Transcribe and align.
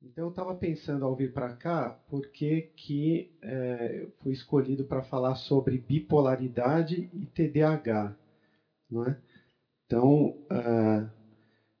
Então 0.00 0.24
eu 0.26 0.28
estava 0.28 0.54
pensando 0.54 1.04
ao 1.04 1.14
vir 1.14 1.32
para 1.32 1.52
cá, 1.56 1.96
por 2.06 2.26
que 2.28 2.68
que 2.76 3.28
é, 3.42 4.06
fui 4.20 4.32
escolhido 4.32 4.84
para 4.84 5.02
falar 5.02 5.34
sobre 5.34 5.78
bipolaridade 5.78 7.08
e 7.12 7.26
TDAH, 7.26 8.14
não 8.90 9.04
é? 9.04 9.16
Então 9.86 10.28
uh, 10.52 11.08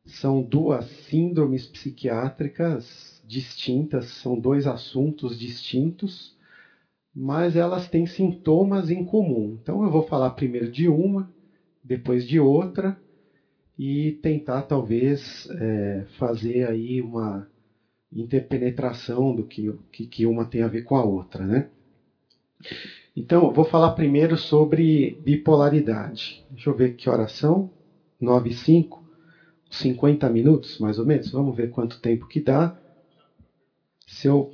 são 0.04 0.42
duas 0.42 0.84
síndromes 1.08 1.66
psiquiátricas 1.66 3.20
distintas, 3.24 4.06
são 4.06 4.36
dois 4.38 4.66
assuntos 4.66 5.38
distintos, 5.38 6.34
mas 7.14 7.56
elas 7.56 7.88
têm 7.88 8.06
sintomas 8.06 8.90
em 8.90 9.02
comum. 9.02 9.58
Então 9.62 9.82
eu 9.84 9.90
vou 9.90 10.02
falar 10.02 10.30
primeiro 10.30 10.68
de 10.68 10.88
uma, 10.88 11.28
depois 11.84 12.26
de 12.26 12.40
outra 12.40 12.96
e 13.78 14.12
tentar 14.22 14.62
talvez 14.62 15.46
é, 15.50 16.04
fazer 16.18 16.66
aí 16.66 17.00
uma 17.00 17.46
interpenetração 18.12 19.34
do 19.34 19.44
que, 19.44 19.70
que, 19.92 20.06
que 20.06 20.26
uma 20.26 20.44
tem 20.44 20.62
a 20.62 20.68
ver 20.68 20.82
com 20.82 20.96
a 20.96 21.02
outra, 21.02 21.46
né? 21.46 21.66
Então, 23.14 23.52
vou 23.52 23.64
falar 23.64 23.90
primeiro 23.90 24.36
sobre 24.36 25.16
bipolaridade. 25.18 26.44
Deixa 26.50 26.70
eu 26.70 26.74
ver 26.74 26.90
que 26.90 27.08
horas 27.08 27.32
são. 27.32 27.68
9 28.20 28.50
e 28.50 28.52
5. 28.52 29.02
50 29.70 30.28
minutos, 30.30 30.78
mais 30.78 30.98
ou 30.98 31.04
menos. 31.04 31.30
Vamos 31.30 31.54
ver 31.56 31.68
quanto 31.68 31.98
tempo 32.00 32.26
que 32.26 32.40
dá. 32.40 32.72
Se 34.06 34.26
eu, 34.26 34.48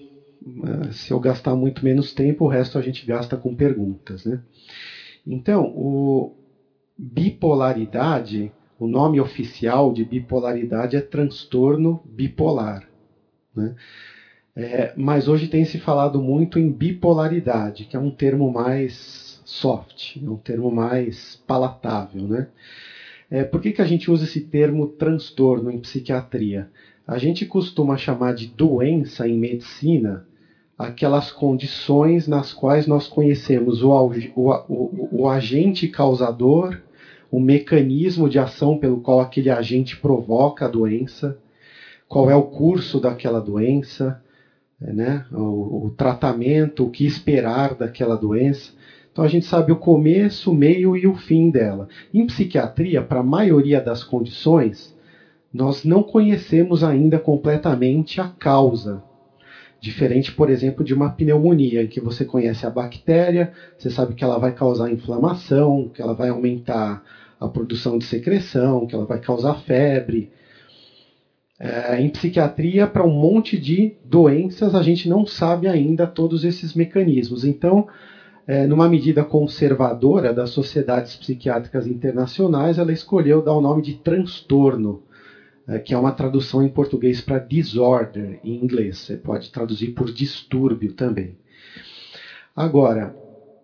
eh, 0.67 0.93
se 0.93 1.13
eu 1.13 1.19
gastar 1.19 1.55
muito 1.55 1.85
menos 1.85 2.13
tempo, 2.13 2.45
o 2.45 2.49
resto 2.49 2.79
a 2.79 2.83
gente 2.83 3.07
gasta 3.07 3.37
com 3.37 3.55
perguntas, 3.55 4.25
né? 4.25 4.41
Então, 5.27 5.71
o 5.75 6.31
bipolaridade, 6.99 8.53
o 8.79 8.87
nome 8.87 9.21
oficial 9.21 9.93
de 9.93 10.05
bipolaridade 10.05 10.97
é 10.97 11.01
transtorno 11.01 12.01
bipolar. 12.05 12.94
Né? 13.55 13.75
É, 14.57 14.93
mas 14.97 15.27
hoje 15.27 15.49
tem 15.49 15.65
se 15.65 15.79
falado 15.79 16.23
muito 16.23 16.59
em 16.59 16.71
bipolaridade, 16.71 17.85
que 17.85 17.97
é 17.97 17.99
um 17.99 18.11
termo 18.11 18.53
mais 18.53 19.43
soft, 19.45 20.17
é 20.17 20.29
um 20.29 20.37
termo 20.37 20.71
mais 20.71 21.43
palatável. 21.47 22.23
Né? 22.23 22.49
É, 23.31 23.45
por 23.45 23.61
que, 23.61 23.73
que 23.73 23.83
a 23.83 23.87
gente 23.87 24.11
usa 24.11 24.25
esse 24.25 24.41
termo 24.43 24.87
transtorno 24.87 25.71
em 25.71 25.79
psiquiatria? 25.79 26.69
A 27.07 27.19
gente 27.19 27.45
costuma 27.45 27.97
chamar 27.97 28.35
de 28.35 28.47
doença 28.47 29.29
em 29.29 29.39
medicina 29.39 30.27
aquelas 30.79 31.31
condições 31.31 32.27
nas 32.27 32.53
quais 32.53 32.87
nós 32.87 33.07
conhecemos 33.07 33.83
o, 33.83 33.91
o, 33.91 34.51
o, 34.69 35.09
o 35.13 35.29
agente 35.29 35.87
causador, 35.89 36.81
o 37.31 37.41
mecanismo 37.41 38.29
de 38.29 38.39
ação 38.39 38.79
pelo 38.79 39.01
qual 39.01 39.21
aquele 39.21 39.51
agente 39.51 39.97
provoca 39.97 40.65
a 40.65 40.69
doença, 40.69 41.39
qual 42.15 42.31
é 42.31 42.37
o 42.37 42.45
curso 42.45 43.01
daquela 43.01 43.41
doença, 43.41 44.23
né? 44.81 45.27
o, 45.33 45.87
o 45.87 45.95
tratamento, 45.97 46.85
o 46.85 46.91
que 46.91 47.05
esperar 47.05 47.75
daquela 47.75 48.17
doença. 48.17 48.71
Então 49.11 49.25
a 49.25 49.27
gente 49.27 49.47
sabe 49.47 49.73
o 49.73 49.77
começo, 49.77 50.53
o 50.53 50.55
meio 50.55 50.97
e 50.97 51.09
o 51.09 51.17
fim 51.17 51.51
dela. 51.51 51.89
Em 52.15 52.25
psiquiatria, 52.25 53.03
para 53.03 53.19
a 53.19 53.25
maioria 53.25 53.81
das 53.81 54.05
condições, 54.05 54.97
nós 55.53 55.85
não 55.85 56.05
conhecemos 56.05 56.85
ainda 56.85 57.19
completamente 57.19 58.21
a 58.21 58.29
causa. 58.29 59.03
Diferente, 59.81 60.31
por 60.31 60.49
exemplo, 60.49 60.85
de 60.85 60.95
uma 60.95 61.11
pneumonia, 61.11 61.83
em 61.83 61.89
que 61.89 62.01
você 62.01 62.25
conhece 62.25 62.65
a 62.65 62.71
bactéria, 62.71 63.53
você 63.77 63.91
sabe 63.91 64.15
que 64.15 64.23
ela 64.23 64.39
vai 64.39 64.53
causar 64.53 64.89
inflamação, 64.89 65.91
que 65.93 66.01
ela 66.01 66.15
vai 66.15 66.29
aumentar 66.29 67.03
a 67.41 67.49
produção 67.49 67.99
de 67.99 68.05
secreção, 68.05 68.87
que 68.87 68.95
ela 68.95 69.05
vai 69.05 69.19
causar 69.19 69.55
febre, 69.63 70.31
é, 71.59 72.01
em 72.01 72.09
psiquiatria, 72.09 72.87
para 72.87 73.07
um 73.07 73.13
monte 73.13 73.59
de 73.59 73.97
doenças, 74.05 74.75
a 74.75 74.83
gente 74.83 75.09
não 75.09 75.25
sabe 75.25 75.69
ainda 75.69 76.07
todos 76.07 76.45
esses 76.45 76.75
mecanismos. 76.75 77.45
Então, 77.45 77.87
é, 78.47 78.67
numa 78.67 78.89
medida 78.89 79.25
conservadora 79.25 80.33
das 80.33 80.51
sociedades 80.51 81.15
psiquiátricas 81.17 81.87
internacionais, 81.87 82.79
ela 82.79 82.93
escolheu 82.93 83.43
dar 83.43 83.53
o 83.53 83.61
nome 83.61 83.83
de 83.83 83.95
transtorno, 83.95 85.03
é, 85.67 85.79
que 85.79 85.95
é 85.95 85.99
uma 85.99 86.13
tradução 86.13 86.63
em 86.63 86.69
português 86.69 87.21
para 87.21 87.39
disorder 87.39 88.41
em 88.45 88.63
inglês. 88.63 88.99
Você 88.99 89.17
pode 89.17 89.51
traduzir 89.51 89.93
por 89.93 90.13
distúrbio 90.13 90.93
também. 90.93 91.39
Agora, 92.55 93.17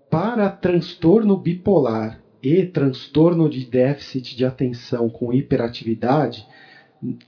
para 0.09 0.49
transtorno 0.49 1.37
bipolar 1.37 2.21
e 2.43 2.65
transtorno 2.65 3.51
de 3.51 3.67
déficit 3.67 4.35
de 4.37 4.45
atenção 4.45 5.09
com 5.11 5.33
hiperatividade, 5.33 6.47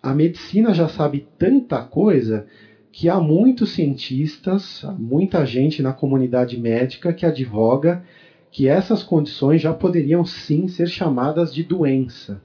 a 0.03 0.15
medicina 0.15 0.75
já 0.75 0.89
sabe 0.89 1.29
tanta 1.39 1.83
coisa 1.83 2.47
que 2.91 3.09
há 3.09 3.19
muitos 3.19 3.71
cientistas, 3.71 4.83
muita 4.99 5.47
gente 5.47 5.83
na 5.83 5.93
comunidade 5.93 6.59
médica 6.59 7.13
que 7.13 7.25
advoga 7.25 8.05
que 8.51 8.69
essas 8.69 9.03
condições 9.03 9.63
já 9.63 9.73
poderiam 9.73 10.25
sim 10.25 10.69
ser 10.69 10.87
chamadas 10.87 11.55
de 11.55 11.63
doença 11.63 12.43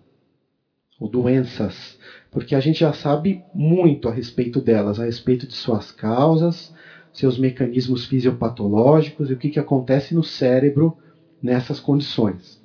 ou 0.99 1.07
doenças, 1.07 1.97
porque 2.31 2.55
a 2.55 2.59
gente 2.59 2.79
já 2.79 2.91
sabe 2.93 3.43
muito 3.53 4.07
a 4.07 4.11
respeito 4.11 4.59
delas, 4.61 4.99
a 4.99 5.03
respeito 5.03 5.45
de 5.45 5.53
suas 5.53 5.91
causas, 5.91 6.73
seus 7.11 7.37
mecanismos 7.37 8.05
fisiopatológicos 8.05 9.29
e 9.29 9.33
o 9.33 9.37
que, 9.37 9.49
que 9.49 9.59
acontece 9.59 10.15
no 10.15 10.23
cérebro 10.23 10.97
nessas 11.41 11.79
condições. 11.79 12.56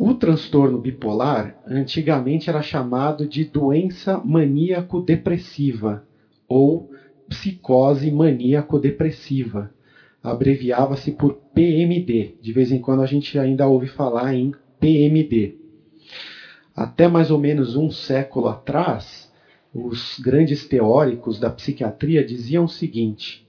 O 0.00 0.14
transtorno 0.14 0.78
bipolar 0.78 1.58
antigamente 1.66 2.48
era 2.48 2.62
chamado 2.62 3.26
de 3.26 3.44
doença 3.44 4.22
maníaco-depressiva 4.24 6.04
ou 6.46 6.88
psicose 7.28 8.08
maníaco-depressiva. 8.08 9.72
Abreviava-se 10.22 11.10
por 11.10 11.34
PMD. 11.52 12.36
De 12.40 12.52
vez 12.52 12.70
em 12.70 12.78
quando 12.78 13.02
a 13.02 13.06
gente 13.06 13.36
ainda 13.40 13.66
ouve 13.66 13.88
falar 13.88 14.32
em 14.32 14.52
PMD. 14.78 15.56
Até 16.76 17.08
mais 17.08 17.32
ou 17.32 17.38
menos 17.40 17.74
um 17.74 17.90
século 17.90 18.46
atrás, 18.46 19.28
os 19.74 20.20
grandes 20.20 20.64
teóricos 20.64 21.40
da 21.40 21.50
psiquiatria 21.50 22.22
diziam 22.22 22.66
o 22.66 22.68
seguinte: 22.68 23.44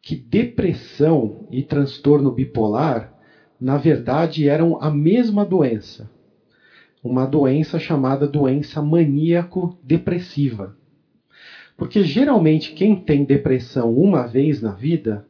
que 0.00 0.16
depressão 0.16 1.46
e 1.50 1.62
transtorno 1.62 2.30
bipolar 2.30 3.12
na 3.60 3.76
verdade 3.76 4.48
eram 4.48 4.78
a 4.80 4.90
mesma 4.90 5.44
doença. 5.44 6.10
Uma 7.02 7.26
doença 7.26 7.78
chamada 7.78 8.26
doença 8.26 8.82
maníaco-depressiva. 8.82 10.76
Porque 11.76 12.02
geralmente 12.02 12.72
quem 12.72 12.96
tem 12.96 13.24
depressão 13.24 13.92
uma 13.92 14.26
vez 14.26 14.60
na 14.60 14.72
vida 14.72 15.24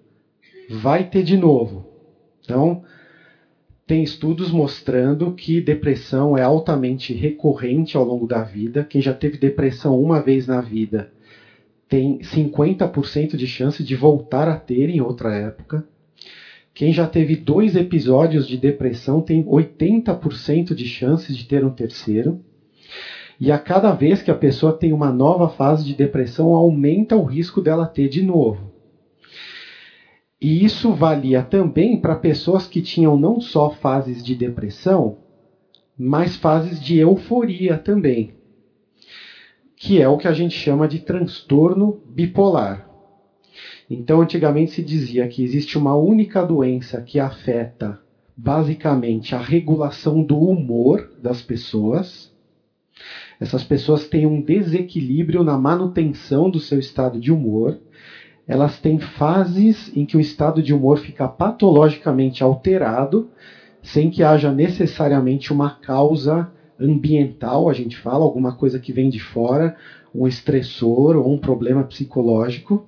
vai 0.70 1.04
ter 1.04 1.22
de 1.22 1.36
novo. 1.36 1.86
Então, 2.42 2.82
tem 3.86 4.02
estudos 4.02 4.50
mostrando 4.50 5.32
que 5.32 5.60
depressão 5.60 6.36
é 6.36 6.42
altamente 6.42 7.12
recorrente 7.12 7.96
ao 7.96 8.04
longo 8.04 8.26
da 8.26 8.42
vida. 8.42 8.84
Quem 8.84 9.00
já 9.00 9.12
teve 9.12 9.38
depressão 9.38 10.00
uma 10.00 10.20
vez 10.20 10.46
na 10.46 10.60
vida 10.60 11.10
tem 11.88 12.18
50% 12.18 13.36
de 13.36 13.46
chance 13.46 13.82
de 13.82 13.94
voltar 13.94 14.48
a 14.48 14.56
ter 14.56 14.88
em 14.88 15.00
outra 15.00 15.34
época. 15.34 15.86
Quem 16.76 16.92
já 16.92 17.06
teve 17.06 17.34
dois 17.36 17.74
episódios 17.74 18.46
de 18.46 18.58
depressão 18.58 19.22
tem 19.22 19.42
80% 19.42 20.74
de 20.74 20.84
chances 20.84 21.34
de 21.34 21.46
ter 21.46 21.64
um 21.64 21.70
terceiro. 21.70 22.44
E 23.40 23.50
a 23.50 23.58
cada 23.58 23.92
vez 23.92 24.20
que 24.20 24.30
a 24.30 24.34
pessoa 24.34 24.74
tem 24.74 24.92
uma 24.92 25.10
nova 25.10 25.48
fase 25.48 25.86
de 25.86 25.94
depressão, 25.94 26.50
aumenta 26.50 27.16
o 27.16 27.24
risco 27.24 27.62
dela 27.62 27.86
ter 27.86 28.10
de 28.10 28.22
novo. 28.22 28.70
E 30.38 30.62
isso 30.66 30.92
valia 30.92 31.42
também 31.42 31.98
para 31.98 32.14
pessoas 32.14 32.66
que 32.66 32.82
tinham 32.82 33.16
não 33.16 33.40
só 33.40 33.70
fases 33.70 34.22
de 34.22 34.34
depressão, 34.34 35.16
mas 35.96 36.36
fases 36.36 36.78
de 36.78 36.98
euforia 36.98 37.78
também, 37.78 38.34
que 39.74 39.98
é 39.98 40.06
o 40.06 40.18
que 40.18 40.28
a 40.28 40.32
gente 40.34 40.54
chama 40.54 40.86
de 40.86 40.98
transtorno 40.98 42.02
bipolar. 42.06 42.85
Então, 43.88 44.20
antigamente 44.20 44.72
se 44.72 44.82
dizia 44.82 45.28
que 45.28 45.44
existe 45.44 45.78
uma 45.78 45.94
única 45.94 46.44
doença 46.44 47.00
que 47.00 47.20
afeta 47.20 48.00
basicamente 48.36 49.34
a 49.34 49.38
regulação 49.38 50.22
do 50.22 50.38
humor 50.38 51.10
das 51.22 51.40
pessoas. 51.40 52.32
Essas 53.40 53.62
pessoas 53.62 54.08
têm 54.08 54.26
um 54.26 54.42
desequilíbrio 54.42 55.44
na 55.44 55.56
manutenção 55.56 56.50
do 56.50 56.58
seu 56.58 56.78
estado 56.78 57.18
de 57.18 57.32
humor. 57.32 57.78
Elas 58.46 58.78
têm 58.78 58.98
fases 58.98 59.90
em 59.96 60.04
que 60.04 60.16
o 60.16 60.20
estado 60.20 60.62
de 60.62 60.74
humor 60.74 60.98
fica 60.98 61.28
patologicamente 61.28 62.42
alterado, 62.42 63.30
sem 63.82 64.10
que 64.10 64.22
haja 64.22 64.52
necessariamente 64.52 65.52
uma 65.52 65.70
causa 65.70 66.50
ambiental, 66.78 67.68
a 67.68 67.72
gente 67.72 67.96
fala, 67.96 68.24
alguma 68.24 68.54
coisa 68.54 68.78
que 68.78 68.92
vem 68.92 69.08
de 69.08 69.18
fora, 69.18 69.76
um 70.14 70.26
estressor 70.26 71.16
ou 71.16 71.32
um 71.32 71.38
problema 71.38 71.84
psicológico. 71.84 72.86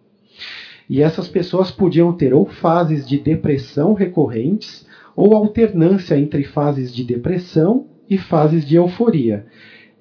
E 0.88 1.02
essas 1.02 1.28
pessoas 1.28 1.70
podiam 1.70 2.12
ter 2.12 2.32
ou 2.32 2.46
fases 2.46 3.06
de 3.06 3.18
depressão 3.18 3.92
recorrentes 3.92 4.86
ou 5.14 5.34
alternância 5.34 6.18
entre 6.18 6.44
fases 6.44 6.94
de 6.94 7.04
depressão 7.04 7.86
e 8.08 8.16
fases 8.16 8.64
de 8.64 8.76
euforia. 8.76 9.46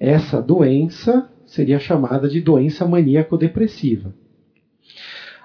Essa 0.00 0.40
doença 0.40 1.28
seria 1.44 1.78
chamada 1.78 2.28
de 2.28 2.40
doença 2.40 2.86
maníaco-depressiva. 2.86 4.14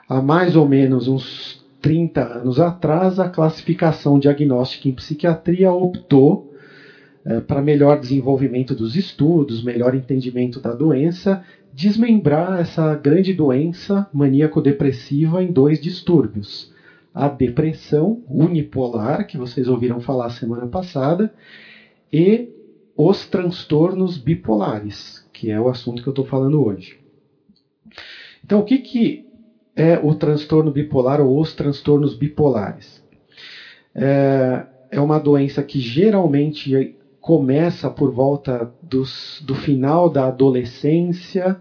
Há 0.08 0.22
mais 0.22 0.56
ou 0.56 0.68
menos 0.68 1.08
uns 1.08 1.66
30 1.82 2.22
anos 2.22 2.60
atrás, 2.60 3.20
a 3.20 3.28
classificação 3.28 4.18
diagnóstica 4.18 4.88
em 4.88 4.94
psiquiatria 4.94 5.72
optou 5.72 6.54
é, 7.26 7.40
para 7.40 7.62
melhor 7.62 8.00
desenvolvimento 8.00 8.76
dos 8.76 8.96
estudos, 8.96 9.64
melhor 9.64 9.96
entendimento 9.96 10.60
da 10.60 10.74
doença, 10.74 11.44
desmembrar 11.74 12.60
essa 12.60 12.96
grande 12.96 13.34
doença 13.34 14.08
maníaco-depressiva 14.14 15.42
em 15.44 15.52
dois 15.52 15.80
distúrbios. 15.80 16.72
A 17.14 17.28
depressão 17.28 18.22
unipolar, 18.28 19.26
que 19.28 19.38
vocês 19.38 19.68
ouviram 19.68 20.00
falar 20.00 20.30
semana 20.30 20.68
passada, 20.68 21.34
e 22.12 22.50
os 22.96 23.26
transtornos 23.26 24.18
bipolares, 24.18 25.28
que 25.34 25.50
é 25.50 25.60
o 25.60 25.68
assunto 25.68 26.02
que 26.02 26.08
eu 26.08 26.12
estou 26.12 26.26
falando 26.26 26.64
hoje. 26.64 26.98
Então, 28.44 28.60
o 28.60 28.64
que, 28.64 28.78
que 28.78 29.26
é 29.76 29.98
o 29.98 30.14
transtorno 30.14 30.72
bipolar 30.72 31.20
ou 31.22 31.40
os 31.40 31.54
transtornos 31.54 32.14
bipolares? 32.14 33.02
É, 33.96 34.66
é 34.92 35.02
uma 35.02 35.20
doença 35.20 35.64
que 35.64 35.80
geralmente 35.80 36.96
começa 37.24 37.90
por 37.90 38.12
volta 38.12 38.70
dos, 38.82 39.42
do 39.48 39.56
final 39.56 40.10
da 40.10 40.28
adolescência 40.28 41.58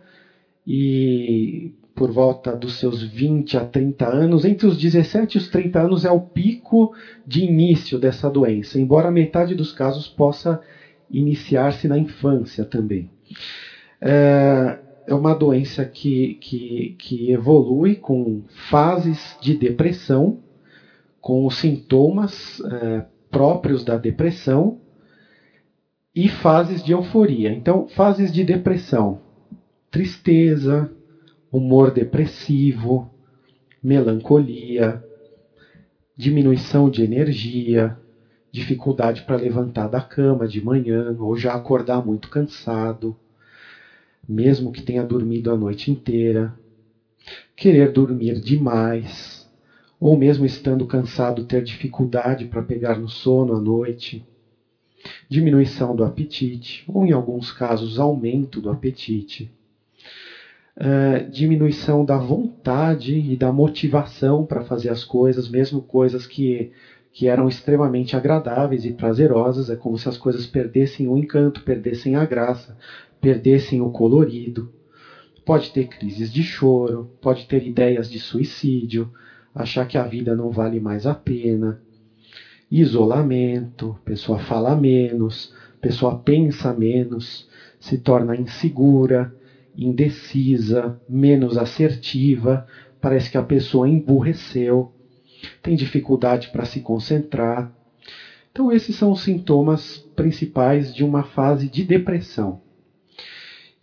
e 0.67 1.73
por 1.94 2.11
volta 2.11 2.56
dos 2.56 2.81
seus 2.81 3.00
20 3.00 3.56
a 3.56 3.64
30 3.64 4.09
anos. 4.09 4.44
Entre 4.44 4.67
os 4.67 4.76
17 4.76 5.37
e 5.37 5.38
os 5.38 5.47
30 5.47 5.81
anos 5.81 6.05
é 6.05 6.11
o 6.11 6.19
pico 6.19 6.93
de 7.25 7.44
início 7.44 7.97
dessa 7.97 8.29
doença, 8.29 8.76
embora 8.81 9.09
metade 9.09 9.55
dos 9.55 9.70
casos 9.70 10.09
possa 10.09 10.61
iniciar-se 11.09 11.87
na 11.87 11.97
infância 11.97 12.65
também. 12.65 13.08
É, 14.00 14.81
é 15.06 15.15
uma 15.15 15.32
doença 15.32 15.85
que, 15.85 16.38
que, 16.41 16.97
que 16.99 17.31
evolui 17.31 17.94
com 17.94 18.43
fases 18.69 19.38
de 19.41 19.56
depressão, 19.56 20.41
com 21.20 21.47
os 21.47 21.56
sintomas 21.56 22.61
é, 22.65 23.05
próprios 23.31 23.85
da 23.85 23.97
depressão 23.97 24.81
e 26.14 26.29
fases 26.29 26.82
de 26.82 26.93
euforia. 26.93 27.53
Então, 27.53 27.88
fases 27.88 28.32
de 28.32 28.44
depressão: 28.44 29.20
tristeza, 29.91 30.91
humor 31.50 31.91
depressivo, 31.91 33.11
melancolia, 33.82 35.03
diminuição 36.17 36.91
de 36.91 37.03
energia, 37.03 37.97
dificuldade 38.50 39.23
para 39.23 39.37
levantar 39.37 39.88
da 39.88 40.00
cama 40.00 40.47
de 40.47 40.62
manhã 40.62 41.17
ou 41.19 41.37
já 41.37 41.55
acordar 41.55 42.05
muito 42.05 42.29
cansado, 42.29 43.17
mesmo 44.29 44.70
que 44.70 44.82
tenha 44.82 45.03
dormido 45.03 45.50
a 45.50 45.56
noite 45.56 45.91
inteira, 45.91 46.55
querer 47.56 47.91
dormir 47.91 48.41
demais, 48.41 49.50
ou 49.99 50.17
mesmo 50.17 50.44
estando 50.44 50.87
cansado 50.87 51.44
ter 51.44 51.62
dificuldade 51.62 52.44
para 52.44 52.62
pegar 52.62 52.99
no 52.99 53.08
sono 53.08 53.55
à 53.55 53.61
noite, 53.61 54.23
diminuição 55.28 55.94
do 55.94 56.04
apetite, 56.04 56.84
ou 56.88 57.04
em 57.04 57.12
alguns 57.12 57.50
casos 57.50 57.99
aumento 57.99 58.60
do 58.60 58.70
apetite. 58.70 59.50
Uh, 60.76 61.31
diminuição 61.31 62.04
da 62.04 62.16
vontade 62.16 63.14
e 63.14 63.37
da 63.37 63.52
motivação 63.52 64.44
para 64.44 64.64
fazer 64.64 64.88
as 64.88 65.04
coisas, 65.04 65.49
mesmo 65.49 65.82
coisas 65.82 66.26
que 66.26 66.72
que 67.12 67.28
eram 67.28 67.46
extremamente 67.46 68.16
agradáveis 68.16 68.87
e 68.87 68.93
prazerosas, 68.93 69.69
é 69.69 69.76
como 69.76 69.99
se 69.99 70.08
as 70.08 70.16
coisas 70.16 70.46
perdessem 70.46 71.06
o 71.06 71.16
encanto, 71.16 71.62
perdessem 71.62 72.16
a 72.16 72.25
graça, 72.25 72.76
perdessem 73.20 73.82
o 73.82 73.90
colorido. 73.90 74.72
Pode 75.44 75.70
ter 75.72 75.88
crises 75.88 76.32
de 76.32 76.43
choro, 76.43 77.10
pode 77.20 77.46
ter 77.46 77.66
ideias 77.66 78.10
de 78.10 78.19
suicídio, 78.19 79.12
achar 79.55 79.87
que 79.87 79.98
a 79.98 80.05
vida 80.05 80.34
não 80.34 80.50
vale 80.50 80.81
mais 80.81 81.06
a 81.06 81.14
pena. 81.14 81.81
Isolamento, 82.74 83.98
pessoa 84.02 84.38
fala 84.38 84.74
menos, 84.74 85.54
pessoa 85.78 86.19
pensa 86.19 86.72
menos, 86.72 87.46
se 87.78 87.98
torna 87.98 88.34
insegura, 88.34 89.30
indecisa, 89.76 90.98
menos 91.06 91.58
assertiva, 91.58 92.66
parece 92.98 93.30
que 93.30 93.36
a 93.36 93.42
pessoa 93.42 93.86
emburreceu 93.86 94.90
tem 95.62 95.76
dificuldade 95.76 96.48
para 96.48 96.64
se 96.64 96.80
concentrar. 96.80 97.70
Então, 98.50 98.72
esses 98.72 98.96
são 98.96 99.12
os 99.12 99.20
sintomas 99.20 99.98
principais 100.16 100.94
de 100.94 101.04
uma 101.04 101.24
fase 101.24 101.69
de 101.69 101.84
depressão. 101.84 102.62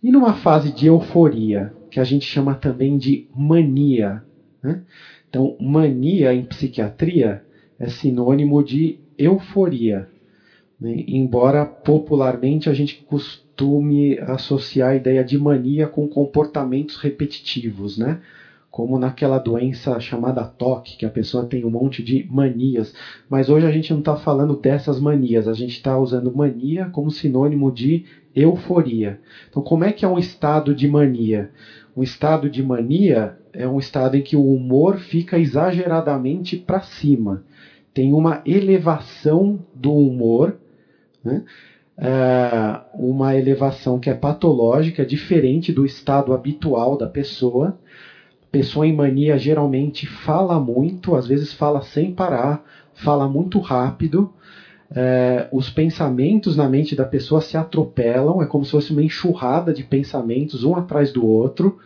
E 0.02 0.10
numa 0.10 0.34
fase 0.34 0.72
de 0.72 0.86
euforia, 0.86 1.72
que 1.92 2.00
a 2.00 2.04
gente 2.04 2.24
chama 2.24 2.56
também 2.56 2.98
de 2.98 3.28
mania. 3.32 4.24
Né? 4.60 4.82
Então, 5.28 5.56
mania 5.60 6.34
em 6.34 6.44
psiquiatria 6.44 7.44
é 7.80 7.88
sinônimo 7.88 8.62
de 8.62 8.94
euforia. 9.18 10.06
Né? 10.78 11.02
Embora 11.08 11.64
popularmente 11.64 12.68
a 12.68 12.74
gente 12.74 12.94
costume 13.06 14.18
associar 14.20 14.90
a 14.90 14.94
ideia 14.94 15.24
de 15.24 15.38
mania 15.38 15.88
com 15.88 16.06
comportamentos 16.06 16.96
repetitivos, 16.96 17.96
né? 17.96 18.18
como 18.70 18.98
naquela 18.98 19.38
doença 19.38 19.98
chamada 19.98 20.44
TOC, 20.44 20.96
que 20.96 21.04
a 21.04 21.10
pessoa 21.10 21.44
tem 21.44 21.64
um 21.64 21.70
monte 21.70 22.02
de 22.02 22.24
manias. 22.30 22.94
Mas 23.28 23.48
hoje 23.48 23.66
a 23.66 23.70
gente 23.70 23.90
não 23.90 23.98
está 23.98 24.14
falando 24.14 24.54
dessas 24.54 25.00
manias, 25.00 25.48
a 25.48 25.52
gente 25.52 25.72
está 25.72 25.98
usando 25.98 26.32
mania 26.32 26.86
como 26.86 27.10
sinônimo 27.10 27.72
de 27.72 28.04
euforia. 28.34 29.18
Então, 29.48 29.60
como 29.60 29.84
é 29.84 29.90
que 29.90 30.04
é 30.04 30.08
um 30.08 30.18
estado 30.18 30.72
de 30.72 30.86
mania? 30.86 31.50
Um 31.96 32.02
estado 32.02 32.48
de 32.48 32.62
mania 32.62 33.36
é 33.52 33.66
um 33.66 33.78
estado 33.78 34.16
em 34.16 34.22
que 34.22 34.36
o 34.36 34.54
humor 34.54 34.98
fica 34.98 35.36
exageradamente 35.36 36.56
para 36.56 36.80
cima. 36.80 37.42
Tem 37.92 38.12
uma 38.12 38.42
elevação 38.44 39.58
do 39.74 39.92
humor, 39.92 40.56
né? 41.24 41.42
É 41.98 42.80
uma 42.94 43.36
elevação 43.36 43.98
que 43.98 44.08
é 44.08 44.14
patológica, 44.14 45.04
diferente 45.04 45.70
do 45.70 45.84
estado 45.84 46.32
habitual 46.32 46.96
da 46.96 47.06
pessoa 47.06 47.74
pessoa 48.50 48.86
em 48.86 48.92
mania 48.92 49.38
geralmente 49.38 50.06
fala 50.06 50.58
muito, 50.58 51.14
às 51.14 51.26
vezes 51.26 51.52
fala 51.52 51.80
sem 51.82 52.10
parar, 52.10 52.62
fala 52.92 53.28
muito 53.28 53.58
rápido. 53.58 54.28
É, 54.92 55.46
os 55.52 55.70
pensamentos 55.70 56.56
na 56.56 56.68
mente 56.68 56.96
da 56.96 57.04
pessoa 57.04 57.40
se 57.40 57.56
atropelam, 57.56 58.42
é 58.42 58.46
como 58.46 58.64
se 58.64 58.72
fosse 58.72 58.90
uma 58.90 59.02
enxurrada 59.02 59.72
de 59.72 59.84
pensamentos 59.84 60.64
um 60.64 60.74
atrás 60.74 61.12
do 61.12 61.24
outro, 61.24 61.76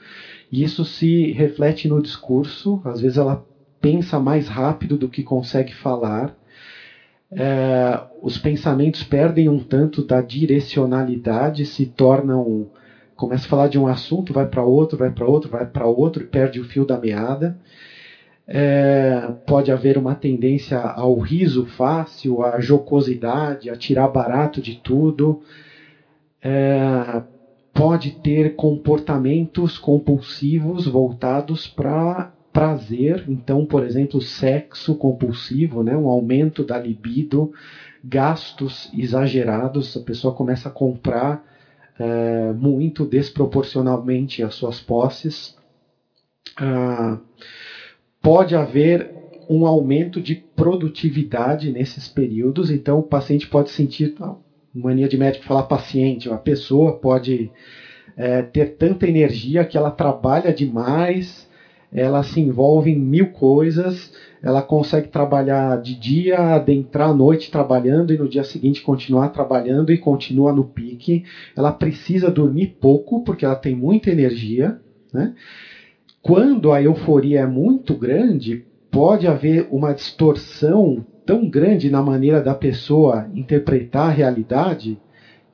e 0.50 0.62
isso 0.62 0.84
se 0.84 1.32
reflete 1.32 1.87
no 1.87 2.00
discurso. 2.00 2.80
Às 2.82 3.00
vezes 3.00 3.18
ela 3.18 3.44
pensa 3.85 4.19
mais 4.19 4.49
rápido 4.49 4.97
do 4.97 5.11
que 5.11 5.23
consegue 5.23 5.75
falar. 5.75 6.35
É, 7.31 8.00
os 8.23 8.38
pensamentos 8.38 9.03
perdem 9.03 9.47
um 9.47 9.59
tanto 9.59 10.03
da 10.03 10.23
direcionalidade, 10.23 11.67
se 11.67 11.85
tornam 11.85 12.71
começa 13.14 13.45
a 13.45 13.49
falar 13.49 13.69
de 13.69 13.79
um 13.79 13.87
assunto, 13.87 14.33
vai 14.33 14.47
para 14.47 14.62
outro, 14.62 14.97
vai 14.97 15.11
para 15.11 15.26
outro, 15.26 15.50
vai 15.50 15.67
para 15.67 15.87
outro 15.87 16.23
e 16.23 16.26
perde 16.26 16.59
o 16.59 16.64
fio 16.64 16.87
da 16.87 16.97
meada. 16.97 17.59
É, 18.49 19.35
pode 19.47 19.71
haver 19.71 19.99
uma 19.99 20.14
tendência 20.14 20.79
ao 20.79 21.19
riso 21.19 21.67
fácil, 21.67 22.43
à 22.43 22.59
jocosidade, 22.61 23.69
a 23.69 23.76
tirar 23.76 24.09
barato 24.09 24.62
de 24.62 24.76
tudo. 24.76 25.43
É, 26.43 27.23
pode 27.75 28.12
ter 28.12 28.57
comportamentos 28.57 29.76
compulsivos 29.76 30.87
voltados 30.87 31.67
para 31.67 32.33
prazer, 32.54 33.25
então, 33.26 33.66
por 33.66 33.82
exemplo, 33.82 34.20
sexo 34.20 34.94
compulsivo, 34.94 35.82
né, 35.82 35.96
um 35.96 36.08
aumento 36.08 36.62
da 36.62 36.78
libido, 36.78 37.52
gastos 38.02 38.88
exagerados, 38.94 39.96
a 39.96 40.00
pessoa 40.00 40.32
começa 40.32 40.68
a 40.68 40.73
comprar 40.73 41.44
é, 41.99 42.52
muito 42.52 43.04
desproporcionalmente 43.04 44.40
às 44.40 44.54
suas 44.54 44.78
posses. 44.80 45.56
Ah, 46.56 47.18
pode 48.23 48.54
haver 48.54 49.11
um 49.50 49.66
aumento 49.66 50.20
de 50.20 50.37
produtividade 50.37 51.73
nesses 51.73 52.06
períodos, 52.06 52.70
então 52.70 53.00
o 53.00 53.02
paciente 53.02 53.49
pode 53.49 53.70
sentir 53.70 54.14
mania 54.73 55.08
de 55.08 55.18
médico 55.18 55.44
falar 55.44 55.64
paciente, 55.64 56.30
a 56.30 56.38
pessoa 56.38 56.92
pode 56.92 57.50
é, 58.16 58.42
ter 58.42 58.76
tanta 58.76 59.08
energia 59.08 59.64
que 59.64 59.76
ela 59.76 59.90
trabalha 59.90 60.52
demais, 60.52 61.49
ela 61.94 62.22
se 62.22 62.40
envolve 62.40 62.90
em 62.90 62.98
mil 62.98 63.28
coisas 63.28 64.12
ela 64.44 64.60
consegue 64.60 65.08
trabalhar 65.08 65.80
de 65.80 65.98
dia, 65.98 66.38
adentrar 66.38 67.08
à 67.08 67.14
noite 67.14 67.50
trabalhando 67.50 68.12
e 68.12 68.18
no 68.18 68.28
dia 68.28 68.44
seguinte 68.44 68.82
continuar 68.82 69.30
trabalhando 69.30 69.90
e 69.90 69.96
continua 69.96 70.52
no 70.52 70.64
pique. 70.64 71.24
Ela 71.56 71.72
precisa 71.72 72.30
dormir 72.30 72.76
pouco 72.78 73.24
porque 73.24 73.46
ela 73.46 73.56
tem 73.56 73.74
muita 73.74 74.10
energia. 74.10 74.78
Né? 75.10 75.34
Quando 76.20 76.72
a 76.72 76.82
euforia 76.82 77.40
é 77.40 77.46
muito 77.46 77.94
grande, 77.94 78.66
pode 78.90 79.26
haver 79.26 79.66
uma 79.70 79.94
distorção 79.94 81.02
tão 81.24 81.48
grande 81.48 81.88
na 81.88 82.02
maneira 82.02 82.42
da 82.42 82.54
pessoa 82.54 83.26
interpretar 83.34 84.08
a 84.08 84.12
realidade 84.12 84.98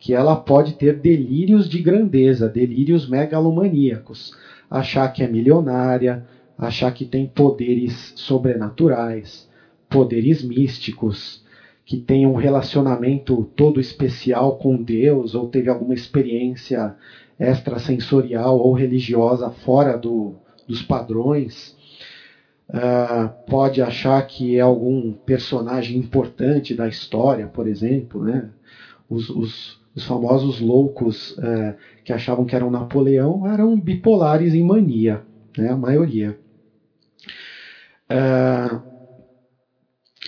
que 0.00 0.12
ela 0.12 0.34
pode 0.34 0.72
ter 0.74 0.94
delírios 0.94 1.68
de 1.68 1.80
grandeza, 1.80 2.48
delírios 2.48 3.08
megalomaníacos, 3.08 4.32
achar 4.70 5.08
que 5.08 5.22
é 5.22 5.28
milionária, 5.28 6.24
achar 6.56 6.92
que 6.92 7.04
tem 7.04 7.26
poderes 7.26 8.12
sobrenaturais, 8.14 9.48
poderes 9.88 10.42
místicos, 10.44 11.42
que 11.84 11.96
tem 11.96 12.24
um 12.24 12.36
relacionamento 12.36 13.50
todo 13.56 13.80
especial 13.80 14.56
com 14.58 14.80
Deus 14.80 15.34
ou 15.34 15.48
teve 15.48 15.68
alguma 15.68 15.94
experiência 15.94 16.94
extrasensorial 17.38 18.58
ou 18.58 18.72
religiosa 18.72 19.50
fora 19.50 19.96
do, 19.96 20.34
dos 20.68 20.82
padrões. 20.82 21.76
Uh, 22.68 23.28
pode 23.50 23.82
achar 23.82 24.24
que 24.28 24.56
é 24.56 24.60
algum 24.60 25.12
personagem 25.12 25.98
importante 25.98 26.72
da 26.72 26.86
história, 26.86 27.48
por 27.48 27.66
exemplo, 27.66 28.22
né? 28.22 28.50
Os, 29.08 29.28
os, 29.28 29.79
os 29.94 30.04
famosos 30.04 30.60
loucos 30.60 31.32
uh, 31.32 31.74
que 32.04 32.12
achavam 32.12 32.44
que 32.44 32.54
eram 32.54 32.70
Napoleão 32.70 33.46
eram 33.46 33.78
bipolares 33.78 34.54
em 34.54 34.62
mania, 34.62 35.22
né? 35.56 35.70
a 35.70 35.76
maioria. 35.76 36.38
Uh, 38.10 38.80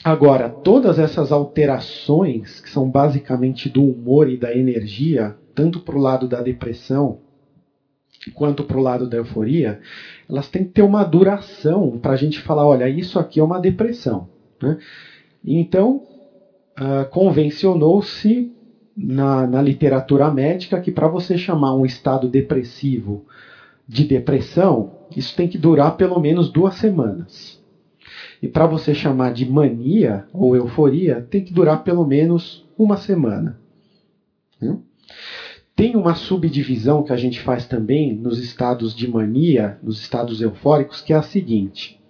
agora, 0.02 0.49
todas 0.49 0.99
essas 0.99 1.31
alterações, 1.31 2.61
que 2.61 2.71
são 2.71 2.90
basicamente 2.90 3.69
do 3.69 3.85
humor 3.85 4.28
e 4.28 4.37
da 4.37 4.54
energia, 4.54 5.37
tanto 5.54 5.81
para 5.81 5.97
o 5.97 6.00
lado 6.00 6.26
da 6.26 6.40
depressão 6.40 7.21
quanto 8.35 8.62
para 8.62 8.78
o 8.78 8.83
lado 8.83 9.09
da 9.09 9.16
euforia, 9.16 9.81
elas 10.28 10.49
têm 10.49 10.64
que 10.64 10.71
ter 10.71 10.83
uma 10.83 11.02
duração 11.02 11.99
para 11.99 12.12
a 12.12 12.16
gente 12.16 12.40
falar, 12.40 12.66
olha, 12.66 12.88
isso 12.88 13.19
aqui 13.19 13.40
é 13.40 13.42
uma 13.42 13.61
depressão. 13.61 14.28
Né? 14.61 14.78
Então, 15.45 16.02
uh, 16.78 17.09
convencionou-se 17.11 18.52
na, 18.97 19.47
na 19.47 19.63
literatura 19.63 20.31
médica 20.31 20.81
que 20.81 20.91
para 20.91 21.09
você 21.09 21.37
chamar 21.37 21.75
um 21.75 21.87
estado 21.87 22.29
depressivo 22.29 23.25
de 23.87 24.05
depressão, 24.05 24.93
isso 25.17 25.35
tem 25.37 25.49
que 25.49 25.59
durar 25.59 25.97
pelo 25.97 26.19
menos 26.21 26.51
duas 26.51 26.75
semanas. 26.75 27.61
E 28.43 28.49
para 28.49 28.67
você 28.67 28.95
chamar 28.95 29.33
de 29.33 29.49
mania 29.49 30.27
ou 30.33 30.57
euforia, 30.57 31.27
tem 31.31 31.45
que 31.45 31.53
durar 31.53 31.85
pelo 31.85 32.05
menos 32.07 32.67
uma 32.77 32.97
semana. 32.97 33.59
Tem 35.75 35.97
uma 35.97 36.15
subdivisão 36.15 37.03
que 37.03 37.13
a 37.13 37.17
gente 37.17 37.41
faz 37.41 37.67
também 37.67 38.15
nos 38.15 38.39
estados 38.39 38.95
de 38.95 39.09
mania, 39.09 39.79
nos 39.83 40.01
estados 40.01 40.41
eufóricos, 40.41 41.01
que 41.01 41.13
é 41.13 41.17
a 41.17 41.23
seguinte: 41.23 42.02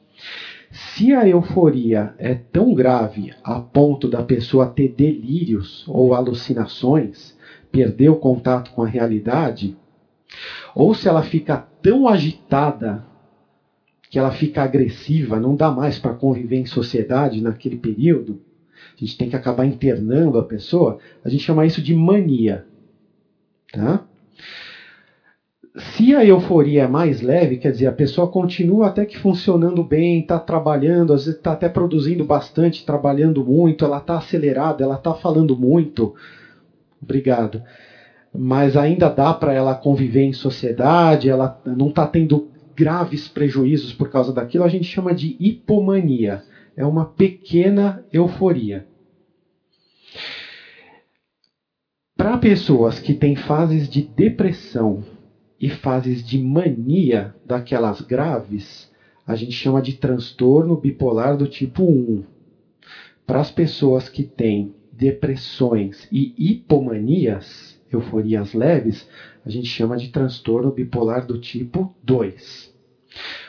se 0.72 1.12
a 1.12 1.28
euforia 1.28 2.14
é 2.16 2.34
tão 2.34 2.74
grave 2.74 3.34
a 3.44 3.60
ponto 3.60 4.08
da 4.08 4.22
pessoa 4.22 4.66
ter 4.66 4.88
delírios 4.88 5.84
ou 5.86 6.14
alucinações, 6.14 7.36
perder 7.70 8.08
o 8.08 8.16
contato 8.16 8.70
com 8.70 8.82
a 8.82 8.86
realidade, 8.86 9.76
ou 10.74 10.94
se 10.94 11.06
ela 11.06 11.22
fica 11.22 11.58
tão 11.82 12.08
agitada 12.08 13.04
que 14.10 14.18
ela 14.18 14.30
fica 14.30 14.62
agressiva, 14.62 15.38
não 15.38 15.54
dá 15.54 15.70
mais 15.70 15.98
para 15.98 16.14
conviver 16.14 16.56
em 16.56 16.66
sociedade 16.66 17.42
naquele 17.42 17.76
período, 17.76 18.40
a 18.96 18.98
gente 18.98 19.16
tem 19.16 19.28
que 19.28 19.36
acabar 19.36 19.66
internando 19.66 20.38
a 20.38 20.42
pessoa, 20.42 20.98
a 21.22 21.28
gente 21.28 21.44
chama 21.44 21.66
isso 21.66 21.82
de 21.82 21.94
mania. 21.94 22.66
Tá? 23.70 24.06
Se 25.74 26.14
a 26.14 26.22
euforia 26.22 26.82
é 26.82 26.86
mais 26.86 27.22
leve, 27.22 27.56
quer 27.56 27.72
dizer, 27.72 27.86
a 27.86 27.92
pessoa 27.92 28.28
continua 28.28 28.88
até 28.88 29.06
que 29.06 29.16
funcionando 29.16 29.82
bem, 29.82 30.20
está 30.20 30.38
trabalhando, 30.38 31.14
às 31.14 31.24
vezes 31.24 31.38
está 31.38 31.52
até 31.52 31.66
produzindo 31.66 32.24
bastante, 32.24 32.84
trabalhando 32.84 33.42
muito, 33.42 33.82
ela 33.82 33.96
está 33.96 34.18
acelerada, 34.18 34.84
ela 34.84 34.96
está 34.96 35.14
falando 35.14 35.56
muito. 35.56 36.14
Obrigado. 37.00 37.62
Mas 38.34 38.76
ainda 38.76 39.08
dá 39.08 39.32
para 39.32 39.54
ela 39.54 39.74
conviver 39.74 40.24
em 40.24 40.32
sociedade, 40.34 41.30
ela 41.30 41.58
não 41.64 41.88
está 41.88 42.06
tendo 42.06 42.50
graves 42.76 43.26
prejuízos 43.28 43.94
por 43.94 44.10
causa 44.10 44.30
daquilo, 44.30 44.64
a 44.64 44.68
gente 44.68 44.84
chama 44.84 45.14
de 45.14 45.36
hipomania. 45.40 46.42
É 46.76 46.84
uma 46.84 47.06
pequena 47.06 48.04
euforia. 48.12 48.86
Para 52.14 52.36
pessoas 52.36 52.98
que 52.98 53.14
têm 53.14 53.36
fases 53.36 53.88
de 53.88 54.02
depressão 54.02 55.02
e 55.62 55.70
fases 55.70 56.24
de 56.26 56.42
mania 56.42 57.36
daquelas 57.46 58.00
graves, 58.00 58.90
a 59.24 59.36
gente 59.36 59.52
chama 59.52 59.80
de 59.80 59.92
transtorno 59.92 60.76
bipolar 60.76 61.36
do 61.36 61.46
tipo 61.46 61.84
1. 61.84 62.24
Para 63.24 63.40
as 63.40 63.52
pessoas 63.52 64.08
que 64.08 64.24
têm 64.24 64.74
depressões 64.90 66.08
e 66.10 66.34
hipomanias, 66.36 67.80
euforias 67.92 68.52
leves, 68.52 69.08
a 69.46 69.50
gente 69.50 69.68
chama 69.68 69.96
de 69.96 70.08
transtorno 70.08 70.72
bipolar 70.72 71.24
do 71.24 71.38
tipo 71.38 71.94
2. 72.02 72.74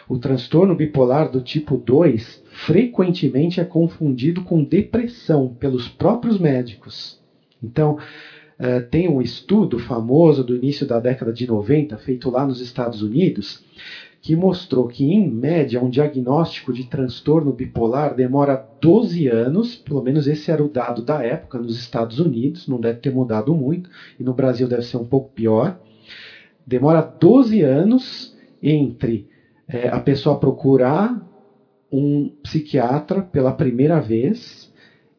O 0.08 0.20
transtorno 0.20 0.76
bipolar 0.76 1.32
do 1.32 1.42
tipo 1.42 1.78
2 1.78 2.44
frequentemente 2.68 3.60
é 3.60 3.66
confundido 3.66 4.44
com 4.44 4.64
depressão 4.64 5.56
pelos 5.56 5.88
próprios 5.88 6.38
médicos. 6.38 7.20
Então, 7.64 7.98
é, 8.64 8.80
tem 8.80 9.10
um 9.10 9.22
estudo 9.22 9.78
famoso 9.78 10.42
do 10.42 10.56
início 10.56 10.88
da 10.88 10.98
década 10.98 11.34
de 11.34 11.46
90, 11.46 11.98
feito 11.98 12.30
lá 12.30 12.48
nos 12.48 12.62
Estados 12.62 13.02
Unidos, 13.02 13.62
que 14.22 14.38
mostrou 14.38 14.88
que, 14.88 15.04
em 15.04 15.30
média, 15.30 15.84
um 15.84 15.90
diagnóstico 15.90 16.72
de 16.72 16.86
transtorno 16.86 17.52
bipolar 17.52 18.16
demora 18.16 18.56
12 18.80 19.28
anos, 19.28 19.76
pelo 19.76 20.02
menos 20.02 20.28
esse 20.28 20.50
era 20.50 20.64
o 20.64 20.70
dado 20.70 21.02
da 21.02 21.22
época 21.22 21.60
nos 21.60 21.78
Estados 21.78 22.22
Unidos, 22.22 22.66
não 22.66 22.80
deve 22.80 23.00
ter 23.00 23.12
mudado 23.12 23.54
muito, 23.54 23.90
e 24.18 24.24
no 24.24 24.34
Brasil 24.34 24.66
deve 24.66 24.84
ser 24.84 24.96
um 24.96 25.06
pouco 25.06 25.34
pior. 25.34 25.78
Demora 26.66 27.02
12 27.02 27.62
anos 27.64 28.34
entre 28.62 29.28
é, 29.68 29.90
a 29.90 30.00
pessoa 30.00 30.40
procurar 30.40 31.22
um 31.92 32.32
psiquiatra 32.42 33.22
pela 33.22 33.52
primeira 33.52 34.00
vez 34.00 34.72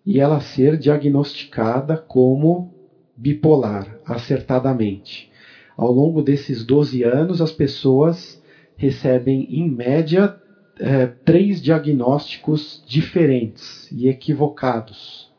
e 0.06 0.18
ela 0.18 0.40
ser 0.40 0.78
diagnosticada 0.78 1.98
como 1.98 2.73
bipolar, 3.16 3.98
acertadamente. 4.04 5.30
Ao 5.76 5.90
longo 5.90 6.22
desses 6.22 6.64
12 6.64 7.02
anos, 7.02 7.40
as 7.40 7.52
pessoas 7.52 8.42
recebem, 8.76 9.46
em 9.50 9.68
média, 9.68 10.36
é, 10.78 11.06
três 11.06 11.60
diagnósticos 11.60 12.82
diferentes 12.86 13.90
e 13.90 14.08
equivocados. 14.08 15.32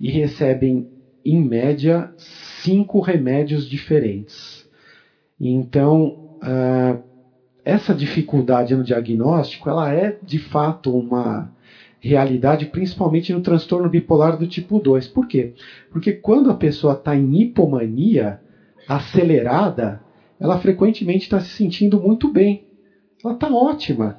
E 0.00 0.10
recebem, 0.10 0.88
em 1.24 1.40
média, 1.40 2.12
cinco 2.16 3.00
remédios 3.00 3.68
diferentes. 3.68 4.68
Então, 5.40 6.38
uh, 6.42 7.02
essa 7.64 7.94
dificuldade 7.94 8.74
no 8.74 8.82
diagnóstico, 8.82 9.68
ela 9.68 9.92
é 9.92 10.18
de 10.22 10.38
fato 10.38 10.96
uma 10.96 11.52
realidade, 12.02 12.66
principalmente 12.66 13.32
no 13.32 13.40
transtorno 13.40 13.88
bipolar 13.88 14.36
do 14.36 14.46
tipo 14.46 14.80
2. 14.80 15.06
Por 15.06 15.28
quê? 15.28 15.54
Porque 15.90 16.12
quando 16.12 16.50
a 16.50 16.54
pessoa 16.54 16.94
está 16.94 17.14
em 17.16 17.40
hipomania 17.40 18.40
acelerada, 18.88 20.00
ela 20.38 20.58
frequentemente 20.58 21.24
está 21.24 21.38
se 21.38 21.50
sentindo 21.50 22.00
muito 22.00 22.28
bem. 22.28 22.64
Ela 23.24 23.34
está 23.34 23.48
ótima. 23.48 24.18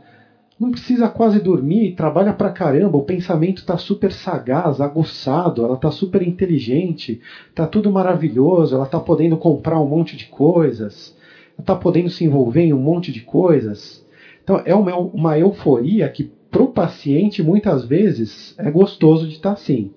Não 0.57 0.71
precisa 0.71 1.09
quase 1.09 1.41
dormir, 1.41 1.95
trabalha 1.95 2.31
pra 2.31 2.51
caramba, 2.51 2.97
o 2.97 3.03
pensamento 3.03 3.57
está 3.57 3.77
super 3.77 4.13
sagaz, 4.13 4.79
aguçado, 4.79 5.65
ela 5.65 5.73
está 5.73 5.91
super 5.91 6.21
inteligente, 6.21 7.19
está 7.49 7.67
tudo 7.67 7.91
maravilhoso, 7.91 8.75
ela 8.75 8.85
está 8.85 8.99
podendo 8.99 9.35
comprar 9.35 9.81
um 9.81 9.87
monte 9.87 10.15
de 10.15 10.27
coisas, 10.27 11.17
está 11.59 11.75
podendo 11.75 12.09
se 12.09 12.23
envolver 12.23 12.61
em 12.61 12.73
um 12.73 12.79
monte 12.79 13.11
de 13.11 13.21
coisas. 13.21 14.05
Então 14.41 14.61
é 14.63 14.73
uma, 14.73 14.95
uma 14.95 15.37
euforia 15.37 16.07
que 16.07 16.31
para 16.53 16.61
o 16.61 16.67
paciente, 16.67 17.41
muitas 17.41 17.83
vezes, 17.83 18.53
é 18.59 18.69
gostoso 18.69 19.27
de 19.27 19.33
estar 19.33 19.53
assim. 19.53 19.91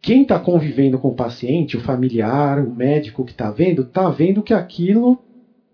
Quem 0.00 0.22
está 0.22 0.38
convivendo 0.38 1.00
com 1.00 1.08
o 1.08 1.16
paciente, 1.16 1.76
o 1.76 1.80
familiar, 1.80 2.60
o 2.60 2.72
médico 2.72 3.24
que 3.24 3.32
está 3.32 3.50
vendo, 3.50 3.82
está 3.82 4.08
vendo 4.08 4.40
que 4.40 4.54
aquilo 4.54 5.18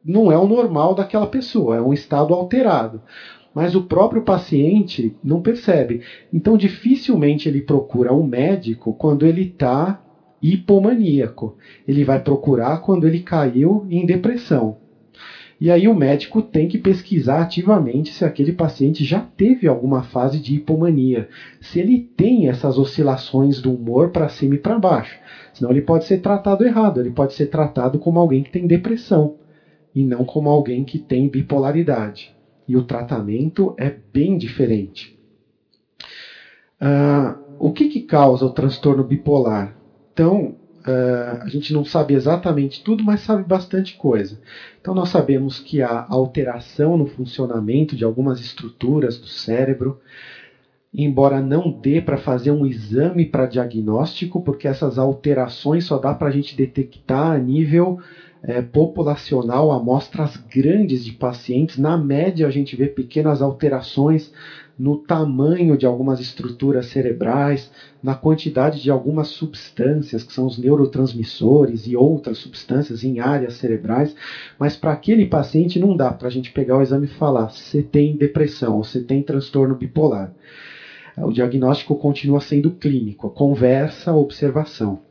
não 0.02 0.32
é 0.32 0.38
o 0.38 0.48
normal 0.48 0.94
daquela 0.94 1.26
pessoa, 1.26 1.76
é 1.76 1.82
um 1.82 1.92
estado 1.92 2.32
alterado. 2.32 3.02
Mas 3.54 3.74
o 3.74 3.82
próprio 3.82 4.22
paciente 4.22 5.14
não 5.22 5.42
percebe. 5.42 6.00
Então, 6.32 6.56
dificilmente 6.56 7.46
ele 7.46 7.60
procura 7.60 8.14
um 8.14 8.26
médico 8.26 8.94
quando 8.94 9.26
ele 9.26 9.42
está 9.42 10.00
hipomaníaco. 10.40 11.58
Ele 11.86 12.04
vai 12.04 12.20
procurar 12.20 12.78
quando 12.78 13.06
ele 13.06 13.20
caiu 13.20 13.86
em 13.90 14.06
depressão. 14.06 14.79
E 15.60 15.70
aí 15.70 15.86
o 15.86 15.94
médico 15.94 16.40
tem 16.40 16.66
que 16.66 16.78
pesquisar 16.78 17.42
ativamente 17.42 18.14
se 18.14 18.24
aquele 18.24 18.50
paciente 18.50 19.04
já 19.04 19.20
teve 19.20 19.68
alguma 19.68 20.02
fase 20.02 20.40
de 20.40 20.54
hipomania, 20.54 21.28
se 21.60 21.78
ele 21.78 21.98
tem 22.16 22.48
essas 22.48 22.78
oscilações 22.78 23.60
do 23.60 23.74
humor 23.74 24.08
para 24.08 24.30
cima 24.30 24.54
e 24.54 24.58
para 24.58 24.78
baixo. 24.78 25.20
Senão 25.52 25.70
ele 25.70 25.82
pode 25.82 26.04
ser 26.04 26.18
tratado 26.18 26.64
errado, 26.64 26.98
ele 26.98 27.10
pode 27.10 27.34
ser 27.34 27.46
tratado 27.46 27.98
como 27.98 28.18
alguém 28.18 28.42
que 28.42 28.50
tem 28.50 28.66
depressão 28.66 29.34
e 29.94 30.02
não 30.02 30.24
como 30.24 30.48
alguém 30.48 30.82
que 30.82 30.98
tem 30.98 31.28
bipolaridade. 31.28 32.34
E 32.66 32.74
o 32.74 32.82
tratamento 32.82 33.74
é 33.76 33.94
bem 34.12 34.38
diferente. 34.38 35.14
Uh, 36.80 37.36
o 37.58 37.70
que, 37.70 37.88
que 37.88 38.00
causa 38.00 38.46
o 38.46 38.50
transtorno 38.50 39.04
bipolar? 39.04 39.76
Então, 40.14 40.54
uh, 40.86 41.42
a 41.42 41.48
gente 41.48 41.72
não 41.72 41.84
sabe 41.84 42.14
exatamente 42.14 42.82
tudo, 42.82 43.04
mas 43.04 43.20
sabe 43.20 43.42
bastante 43.42 43.94
coisa. 43.96 44.38
Então, 44.80 44.94
nós 44.94 45.08
sabemos 45.08 45.58
que 45.58 45.82
há 45.82 46.06
alteração 46.08 46.96
no 46.96 47.06
funcionamento 47.06 47.96
de 47.96 48.04
algumas 48.04 48.40
estruturas 48.40 49.18
do 49.18 49.26
cérebro, 49.26 50.00
embora 50.92 51.40
não 51.40 51.70
dê 51.70 52.00
para 52.00 52.18
fazer 52.18 52.50
um 52.50 52.66
exame 52.66 53.24
para 53.24 53.46
diagnóstico, 53.46 54.42
porque 54.42 54.66
essas 54.66 54.98
alterações 54.98 55.84
só 55.84 55.98
dá 55.98 56.14
para 56.14 56.28
a 56.28 56.32
gente 56.32 56.56
detectar 56.56 57.32
a 57.32 57.38
nível 57.38 58.00
é, 58.42 58.62
populacional, 58.62 59.70
amostras 59.70 60.36
grandes 60.36 61.04
de 61.04 61.12
pacientes. 61.12 61.76
Na 61.76 61.96
média, 61.96 62.46
a 62.46 62.50
gente 62.50 62.74
vê 62.74 62.86
pequenas 62.86 63.42
alterações 63.42 64.32
no 64.80 64.96
tamanho 64.96 65.76
de 65.76 65.84
algumas 65.84 66.20
estruturas 66.20 66.86
cerebrais, 66.86 67.70
na 68.02 68.14
quantidade 68.14 68.80
de 68.80 68.90
algumas 68.90 69.28
substâncias, 69.28 70.22
que 70.24 70.32
são 70.32 70.46
os 70.46 70.56
neurotransmissores 70.56 71.86
e 71.86 71.94
outras 71.94 72.38
substâncias 72.38 73.04
em 73.04 73.20
áreas 73.20 73.52
cerebrais, 73.54 74.16
mas 74.58 74.76
para 74.76 74.92
aquele 74.92 75.26
paciente 75.26 75.78
não 75.78 75.94
dá 75.94 76.10
para 76.10 76.28
a 76.28 76.30
gente 76.30 76.50
pegar 76.50 76.78
o 76.78 76.82
exame 76.82 77.04
e 77.04 77.08
falar 77.08 77.50
se 77.50 77.82
tem 77.82 78.16
depressão 78.16 78.76
ou 78.76 78.82
se 78.82 79.02
tem 79.02 79.22
transtorno 79.22 79.74
bipolar. 79.74 80.32
O 81.18 81.30
diagnóstico 81.30 81.94
continua 81.94 82.40
sendo 82.40 82.70
clínico, 82.70 83.28
conversa, 83.28 84.14
observação. 84.14 85.09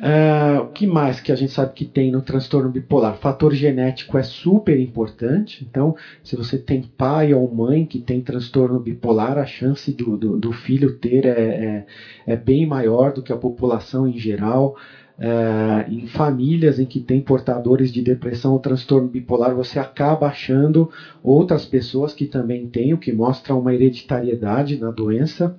Uh, 0.00 0.60
o 0.62 0.66
que 0.72 0.88
mais 0.88 1.20
que 1.20 1.30
a 1.30 1.36
gente 1.36 1.52
sabe 1.52 1.72
que 1.72 1.84
tem 1.84 2.10
no 2.10 2.20
transtorno 2.20 2.68
bipolar? 2.68 3.14
Fator 3.14 3.54
genético 3.54 4.18
é 4.18 4.24
super 4.24 4.76
importante. 4.76 5.64
Então, 5.64 5.94
se 6.22 6.34
você 6.34 6.58
tem 6.58 6.82
pai 6.82 7.32
ou 7.32 7.46
mãe 7.48 7.84
que 7.86 8.00
tem 8.00 8.20
transtorno 8.20 8.80
bipolar, 8.80 9.38
a 9.38 9.46
chance 9.46 9.92
do, 9.92 10.16
do, 10.16 10.36
do 10.36 10.50
filho 10.50 10.90
ter 10.90 11.24
é, 11.24 11.30
é, 11.30 11.84
é, 12.26 12.36
bem 12.36 12.66
maior 12.66 13.12
do 13.12 13.22
que 13.22 13.32
a 13.32 13.36
população 13.36 14.06
em 14.06 14.18
geral. 14.18 14.74
Uh, 15.16 15.88
em 15.88 16.06
famílias 16.08 16.80
em 16.80 16.84
que 16.84 16.98
tem 16.98 17.20
portadores 17.20 17.92
de 17.92 18.02
depressão 18.02 18.50
ou 18.50 18.58
transtorno 18.58 19.06
bipolar, 19.06 19.54
você 19.54 19.78
acaba 19.78 20.26
achando 20.26 20.90
outras 21.22 21.64
pessoas 21.64 22.12
que 22.12 22.26
também 22.26 22.66
têm, 22.66 22.92
o 22.92 22.98
que 22.98 23.12
mostra 23.12 23.54
uma 23.54 23.72
hereditariedade 23.72 24.76
na 24.76 24.90
doença. 24.90 25.54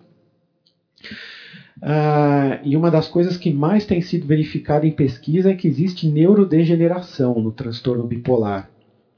Uh, 1.77 2.59
e 2.63 2.77
uma 2.77 2.89
das 2.89 3.07
coisas 3.07 3.35
que 3.35 3.51
mais 3.51 3.85
tem 3.85 4.01
sido 4.01 4.25
verificada 4.25 4.87
em 4.87 4.91
pesquisa 4.91 5.51
é 5.51 5.55
que 5.55 5.67
existe 5.67 6.07
neurodegeneração 6.07 7.41
no 7.41 7.51
transtorno 7.51 8.07
bipolar. 8.07 8.69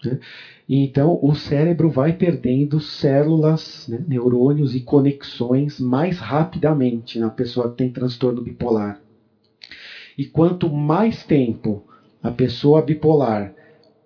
Né? 0.04 0.20
E 0.68 0.84
então 0.84 1.20
o 1.22 1.36
cérebro 1.36 1.90
vai 1.90 2.14
perdendo 2.14 2.80
células, 2.80 3.88
né, 3.88 4.04
neurônios 4.08 4.76
e 4.76 4.82
conexões 4.82 5.80
mais 5.80 6.18
rapidamente 6.18 7.20
na 7.20 7.30
pessoa 7.30 7.70
que 7.70 7.78
tem 7.78 7.90
transtorno 7.90 8.42
bipolar. 8.42 9.00
E 10.18 10.26
quanto 10.26 10.70
mais 10.70 11.24
tempo 11.24 11.84
a 12.22 12.32
pessoa 12.32 12.82
bipolar 12.82 13.54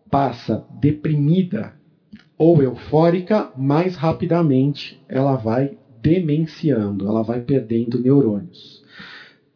passa 0.09 0.65
deprimida 0.69 1.73
ou 2.37 2.61
eufórica, 2.61 3.49
mais 3.55 3.95
rapidamente 3.95 5.01
ela 5.07 5.35
vai 5.35 5.77
demenciando, 6.01 7.07
ela 7.07 7.21
vai 7.21 7.41
perdendo 7.41 7.99
neurônios. 7.99 8.81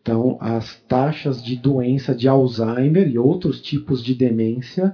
Então, 0.02 0.38
as 0.40 0.76
taxas 0.88 1.44
de 1.44 1.56
doença 1.56 2.14
de 2.14 2.28
Alzheimer 2.28 3.08
e 3.08 3.18
outros 3.18 3.60
tipos 3.60 4.04
de 4.04 4.14
demência 4.14 4.94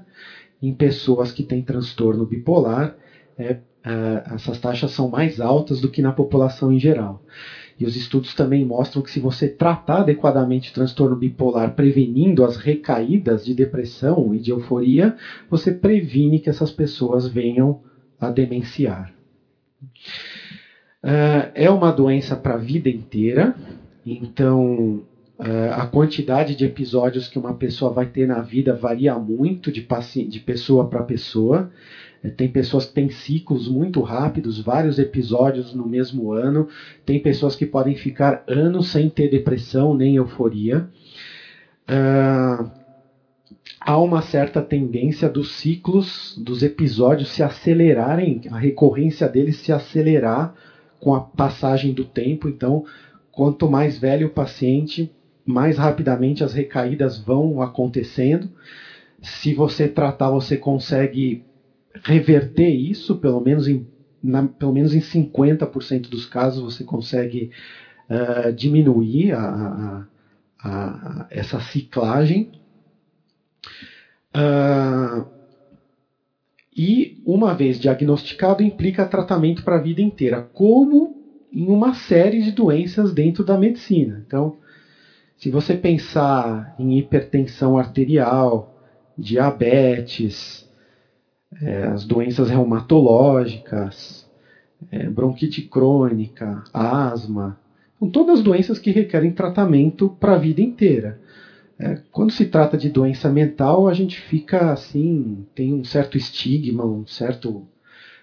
em 0.61 0.73
pessoas 0.73 1.31
que 1.31 1.43
têm 1.43 1.61
transtorno 1.61 2.25
bipolar, 2.25 2.95
é, 3.37 3.57
é, 3.83 4.23
essas 4.33 4.59
taxas 4.59 4.91
são 4.91 5.09
mais 5.09 5.41
altas 5.41 5.81
do 5.81 5.89
que 5.89 6.01
na 6.01 6.13
população 6.13 6.71
em 6.71 6.79
geral. 6.79 7.21
E 7.79 7.85
os 7.85 7.95
estudos 7.95 8.35
também 8.35 8.63
mostram 8.63 9.01
que 9.01 9.09
se 9.09 9.19
você 9.19 9.49
tratar 9.49 10.01
adequadamente 10.01 10.69
o 10.69 10.73
transtorno 10.73 11.15
bipolar, 11.15 11.73
prevenindo 11.73 12.45
as 12.45 12.55
recaídas 12.55 13.43
de 13.43 13.53
depressão 13.55 14.35
e 14.35 14.39
de 14.39 14.51
euforia, 14.51 15.17
você 15.49 15.71
previne 15.71 16.39
que 16.39 16.49
essas 16.49 16.71
pessoas 16.71 17.27
venham 17.27 17.81
a 18.19 18.29
demenciar. 18.29 19.11
É 21.03 21.69
uma 21.69 21.91
doença 21.91 22.35
para 22.35 22.53
a 22.53 22.57
vida 22.57 22.87
inteira, 22.87 23.55
então 24.05 25.01
uh, 25.39 25.73
a 25.73 25.87
quantidade 25.87 26.55
de 26.55 26.63
episódios 26.63 27.27
que 27.27 27.39
uma 27.39 27.55
pessoa 27.55 27.91
vai 27.91 28.05
ter 28.05 28.27
na 28.27 28.39
vida 28.41 28.75
varia 28.75 29.17
muito 29.17 29.71
de, 29.71 29.87
de 30.27 30.39
pessoa 30.39 30.87
para 30.87 31.01
pessoa. 31.01 31.71
Uh, 32.23 32.29
tem 32.29 32.47
pessoas 32.47 32.85
que 32.85 32.93
têm 32.93 33.09
ciclos 33.09 33.67
muito 33.67 33.99
rápidos, 34.01 34.59
vários 34.59 34.99
episódios 34.99 35.73
no 35.73 35.87
mesmo 35.87 36.31
ano. 36.31 36.67
Tem 37.03 37.19
pessoas 37.19 37.55
que 37.55 37.65
podem 37.65 37.95
ficar 37.95 38.43
anos 38.47 38.89
sem 38.89 39.09
ter 39.09 39.27
depressão 39.27 39.95
nem 39.95 40.17
euforia. 40.17 40.87
há 43.79 43.97
uma 43.97 44.21
certa 44.21 44.61
tendência 44.61 45.27
dos 45.27 45.53
ciclos, 45.53 46.37
dos 46.37 46.61
episódios 46.61 47.29
se 47.29 47.41
acelerarem, 47.41 48.41
a 48.51 48.57
recorrência 48.59 49.27
deles 49.27 49.57
se 49.57 49.71
acelerar 49.71 50.53
com 51.01 51.13
a 51.13 51.19
passagem 51.19 51.93
do 51.93 52.05
tempo. 52.05 52.47
Então, 52.47 52.85
quanto 53.31 53.69
mais 53.69 53.97
velho 53.97 54.27
o 54.27 54.31
paciente, 54.31 55.11
mais 55.45 55.77
rapidamente 55.77 56.43
as 56.43 56.53
recaídas 56.53 57.17
vão 57.17 57.61
acontecendo. 57.61 58.49
Se 59.21 59.53
você 59.53 59.87
tratar, 59.87 60.29
você 60.29 60.55
consegue 60.55 61.43
reverter 62.03 62.69
isso, 62.69 63.17
pelo 63.17 63.41
menos 63.41 63.67
em, 63.67 63.85
na, 64.23 64.47
pelo 64.47 64.71
menos 64.71 64.93
em 64.93 64.99
50% 65.01 66.07
dos 66.07 66.25
casos 66.25 66.61
você 66.61 66.83
consegue 66.83 67.49
uh, 68.09 68.53
diminuir 68.53 69.33
a, 69.33 69.43
a, 69.43 70.05
a, 70.63 71.27
essa 71.29 71.59
ciclagem. 71.59 72.51
Uh, 74.33 75.40
e, 76.83 77.21
uma 77.23 77.53
vez 77.53 77.79
diagnosticado, 77.79 78.63
implica 78.63 79.05
tratamento 79.05 79.63
para 79.63 79.75
a 79.75 79.79
vida 79.79 80.01
inteira, 80.01 80.41
como 80.41 81.15
em 81.53 81.67
uma 81.69 81.93
série 81.93 82.41
de 82.41 82.51
doenças 82.51 83.13
dentro 83.13 83.43
da 83.43 83.55
medicina. 83.55 84.23
Então, 84.25 84.57
se 85.37 85.51
você 85.51 85.75
pensar 85.75 86.73
em 86.79 86.97
hipertensão 86.97 87.77
arterial, 87.77 88.75
diabetes, 89.15 90.67
é, 91.61 91.83
as 91.83 92.03
doenças 92.03 92.49
reumatológicas, 92.49 94.27
é, 94.91 95.07
bronquite 95.07 95.61
crônica, 95.61 96.63
asma, 96.73 97.59
são 97.99 98.09
todas 98.09 98.41
doenças 98.41 98.79
que 98.79 98.89
requerem 98.89 99.29
tratamento 99.29 100.09
para 100.19 100.33
a 100.33 100.39
vida 100.39 100.61
inteira. 100.61 101.19
É, 101.81 101.97
quando 102.11 102.31
se 102.31 102.45
trata 102.45 102.77
de 102.77 102.89
doença 102.89 103.27
mental, 103.27 103.87
a 103.87 103.93
gente 103.93 104.21
fica 104.21 104.71
assim, 104.71 105.47
tem 105.55 105.73
um 105.73 105.83
certo 105.83 106.15
estigma, 106.15 106.85
um 106.85 107.07
certo 107.07 107.65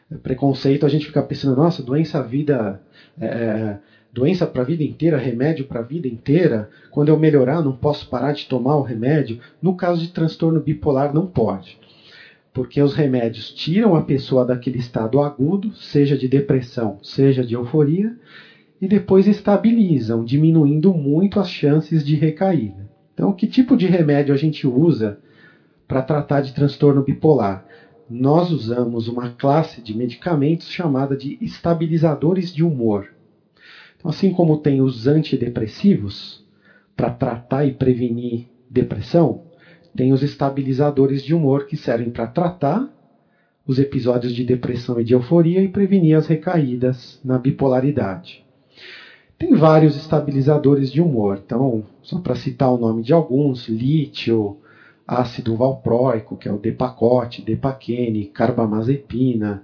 é, 0.09 0.15
preconceito, 0.17 0.87
a 0.87 0.89
gente 0.89 1.07
fica 1.07 1.21
pensando, 1.21 1.57
nossa, 1.57 1.83
doença 1.83 2.23
vida, 2.23 2.81
é, 3.21 3.27
é 3.27 3.79
doença 4.13 4.47
para 4.47 4.63
a 4.63 4.65
vida 4.65 4.85
inteira, 4.85 5.19
remédio 5.19 5.65
para 5.65 5.81
a 5.81 5.83
vida 5.83 6.07
inteira. 6.07 6.71
Quando 6.93 7.09
eu 7.09 7.19
melhorar, 7.19 7.61
não 7.61 7.73
posso 7.73 8.09
parar 8.09 8.31
de 8.31 8.47
tomar 8.47 8.77
o 8.77 8.83
remédio. 8.83 9.41
No 9.61 9.75
caso 9.75 10.01
de 10.01 10.13
transtorno 10.13 10.61
bipolar, 10.61 11.13
não 11.13 11.27
pode, 11.27 11.81
porque 12.53 12.81
os 12.81 12.95
remédios 12.95 13.51
tiram 13.51 13.97
a 13.97 14.03
pessoa 14.03 14.45
daquele 14.45 14.79
estado 14.79 15.21
agudo, 15.21 15.75
seja 15.75 16.17
de 16.17 16.29
depressão, 16.29 17.01
seja 17.03 17.45
de 17.45 17.55
euforia, 17.55 18.17
e 18.81 18.87
depois 18.87 19.27
estabilizam, 19.27 20.25
diminuindo 20.25 20.95
muito 20.95 21.41
as 21.41 21.51
chances 21.51 22.05
de 22.07 22.15
recaída. 22.15 22.88
Então, 23.19 23.33
que 23.33 23.49
tipo 23.49 23.77
de 23.77 23.89
remédio 23.89 24.33
a 24.33 24.37
gente 24.37 24.65
usa 24.65 25.19
para 25.89 26.03
tratar 26.03 26.41
de 26.41 26.55
transtorno 26.55 27.03
bipolar? 27.03 27.67
Nós 28.09 28.53
usamos 28.53 29.09
uma 29.09 29.31
classe 29.31 29.83
de 29.83 29.93
medicamentos 29.93 30.71
chamada 30.71 31.17
de 31.17 31.37
estabilizadores 31.41 32.55
de 32.55 32.63
humor. 32.63 33.13
Então, 33.97 34.09
assim 34.09 34.31
como 34.31 34.59
tem 34.59 34.81
os 34.81 35.09
antidepressivos 35.09 36.47
para 36.97 37.11
tratar 37.11 37.65
e 37.65 37.73
prevenir 37.73 38.47
depressão, 38.71 39.43
tem 39.97 40.13
os 40.13 40.23
estabilizadores 40.23 41.21
de 41.21 41.35
humor 41.35 41.67
que 41.67 41.77
servem 41.77 42.11
para 42.11 42.29
tratar 42.29 42.89
os 43.67 43.81
episódios 43.81 44.33
de 44.33 44.45
depressão 44.45 45.01
e 45.01 45.03
de 45.03 45.15
euforia 45.15 45.61
e 45.61 45.67
prevenir 45.67 46.17
as 46.17 46.29
recaídas 46.29 47.21
na 47.25 47.37
bipolaridade. 47.37 48.48
Tem 49.39 49.55
vários 49.55 49.97
estabilizadores 49.97 50.91
de 50.91 51.01
humor. 51.01 51.41
Então, 51.45 51.85
só 52.03 52.19
para 52.19 52.35
citar 52.35 52.73
o 52.73 52.79
nome 52.79 53.03
de 53.03 53.13
alguns, 53.13 53.69
lítio, 53.69 54.57
ácido 55.07 55.55
valproico, 55.57 56.37
que 56.37 56.49
é 56.49 56.53
o 56.53 56.59
Depacote, 56.59 57.43
Depaquene, 57.43 58.27
carbamazepina, 58.27 59.63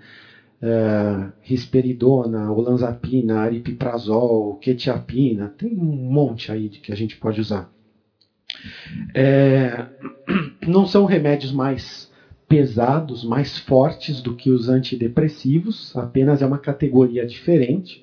é, 0.63 1.29
risperidona, 1.43 2.51
olanzapina, 2.53 3.41
aripiprazol, 3.41 4.55
quetiapina, 4.57 5.53
tem 5.59 5.77
um 5.77 6.11
monte 6.11 6.53
aí 6.53 6.69
de 6.69 6.79
que 6.79 6.93
a 6.93 6.97
gente 6.97 7.17
pode 7.17 7.41
usar. 7.41 7.69
É, 9.13 9.87
não 10.67 10.87
são 10.87 11.05
remédios 11.05 11.53
mais 11.53 12.09
pesados, 12.49 13.25
mais 13.25 13.59
fortes 13.59 14.23
do 14.23 14.35
que 14.35 14.51
os 14.51 14.69
antidepressivos, 14.69 15.95
apenas 15.97 16.41
é 16.41 16.47
uma 16.47 16.59
categoria 16.59 17.27
diferente 17.27 18.01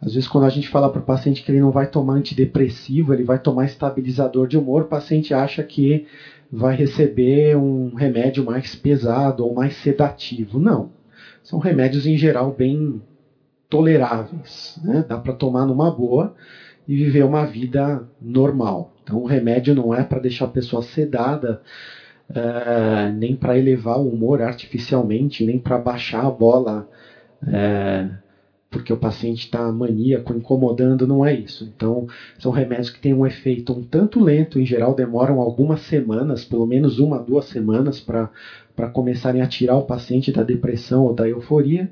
Às 0.00 0.14
vezes, 0.14 0.28
quando 0.28 0.44
a 0.44 0.50
gente 0.50 0.68
fala 0.68 0.90
para 0.90 1.00
o 1.00 1.04
paciente 1.04 1.42
que 1.42 1.50
ele 1.50 1.60
não 1.60 1.70
vai 1.70 1.86
tomar 1.86 2.14
antidepressivo, 2.14 3.12
ele 3.12 3.24
vai 3.24 3.38
tomar 3.38 3.64
estabilizador 3.64 4.46
de 4.46 4.58
humor, 4.58 4.82
o 4.82 4.88
paciente 4.88 5.32
acha 5.32 5.62
que 5.62 6.06
vai 6.52 6.76
receber 6.76 7.56
um 7.56 7.94
remédio 7.94 8.44
mais 8.44 8.74
pesado 8.74 9.44
ou 9.44 9.54
mais 9.54 9.74
sedativo. 9.76 10.58
Não. 10.58 10.90
São 11.42 11.58
remédios, 11.58 12.06
em 12.06 12.16
geral, 12.16 12.52
bem 12.52 13.02
toleráveis. 13.68 14.78
Né? 14.84 15.04
Dá 15.08 15.18
para 15.18 15.32
tomar 15.32 15.66
numa 15.66 15.90
boa 15.90 16.34
e 16.86 16.94
viver 16.94 17.24
uma 17.24 17.44
vida 17.44 18.06
normal. 18.20 18.92
Então, 19.02 19.18
o 19.18 19.26
remédio 19.26 19.74
não 19.74 19.94
é 19.94 20.02
para 20.02 20.20
deixar 20.20 20.46
a 20.46 20.48
pessoa 20.48 20.82
sedada, 20.82 21.60
é, 22.28 23.10
nem 23.10 23.34
para 23.34 23.58
elevar 23.58 23.98
o 23.98 24.08
humor 24.08 24.40
artificialmente, 24.42 25.44
nem 25.44 25.58
para 25.58 25.78
baixar 25.78 26.24
a 26.24 26.30
bola, 26.30 26.88
é, 27.46 28.08
porque 28.74 28.92
o 28.92 28.96
paciente 28.96 29.44
está 29.44 29.70
maníaco, 29.70 30.34
incomodando, 30.34 31.06
não 31.06 31.24
é 31.24 31.32
isso. 31.32 31.64
Então, 31.64 32.08
são 32.40 32.50
remédios 32.50 32.90
que 32.90 32.98
têm 32.98 33.14
um 33.14 33.24
efeito 33.24 33.72
um 33.72 33.84
tanto 33.84 34.18
lento, 34.18 34.58
em 34.58 34.66
geral 34.66 34.92
demoram 34.96 35.40
algumas 35.40 35.80
semanas, 35.82 36.44
pelo 36.44 36.66
menos 36.66 36.98
uma, 36.98 37.20
duas 37.20 37.44
semanas, 37.44 38.00
para 38.00 38.28
começarem 38.92 39.40
a 39.40 39.46
tirar 39.46 39.76
o 39.76 39.86
paciente 39.86 40.32
da 40.32 40.42
depressão 40.42 41.04
ou 41.04 41.14
da 41.14 41.28
euforia 41.28 41.88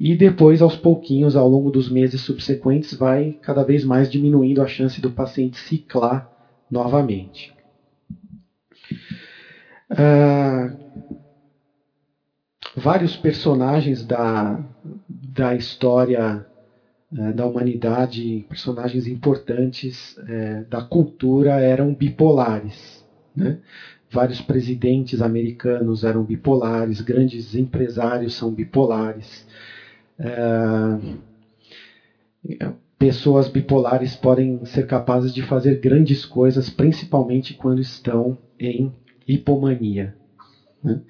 e 0.00 0.16
depois, 0.16 0.60
aos 0.60 0.74
pouquinhos, 0.74 1.36
ao 1.36 1.46
longo 1.46 1.70
dos 1.70 1.88
meses 1.88 2.20
subsequentes, 2.22 2.92
vai 2.94 3.38
cada 3.40 3.62
vez 3.62 3.84
mais 3.84 4.10
diminuindo 4.10 4.60
a 4.62 4.66
chance 4.66 5.00
do 5.00 5.12
paciente 5.12 5.58
ciclar 5.58 6.28
novamente. 6.68 7.52
Uh, 9.92 10.74
vários 12.74 13.16
personagens 13.16 14.02
da, 14.02 14.58
da 15.40 15.54
história 15.54 16.44
uh, 17.10 17.32
da 17.32 17.46
humanidade, 17.46 18.44
personagens 18.46 19.06
importantes 19.06 20.14
uh, 20.18 20.68
da 20.68 20.82
cultura, 20.82 21.58
eram 21.58 21.94
bipolares. 21.94 23.02
Né? 23.34 23.58
Vários 24.10 24.42
presidentes 24.42 25.22
americanos 25.22 26.04
eram 26.04 26.22
bipolares, 26.24 27.00
grandes 27.00 27.54
empresários 27.54 28.34
são 28.34 28.52
bipolares. 28.52 29.46
pessoas 32.98 33.48
bipolares 33.48 34.14
podem 34.14 34.62
ser 34.66 34.86
capazes 34.86 35.32
de 35.32 35.40
fazer 35.40 35.80
grandes 35.80 36.26
coisas, 36.26 36.68
principalmente 36.68 37.54
quando 37.54 37.80
estão 37.80 38.36
em 38.58 38.92
hipomania. 39.26 40.14
Né? 40.84 41.00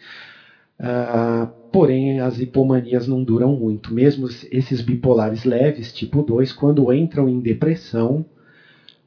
Uh, 0.78 1.59
porém, 1.72 2.20
as 2.20 2.38
hipomanias 2.38 3.06
não 3.06 3.22
duram 3.22 3.54
muito. 3.54 3.92
Mesmo 3.92 4.28
esses 4.50 4.80
bipolares 4.80 5.44
leves, 5.44 5.92
tipo 5.92 6.22
2, 6.22 6.52
quando 6.52 6.92
entram 6.92 7.28
em 7.28 7.40
depressão, 7.40 8.24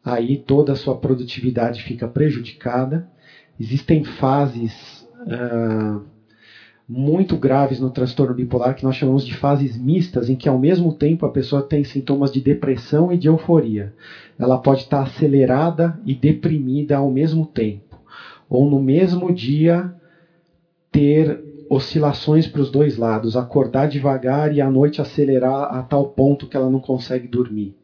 aí 0.03 0.37
toda 0.37 0.73
a 0.73 0.75
sua 0.75 0.95
produtividade 0.95 1.83
fica 1.83 2.07
prejudicada. 2.07 3.07
Existem 3.59 4.03
fases 4.03 5.07
uh, 5.21 6.01
muito 6.87 7.37
graves 7.37 7.79
no 7.79 7.89
transtorno 7.89 8.33
bipolar 8.33 8.75
que 8.75 8.83
nós 8.83 8.95
chamamos 8.95 9.25
de 9.25 9.35
fases 9.35 9.77
mistas, 9.77 10.29
em 10.29 10.35
que 10.35 10.49
ao 10.49 10.59
mesmo 10.59 10.93
tempo 10.93 11.25
a 11.25 11.31
pessoa 11.31 11.61
tem 11.61 11.83
sintomas 11.83 12.31
de 12.31 12.41
depressão 12.41 13.11
e 13.11 13.17
de 13.17 13.27
euforia. 13.27 13.93
Ela 14.37 14.57
pode 14.57 14.81
estar 14.81 15.01
acelerada 15.01 15.99
e 16.05 16.13
deprimida 16.13 16.97
ao 16.97 17.09
mesmo 17.09 17.45
tempo 17.45 17.93
ou 18.53 18.69
no 18.69 18.79
mesmo 18.79 19.33
dia 19.33 19.95
ter 20.91 21.42
oscilações 21.69 22.47
para 22.47 22.61
os 22.61 22.69
dois 22.69 22.97
lados, 22.97 23.35
acordar 23.35 23.87
devagar 23.87 24.53
e 24.53 24.61
à 24.61 24.69
noite 24.69 25.01
acelerar 25.01 25.73
a 25.73 25.81
tal 25.83 26.07
ponto 26.07 26.47
que 26.47 26.55
ela 26.55 26.69
não 26.69 26.79
consegue 26.79 27.27
dormir. 27.27 27.75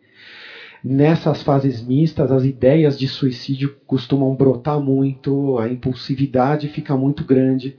Nessas 0.83 1.41
fases 1.41 1.81
mistas, 1.81 2.31
as 2.31 2.45
ideias 2.45 2.97
de 2.97 3.07
suicídio 3.07 3.75
costumam 3.85 4.33
brotar 4.33 4.79
muito, 4.79 5.57
a 5.57 5.67
impulsividade 5.67 6.69
fica 6.69 6.95
muito 6.95 7.25
grande. 7.25 7.75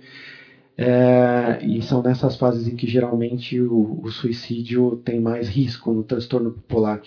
É, 0.83 1.59
e 1.63 1.83
são 1.83 2.03
nessas 2.03 2.37
fases 2.37 2.67
em 2.67 2.75
que 2.75 2.87
geralmente 2.87 3.61
o, 3.61 4.01
o, 4.03 4.11
suicídio 4.11 4.97
tem 5.05 5.21
mais 5.21 5.47
risco 5.47 5.93
no 5.93 6.03
transtorno 6.03 6.51
bipolar 6.51 7.03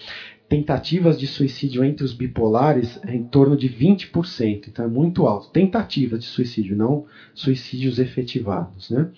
tentativas 0.54 1.18
de 1.18 1.26
suicídio 1.26 1.84
entre 1.84 2.04
os 2.04 2.14
bipolares 2.14 3.00
é 3.08 3.16
em 3.16 3.24
torno 3.24 3.58
de 3.58 3.68
20%, 3.68 4.68
então 4.68 4.86
é 4.86 4.88
muito 4.88 5.26
alto. 5.26 5.50
Tentativas 5.50 6.20
de 6.20 6.28
suicídio, 6.28 6.76
não 6.76 7.06
suicídios 7.34 7.98
efetivados. 7.98 8.92
Né? 8.92 9.10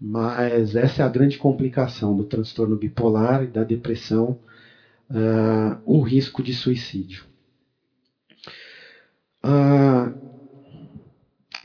Mas 0.00 0.74
essa 0.74 1.02
é 1.02 1.04
a 1.04 1.08
grande 1.08 1.36
complicação 1.36 2.16
do 2.16 2.24
transtorno 2.24 2.76
bipolar 2.76 3.42
e 3.42 3.48
da 3.48 3.62
depressão, 3.62 4.38
uh, 5.10 5.78
o 5.84 6.00
risco 6.00 6.42
de 6.42 6.54
suicídio. 6.54 7.24
Uh, 9.44 10.29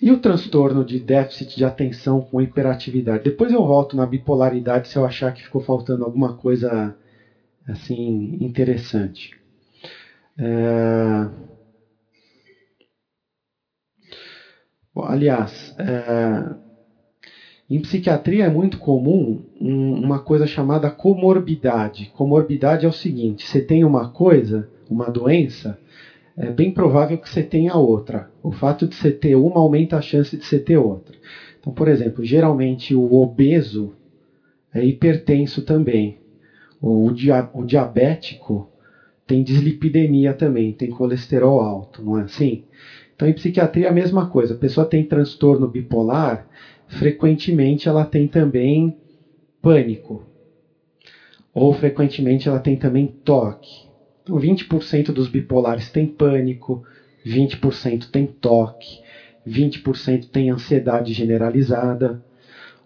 e 0.01 0.11
o 0.11 0.17
transtorno 0.17 0.83
de 0.83 0.99
déficit 0.99 1.55
de 1.55 1.63
atenção 1.65 2.21
com 2.21 2.41
hiperatividade? 2.41 3.23
Depois 3.23 3.51
eu 3.51 3.65
volto 3.65 3.95
na 3.95 4.05
bipolaridade 4.05 4.87
se 4.87 4.97
eu 4.97 5.05
achar 5.05 5.31
que 5.31 5.43
ficou 5.43 5.61
faltando 5.61 6.03
alguma 6.03 6.33
coisa 6.33 6.93
assim 7.67 8.37
interessante. 8.39 9.31
É... 10.37 11.27
Bom, 14.93 15.03
aliás, 15.03 15.73
é... 15.77 16.55
em 17.69 17.79
psiquiatria 17.79 18.45
é 18.45 18.49
muito 18.49 18.77
comum 18.77 19.41
uma 19.59 20.19
coisa 20.19 20.45
chamada 20.45 20.89
comorbidade. 20.89 22.09
Comorbidade 22.13 22.85
é 22.85 22.87
o 22.87 22.91
seguinte: 22.91 23.45
você 23.45 23.61
tem 23.61 23.83
uma 23.83 24.07
coisa, 24.07 24.67
uma 24.89 25.09
doença, 25.09 25.77
é 26.37 26.49
bem 26.49 26.69
provável 26.69 27.17
que 27.17 27.29
você 27.29 27.41
tenha 27.41 27.75
outra. 27.75 28.29
O 28.43 28.51
fato 28.51 28.85
de 28.85 28.95
você 28.95 29.11
ter 29.11 29.35
uma 29.35 29.59
aumenta 29.59 29.97
a 29.97 30.01
chance 30.01 30.35
de 30.35 30.45
você 30.45 30.59
ter 30.59 30.77
outra. 30.77 31.15
Então, 31.59 31.71
por 31.71 31.87
exemplo, 31.87 32.23
geralmente 32.23 32.93
o 32.93 33.13
obeso 33.13 33.93
é 34.73 34.83
hipertenso 34.83 35.61
também. 35.61 36.17
O, 36.81 37.09
dia, 37.11 37.49
o 37.53 37.63
diabético 37.63 38.69
tem 39.25 39.41
dislipidemia 39.41 40.33
também, 40.33 40.73
tem 40.73 40.89
colesterol 40.89 41.59
alto, 41.59 42.03
não 42.03 42.17
é 42.17 42.23
assim? 42.23 42.61
Então, 43.15 43.27
em 43.27 43.33
psiquiatria, 43.33 43.89
a 43.89 43.93
mesma 43.93 44.25
coisa. 44.27 44.53
A 44.53 44.57
pessoa 44.57 44.85
tem 44.85 45.03
transtorno 45.03 45.67
bipolar, 45.67 46.45
frequentemente 46.87 47.87
ela 47.87 48.03
tem 48.03 48.27
também 48.27 48.93
pânico. 49.61 50.21
Ou 51.53 51.71
frequentemente 51.71 52.49
ela 52.49 52.59
tem 52.59 52.75
também 52.75 53.07
toque. 53.23 53.85
Então, 54.25 54.37
20% 54.37 55.11
dos 55.11 55.27
bipolares 55.27 55.87
tem 55.91 56.07
pânico, 56.07 56.83
20% 57.23 58.09
tem 58.09 58.25
toque, 58.25 58.99
20% 59.47 60.29
tem 60.31 60.49
ansiedade 60.49 61.13
generalizada, 61.13 62.19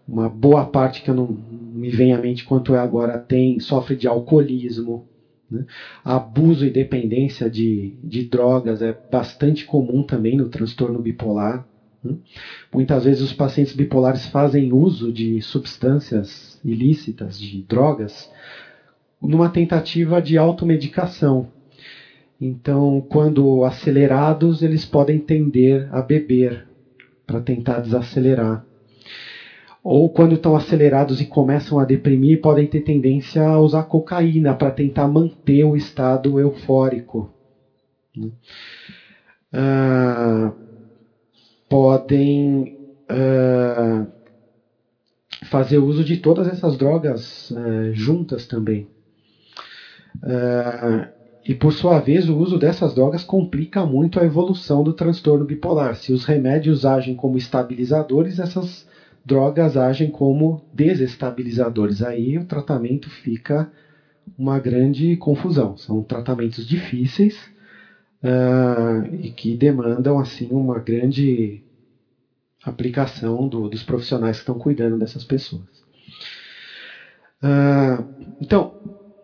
uma 0.06 0.28
boa 0.28 0.66
parte 0.66 1.02
que 1.02 1.10
eu 1.10 1.14
não 1.14 1.28
me 1.28 1.90
vem 1.90 2.12
à 2.12 2.18
mente 2.18 2.44
quanto 2.44 2.76
é 2.76 2.78
agora 2.78 3.18
tem 3.18 3.58
sofre 3.58 3.96
de 3.96 4.06
alcoolismo. 4.06 5.08
Né? 5.50 5.64
Abuso 6.04 6.66
e 6.66 6.70
dependência 6.70 7.50
de, 7.50 7.94
de 8.04 8.24
drogas 8.26 8.82
é 8.82 8.94
bastante 9.10 9.64
comum 9.64 10.04
também 10.04 10.36
no 10.36 10.50
transtorno 10.50 11.00
bipolar. 11.00 11.66
Né? 12.04 12.16
Muitas 12.74 13.06
vezes 13.06 13.22
os 13.22 13.32
pacientes 13.32 13.74
bipolares 13.74 14.26
fazem 14.26 14.74
uso 14.74 15.10
de 15.14 15.42
substâncias 15.42 16.60
ilícitas, 16.66 17.40
de 17.40 17.62
drogas, 17.62 18.30
numa 19.22 19.50
tentativa 19.50 20.22
de 20.22 20.38
automedicação. 20.38 21.48
Então, 22.40 23.04
quando 23.10 23.64
acelerados, 23.64 24.62
eles 24.62 24.86
podem 24.86 25.20
tender 25.20 25.88
a 25.92 26.02
beber 26.02 26.66
para 27.26 27.42
tentar 27.42 27.80
desacelerar 27.80 28.64
ou 29.84 30.10
quando 30.10 30.36
estão 30.36 30.56
acelerados 30.56 31.22
e 31.22 31.26
começam 31.26 31.80
a 31.80 31.86
deprimir, 31.86 32.40
podem 32.40 32.68
ter 32.68 32.82
tendência 32.82 33.42
a 33.42 33.60
usar 33.60 33.84
cocaína 33.84 34.54
para 34.54 34.72
tentar 34.72 35.08
manter 35.08 35.64
o 35.64 35.76
estado 35.76 36.40
eufórico. 36.40 37.30
Né? 38.16 38.30
Ah, 39.52 40.52
podem 41.70 42.76
ah, 43.08 44.06
fazer 45.46 45.78
uso 45.78 46.04
de 46.04 46.18
todas 46.18 46.48
essas 46.48 46.78
drogas 46.78 47.52
ah, 47.56 47.92
juntas 47.94 48.46
também. 48.46 48.86
Ah, 50.24 51.08
e 51.48 51.56
por 51.56 51.72
sua 51.74 52.00
vez, 52.00 52.30
o 52.30 52.38
uso 52.38 52.58
dessas 52.60 52.94
drogas 52.94 53.24
complica 53.24 53.86
muito 53.86 54.20
a 54.20 54.26
evolução 54.26 54.84
do 54.84 54.94
transtorno 54.94 55.46
bipolar. 55.46 55.96
Se 55.96 56.12
os 56.12 56.24
remédios 56.26 56.86
agem 56.86 57.16
como 57.16 57.38
estabilizadores, 57.38 58.40
essas 58.40 58.86
drogas 59.26 59.78
agem 59.78 60.10
como 60.10 60.62
desestabilizadores. 60.74 62.02
Aí 62.02 62.38
o 62.38 62.44
tratamento 62.44 63.10
fica 63.10 63.70
uma 64.38 64.60
grande 64.60 65.16
confusão. 65.18 65.78
São 65.78 66.04
tratamentos 66.04 66.66
difíceis 66.66 67.50
uh, 68.24 69.06
e 69.16 69.30
que 69.30 69.56
demandam 69.56 70.20
assim 70.20 70.50
uma 70.52 70.80
grande 70.80 71.64
aplicação 72.64 73.48
do, 73.48 73.68
dos 73.70 73.84
profissionais 73.84 74.38
que 74.38 74.42
estão 74.44 74.58
cuidando 74.58 74.98
dessas 74.98 75.24
pessoas. 75.24 75.84
Uh, 77.42 78.06
então, 78.42 78.74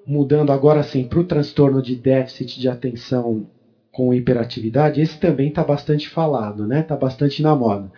mudando 0.06 0.52
agora 0.52 0.84
sim 0.84 1.08
para 1.08 1.20
o 1.20 1.24
transtorno 1.24 1.82
de 1.82 1.96
déficit 1.96 2.60
de 2.60 2.70
atenção 2.70 3.48
com 3.96 4.14
hiperatividade, 4.14 5.00
esse 5.00 5.18
também 5.18 5.48
está 5.48 5.64
bastante 5.64 6.10
falado, 6.10 6.68
né? 6.68 6.82
Está 6.82 6.98
bastante 6.98 7.42
na 7.42 7.56
moda. 7.56 7.90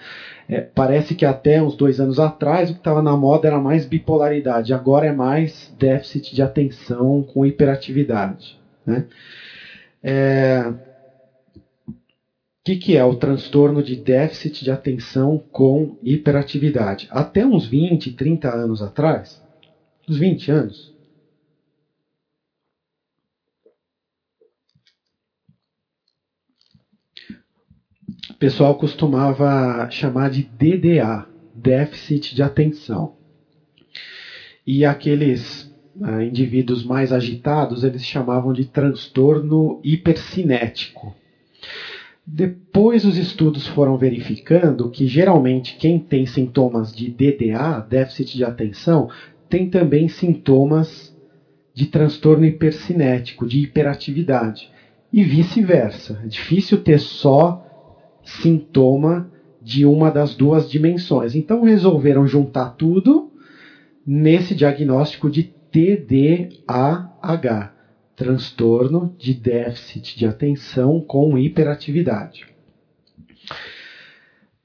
É, 0.48 0.62
parece 0.62 1.16
que 1.16 1.26
até 1.26 1.62
uns 1.62 1.76
dois 1.76 2.00
anos 2.00 2.20
atrás 2.20 2.70
o 2.70 2.74
que 2.74 2.80
estava 2.80 3.02
na 3.02 3.18
moda 3.18 3.48
era 3.48 3.60
mais 3.60 3.84
bipolaridade, 3.84 4.74
agora 4.74 5.08
é 5.08 5.12
mais 5.12 5.74
déficit 5.80 6.36
de 6.36 6.42
atenção 6.44 7.24
com 7.24 7.44
hiperatividade. 7.44 8.60
Né? 8.86 9.06
É, 10.04 10.72
o 11.90 11.94
que, 12.64 12.76
que 12.76 12.96
é 12.96 13.04
o 13.04 13.16
transtorno 13.16 13.82
de 13.82 13.96
déficit 13.96 14.64
de 14.64 14.70
atenção 14.70 15.42
com 15.52 15.98
hiperatividade? 16.04 17.08
Até 17.10 17.44
uns 17.44 17.66
20, 17.66 18.12
30 18.12 18.54
anos 18.54 18.84
atrás, 18.84 19.42
uns 20.08 20.18
20 20.18 20.52
anos, 20.52 20.97
o 28.38 28.40
pessoal 28.40 28.76
costumava 28.76 29.90
chamar 29.90 30.30
de 30.30 30.44
DDA, 30.44 31.26
déficit 31.56 32.36
de 32.36 32.44
atenção. 32.44 33.16
E 34.66 34.86
aqueles 34.86 35.64
uh, 35.96 36.22
indivíduos 36.22 36.84
mais 36.86 37.12
agitados, 37.12 37.84
eles 37.84 38.06
chamavam 38.06 38.54
de 38.54 38.66
transtorno 38.66 39.82
hipercinético. 39.84 41.16
Depois 42.24 43.06
os 43.06 43.18
estudos 43.18 43.66
foram 43.66 43.98
verificando 43.98 44.92
que 44.92 45.08
geralmente 45.08 45.76
quem 45.76 45.98
tem 45.98 46.28
sintomas 46.28 46.96
de 46.96 47.10
DDA, 47.10 47.80
déficit 47.90 48.38
de 48.38 48.44
atenção, 48.44 49.10
tem 49.50 49.68
também 49.68 50.08
sintomas 50.08 51.12
de 51.74 51.88
transtorno 51.88 52.46
hipercinético, 52.46 53.48
de 53.48 53.64
hiperatividade. 53.64 54.70
E 55.12 55.24
vice-versa. 55.24 56.22
É 56.24 56.28
difícil 56.28 56.84
ter 56.84 57.00
só 57.00 57.64
sintoma 58.28 59.32
de 59.62 59.86
uma 59.86 60.12
das 60.12 60.36
duas 60.36 60.70
dimensões. 60.70 61.34
Então 61.34 61.64
resolveram 61.64 62.28
juntar 62.28 62.72
tudo 62.72 63.32
nesse 64.06 64.54
diagnóstico 64.54 65.30
de 65.30 65.44
TDAH, 65.72 67.74
transtorno 68.16 69.16
de 69.18 69.34
déficit 69.34 70.18
de 70.18 70.26
atenção 70.26 71.02
com 71.02 71.38
hiperatividade. 71.38 72.46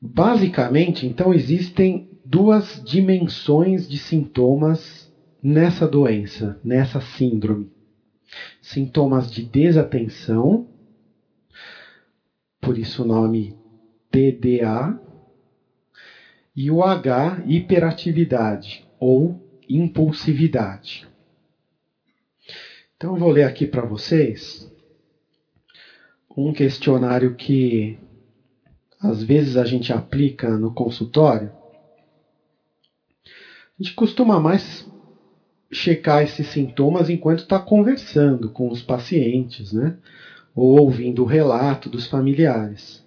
Basicamente, 0.00 1.06
então 1.06 1.32
existem 1.32 2.08
duas 2.24 2.82
dimensões 2.84 3.88
de 3.88 3.98
sintomas 3.98 5.12
nessa 5.42 5.86
doença, 5.86 6.58
nessa 6.64 7.00
síndrome. 7.00 7.70
Sintomas 8.60 9.30
de 9.30 9.42
desatenção 9.42 10.66
por 12.62 12.78
isso 12.78 13.02
o 13.02 13.04
nome 13.04 13.56
TDA, 14.08 14.96
e 16.54 16.70
o 16.70 16.82
H, 16.82 17.42
hiperatividade 17.44 18.84
ou 19.00 19.36
impulsividade. 19.68 21.04
Então 22.96 23.14
eu 23.14 23.18
vou 23.18 23.30
ler 23.30 23.42
aqui 23.42 23.66
para 23.66 23.84
vocês 23.84 24.70
um 26.36 26.52
questionário 26.52 27.34
que 27.34 27.98
às 29.00 29.24
vezes 29.24 29.56
a 29.56 29.64
gente 29.64 29.92
aplica 29.92 30.56
no 30.56 30.72
consultório. 30.72 31.50
A 33.26 33.82
gente 33.82 33.92
costuma 33.94 34.38
mais 34.38 34.88
checar 35.72 36.22
esses 36.22 36.46
sintomas 36.46 37.08
enquanto 37.08 37.40
está 37.40 37.58
conversando 37.58 38.48
com 38.48 38.68
os 38.68 38.80
pacientes, 38.82 39.72
né? 39.72 39.96
Ou 40.54 40.80
ouvindo 40.80 41.22
o 41.22 41.26
relato 41.26 41.88
dos 41.88 42.06
familiares. 42.06 43.02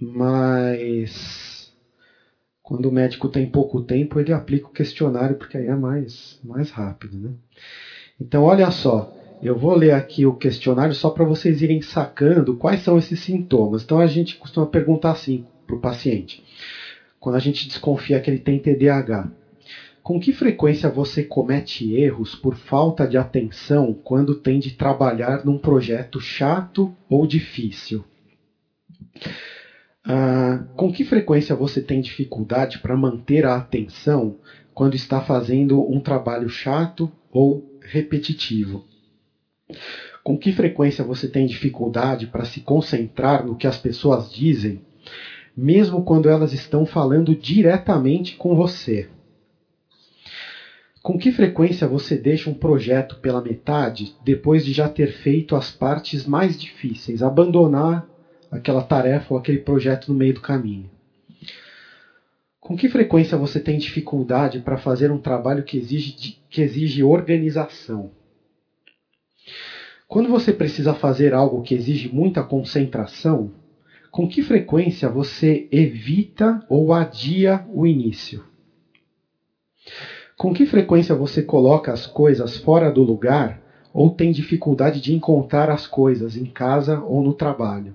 Mas 0.00 1.72
quando 2.62 2.86
o 2.86 2.92
médico 2.92 3.28
tem 3.28 3.46
pouco 3.46 3.80
tempo, 3.80 4.18
ele 4.18 4.32
aplica 4.32 4.66
o 4.66 4.72
questionário 4.72 5.36
porque 5.36 5.56
aí 5.56 5.66
é 5.66 5.76
mais, 5.76 6.38
mais 6.42 6.68
rápido. 6.70 7.16
Né? 7.16 7.30
Então, 8.20 8.42
olha 8.42 8.70
só, 8.70 9.12
eu 9.42 9.56
vou 9.56 9.74
ler 9.74 9.92
aqui 9.92 10.26
o 10.26 10.34
questionário 10.34 10.94
só 10.94 11.10
para 11.10 11.24
vocês 11.24 11.62
irem 11.62 11.80
sacando 11.80 12.56
quais 12.56 12.80
são 12.80 12.98
esses 12.98 13.20
sintomas. 13.20 13.82
Então, 13.82 14.00
a 14.00 14.06
gente 14.06 14.36
costuma 14.36 14.66
perguntar 14.66 15.12
assim 15.12 15.44
para 15.66 15.76
o 15.76 15.80
paciente, 15.80 16.42
quando 17.20 17.36
a 17.36 17.40
gente 17.40 17.66
desconfia 17.66 18.20
que 18.20 18.30
ele 18.30 18.38
tem 18.38 18.58
TDAH. 18.58 19.28
Com 20.06 20.20
que 20.20 20.30
frequência 20.30 20.88
você 20.88 21.20
comete 21.20 21.92
erros 21.92 22.36
por 22.36 22.54
falta 22.54 23.08
de 23.08 23.18
atenção 23.18 23.92
quando 24.04 24.36
tem 24.36 24.56
de 24.56 24.72
trabalhar 24.72 25.44
num 25.44 25.58
projeto 25.58 26.20
chato 26.20 26.88
ou 27.10 27.26
difícil? 27.26 28.04
Ah, 30.04 30.62
com 30.76 30.92
que 30.92 31.02
frequência 31.02 31.56
você 31.56 31.80
tem 31.80 32.00
dificuldade 32.00 32.78
para 32.78 32.96
manter 32.96 33.44
a 33.44 33.56
atenção 33.56 34.32
quando 34.72 34.94
está 34.94 35.20
fazendo 35.20 35.80
um 35.90 35.98
trabalho 35.98 36.48
chato 36.48 37.10
ou 37.32 37.60
repetitivo? 37.82 38.80
Com 40.22 40.38
que 40.38 40.52
frequência 40.52 41.02
você 41.02 41.26
tem 41.26 41.46
dificuldade 41.46 42.28
para 42.28 42.44
se 42.44 42.60
concentrar 42.60 43.44
no 43.44 43.56
que 43.56 43.66
as 43.66 43.76
pessoas 43.76 44.30
dizem, 44.30 44.80
mesmo 45.56 46.00
quando 46.00 46.28
elas 46.28 46.52
estão 46.52 46.86
falando 46.86 47.34
diretamente 47.34 48.36
com 48.36 48.54
você? 48.54 49.08
Com 51.06 51.16
que 51.16 51.30
frequência 51.30 51.86
você 51.86 52.18
deixa 52.18 52.50
um 52.50 52.54
projeto 52.54 53.14
pela 53.20 53.40
metade 53.40 54.12
depois 54.24 54.64
de 54.64 54.72
já 54.72 54.88
ter 54.88 55.06
feito 55.06 55.54
as 55.54 55.70
partes 55.70 56.26
mais 56.26 56.58
difíceis, 56.60 57.22
abandonar 57.22 58.04
aquela 58.50 58.82
tarefa 58.82 59.32
ou 59.32 59.38
aquele 59.38 59.58
projeto 59.58 60.08
no 60.08 60.18
meio 60.18 60.34
do 60.34 60.40
caminho? 60.40 60.90
Com 62.58 62.76
que 62.76 62.88
frequência 62.88 63.38
você 63.38 63.60
tem 63.60 63.78
dificuldade 63.78 64.58
para 64.58 64.76
fazer 64.76 65.12
um 65.12 65.18
trabalho 65.20 65.62
que 65.62 65.76
exige, 65.76 66.36
que 66.50 66.60
exige 66.60 67.04
organização? 67.04 68.10
Quando 70.08 70.28
você 70.28 70.52
precisa 70.52 70.92
fazer 70.92 71.32
algo 71.32 71.62
que 71.62 71.76
exige 71.76 72.08
muita 72.08 72.42
concentração, 72.42 73.52
com 74.10 74.26
que 74.26 74.42
frequência 74.42 75.08
você 75.08 75.68
evita 75.70 76.58
ou 76.68 76.92
adia 76.92 77.62
o 77.68 77.86
início? 77.86 78.42
Com 80.36 80.52
que 80.52 80.66
frequência 80.66 81.14
você 81.14 81.42
coloca 81.42 81.90
as 81.90 82.06
coisas 82.06 82.58
fora 82.58 82.90
do 82.90 83.02
lugar 83.02 83.62
ou 83.92 84.10
tem 84.10 84.30
dificuldade 84.30 85.00
de 85.00 85.14
encontrar 85.14 85.70
as 85.70 85.86
coisas 85.86 86.36
em 86.36 86.44
casa 86.44 87.00
ou 87.00 87.22
no 87.22 87.32
trabalho? 87.32 87.94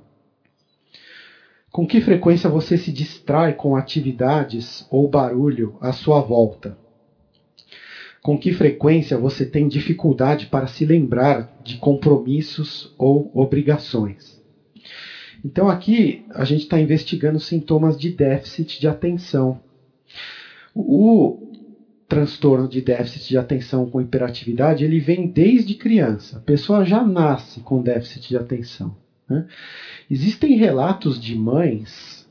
Com 1.71 1.85
que 1.85 2.01
frequência 2.01 2.49
você 2.49 2.77
se 2.77 2.91
distrai 2.91 3.53
com 3.53 3.75
atividades 3.75 4.85
ou 4.89 5.07
barulho 5.07 5.77
à 5.79 5.93
sua 5.93 6.19
volta? 6.19 6.75
Com 8.23 8.35
que 8.37 8.51
frequência 8.51 9.17
você 9.19 9.45
tem 9.45 9.67
dificuldade 9.67 10.47
para 10.47 10.65
se 10.65 10.83
lembrar 10.83 11.47
de 11.63 11.77
compromissos 11.77 12.91
ou 12.97 13.29
obrigações? 13.33 14.41
Então, 15.45 15.69
aqui 15.69 16.23
a 16.31 16.43
gente 16.43 16.61
está 16.61 16.79
investigando 16.79 17.39
sintomas 17.39 17.95
de 17.95 18.09
déficit 18.09 18.79
de 18.79 18.87
atenção. 18.87 19.59
O, 20.73 21.40
transtorno 22.11 22.67
de 22.67 22.81
déficit 22.81 23.29
de 23.29 23.37
atenção 23.37 23.89
com 23.89 24.01
hiperatividade, 24.01 24.83
ele 24.83 24.99
vem 24.99 25.27
desde 25.27 25.75
criança. 25.75 26.39
A 26.39 26.41
pessoa 26.41 26.83
já 26.83 27.01
nasce 27.01 27.61
com 27.61 27.81
déficit 27.81 28.27
de 28.27 28.35
atenção. 28.35 28.97
Né? 29.29 29.45
Existem 30.09 30.57
relatos 30.57 31.17
de 31.17 31.33
mães, 31.37 32.27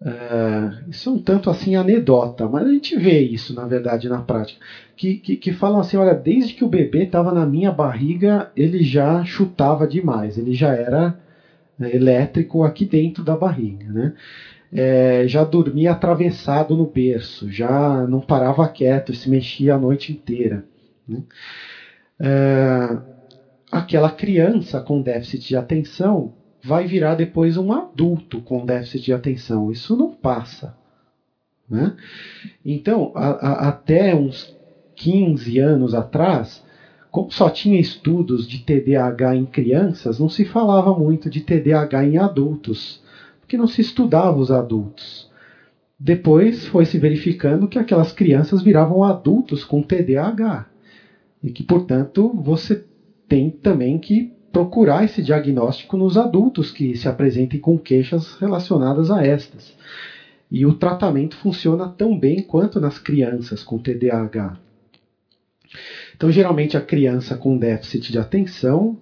uh, 0.00 0.90
isso 0.90 1.08
é 1.08 1.12
um 1.12 1.20
tanto 1.20 1.48
assim 1.48 1.76
anedota, 1.76 2.48
mas 2.48 2.66
a 2.66 2.72
gente 2.72 2.96
vê 2.96 3.20
isso, 3.20 3.54
na 3.54 3.64
verdade, 3.64 4.08
na 4.08 4.22
prática, 4.22 4.58
que, 4.96 5.14
que, 5.18 5.36
que 5.36 5.52
falam 5.52 5.78
assim, 5.78 5.96
olha, 5.96 6.14
desde 6.14 6.54
que 6.54 6.64
o 6.64 6.68
bebê 6.68 7.04
estava 7.04 7.30
na 7.30 7.46
minha 7.46 7.70
barriga, 7.70 8.50
ele 8.56 8.82
já 8.82 9.22
chutava 9.24 9.86
demais, 9.86 10.36
ele 10.36 10.52
já 10.52 10.74
era 10.74 11.16
né, 11.78 11.94
elétrico 11.94 12.64
aqui 12.64 12.84
dentro 12.84 13.22
da 13.22 13.36
barriga. 13.36 13.84
Né? 13.84 14.14
É, 14.72 15.24
já 15.28 15.44
dormia 15.44 15.92
atravessado 15.92 16.74
no 16.74 16.86
berço, 16.86 17.50
já 17.50 18.06
não 18.06 18.20
parava 18.20 18.66
quieto, 18.66 19.12
se 19.12 19.28
mexia 19.28 19.74
a 19.74 19.78
noite 19.78 20.12
inteira. 20.12 20.64
Né? 21.06 21.22
É, 22.18 22.98
aquela 23.70 24.10
criança 24.10 24.80
com 24.80 25.02
déficit 25.02 25.48
de 25.48 25.56
atenção 25.56 26.32
vai 26.64 26.86
virar 26.86 27.16
depois 27.16 27.56
um 27.56 27.70
adulto 27.72 28.40
com 28.40 28.64
déficit 28.64 29.04
de 29.04 29.12
atenção. 29.12 29.70
Isso 29.70 29.94
não 29.94 30.10
passa. 30.10 30.74
Né? 31.68 31.94
Então, 32.64 33.12
a, 33.14 33.28
a, 33.30 33.68
até 33.68 34.14
uns 34.14 34.56
15 34.94 35.58
anos 35.58 35.94
atrás, 35.94 36.64
como 37.10 37.30
só 37.30 37.50
tinha 37.50 37.78
estudos 37.78 38.48
de 38.48 38.60
TDAH 38.60 39.36
em 39.36 39.44
crianças, 39.44 40.18
não 40.18 40.30
se 40.30 40.46
falava 40.46 40.98
muito 40.98 41.28
de 41.28 41.40
TDAH 41.40 42.06
em 42.06 42.16
adultos 42.16 43.01
que 43.52 43.58
não 43.58 43.66
se 43.66 43.82
estudava 43.82 44.38
os 44.38 44.50
adultos. 44.50 45.30
Depois 46.00 46.66
foi 46.68 46.86
se 46.86 46.98
verificando 46.98 47.68
que 47.68 47.78
aquelas 47.78 48.10
crianças 48.10 48.62
viravam 48.62 49.04
adultos 49.04 49.62
com 49.62 49.82
TDAH. 49.82 50.64
e 51.44 51.50
que, 51.50 51.62
portanto, 51.62 52.32
você 52.34 52.82
tem 53.28 53.50
também 53.50 53.98
que 53.98 54.32
procurar 54.50 55.04
esse 55.04 55.22
diagnóstico 55.22 55.98
nos 55.98 56.16
adultos 56.16 56.70
que 56.70 56.96
se 56.96 57.06
apresentem 57.06 57.60
com 57.60 57.76
queixas 57.76 58.36
relacionadas 58.36 59.10
a 59.10 59.22
estas. 59.22 59.76
E 60.50 60.64
o 60.64 60.72
tratamento 60.72 61.36
funciona 61.36 61.86
tão 61.86 62.18
bem 62.18 62.42
quanto 62.42 62.80
nas 62.80 62.98
crianças 62.98 63.62
com 63.62 63.76
TDAH. 63.76 64.56
Então, 66.16 66.32
geralmente, 66.32 66.74
a 66.74 66.80
criança 66.80 67.36
com 67.36 67.58
déficit 67.58 68.12
de 68.12 68.18
atenção 68.18 68.96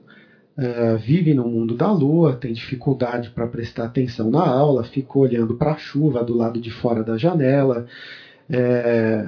uh, 0.58 0.98
vive 0.98 1.34
no 1.34 1.48
mundo 1.48 1.74
da 1.74 1.90
lua, 1.90 2.36
tem 2.36 2.52
dificuldade 2.52 3.30
para 3.30 3.46
prestar 3.46 3.84
atenção 3.84 4.30
na 4.30 4.46
aula, 4.46 4.84
fica 4.84 5.18
olhando 5.18 5.54
para 5.54 5.72
a 5.72 5.76
chuva 5.78 6.22
do 6.22 6.34
lado 6.36 6.60
de 6.60 6.70
fora 6.70 7.02
da 7.02 7.16
janela. 7.16 7.86
É, 8.48 9.26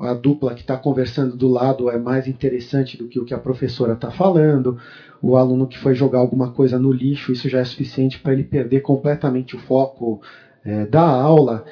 a 0.00 0.12
dupla 0.12 0.54
que 0.54 0.60
está 0.60 0.76
conversando 0.76 1.36
do 1.36 1.48
lado 1.48 1.88
é 1.90 1.98
mais 1.98 2.26
interessante 2.26 2.96
do 2.96 3.08
que 3.08 3.18
o 3.18 3.24
que 3.24 3.34
a 3.34 3.38
professora 3.38 3.94
está 3.94 4.10
falando. 4.10 4.78
O 5.22 5.36
aluno 5.36 5.66
que 5.66 5.78
foi 5.78 5.94
jogar 5.94 6.18
alguma 6.18 6.50
coisa 6.50 6.78
no 6.78 6.92
lixo, 6.92 7.32
isso 7.32 7.48
já 7.48 7.60
é 7.60 7.64
suficiente 7.64 8.18
para 8.18 8.32
ele 8.32 8.44
perder 8.44 8.80
completamente 8.80 9.56
o 9.56 9.58
foco 9.58 10.20
é, 10.64 10.84
da 10.86 11.02
aula. 11.02 11.64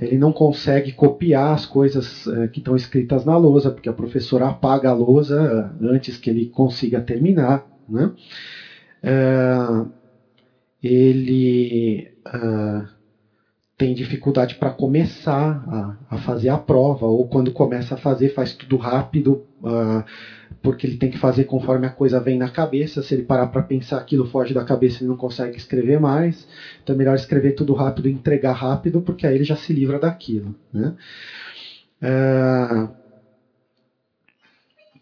Ele 0.00 0.18
não 0.18 0.32
consegue 0.32 0.92
copiar 0.92 1.54
as 1.54 1.66
coisas 1.66 2.26
é, 2.26 2.48
que 2.48 2.60
estão 2.60 2.76
escritas 2.76 3.24
na 3.24 3.36
lousa, 3.36 3.70
porque 3.70 3.88
a 3.88 3.92
professora 3.92 4.48
apaga 4.48 4.90
a 4.90 4.94
lousa 4.94 5.74
antes 5.80 6.16
que 6.16 6.30
ele 6.30 6.46
consiga 6.46 7.00
terminar. 7.00 7.66
Né? 7.88 8.10
É, 9.02 9.86
ele 10.82 12.10
uh, 12.26 12.86
tem 13.76 13.94
dificuldade 13.94 14.54
para 14.54 14.70
começar 14.70 15.64
a, 15.68 16.14
a, 16.16 16.18
fazer 16.18 16.48
a 16.48 16.56
prova, 16.56 17.06
ou 17.06 17.26
quando 17.26 17.50
começa 17.50 17.94
a 17.94 17.98
fazer, 17.98 18.30
faz 18.30 18.52
tudo 18.52 18.76
rápido, 18.76 19.42
uh, 19.62 20.02
porque 20.62 20.86
ele 20.86 20.96
tem 20.96 21.10
que 21.10 21.18
fazer 21.18 21.44
conforme 21.44 21.86
a 21.86 21.90
coisa 21.90 22.18
vem 22.18 22.38
na 22.38 22.48
cabeça. 22.48 23.02
Se 23.02 23.14
ele 23.14 23.22
parar 23.22 23.46
para 23.46 23.62
pensar 23.62 23.98
aquilo 23.98 24.24
foge 24.24 24.54
da 24.54 24.64
cabeça, 24.64 25.02
ele 25.02 25.08
não 25.08 25.16
consegue 25.16 25.56
escrever 25.56 26.00
mais. 26.00 26.46
Então 26.82 26.94
é 26.94 26.98
melhor 26.98 27.14
escrever 27.14 27.52
tudo 27.52 27.72
rápido 27.74 28.08
e 28.08 28.12
entregar 28.12 28.52
rápido, 28.52 29.00
porque 29.00 29.26
aí 29.26 29.34
ele 29.34 29.44
já 29.44 29.56
se 29.56 29.72
livra 29.72 29.98
daquilo. 29.98 30.54
Né? 30.72 30.94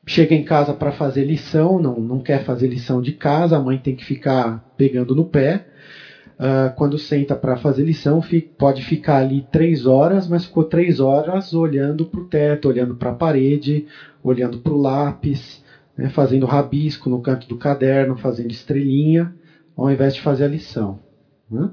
Chega 0.06 0.34
em 0.34 0.44
casa 0.44 0.74
para 0.74 0.92
fazer 0.92 1.24
lição, 1.24 1.80
não, 1.80 1.98
não 1.98 2.20
quer 2.20 2.44
fazer 2.44 2.68
lição 2.68 3.00
de 3.00 3.12
casa, 3.12 3.56
a 3.56 3.60
mãe 3.60 3.78
tem 3.78 3.96
que 3.96 4.04
ficar 4.04 4.62
pegando 4.76 5.14
no 5.14 5.24
pé. 5.24 5.66
Uh, 6.34 6.74
quando 6.74 6.98
senta 6.98 7.36
para 7.36 7.56
fazer 7.56 7.84
lição, 7.84 8.20
fica, 8.20 8.50
pode 8.58 8.82
ficar 8.82 9.18
ali 9.18 9.46
três 9.52 9.86
horas, 9.86 10.26
mas 10.26 10.44
ficou 10.44 10.64
três 10.64 10.98
horas 10.98 11.54
olhando 11.54 12.06
para 12.06 12.20
o 12.20 12.24
teto, 12.24 12.68
olhando 12.68 12.96
para 12.96 13.10
a 13.10 13.14
parede, 13.14 13.86
olhando 14.22 14.58
para 14.58 14.72
o 14.72 14.80
lápis, 14.80 15.64
né, 15.96 16.08
fazendo 16.08 16.44
rabisco 16.44 17.08
no 17.08 17.22
canto 17.22 17.48
do 17.48 17.56
caderno, 17.56 18.16
fazendo 18.16 18.50
estrelinha, 18.50 19.32
ao 19.76 19.90
invés 19.90 20.14
de 20.14 20.20
fazer 20.20 20.44
a 20.44 20.48
lição. 20.48 20.98
Né? 21.50 21.70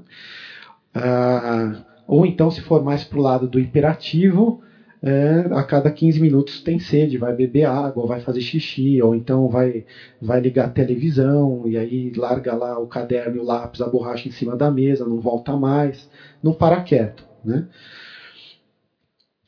Uh, 0.96 1.82
ou 2.06 2.24
então, 2.24 2.50
se 2.50 2.60
for 2.60 2.82
mais 2.84 3.04
para 3.04 3.18
o 3.18 3.22
lado 3.22 3.48
do 3.48 3.58
hiperativo, 3.58 4.62
é, 5.02 5.46
a 5.50 5.62
cada 5.64 5.90
15 5.90 6.20
minutos 6.20 6.60
tem 6.60 6.78
sede, 6.78 7.16
vai 7.18 7.32
beber 7.32 7.64
água, 7.64 8.06
vai 8.06 8.20
fazer 8.20 8.40
xixi, 8.40 9.02
ou 9.02 9.14
então 9.14 9.48
vai, 9.48 9.84
vai 10.20 10.38
ligar 10.40 10.66
a 10.66 10.68
televisão 10.68 11.66
e 11.66 11.76
aí 11.76 12.12
larga 12.16 12.54
lá 12.54 12.78
o 12.78 12.86
caderno, 12.86 13.40
o 13.40 13.44
lápis, 13.44 13.80
a 13.80 13.88
borracha 13.88 14.28
em 14.28 14.30
cima 14.30 14.54
da 14.56 14.70
mesa, 14.70 15.04
não 15.06 15.18
volta 15.18 15.56
mais, 15.56 16.08
não 16.42 16.52
para 16.52 16.80
quieto. 16.80 17.24
Né? 17.44 17.64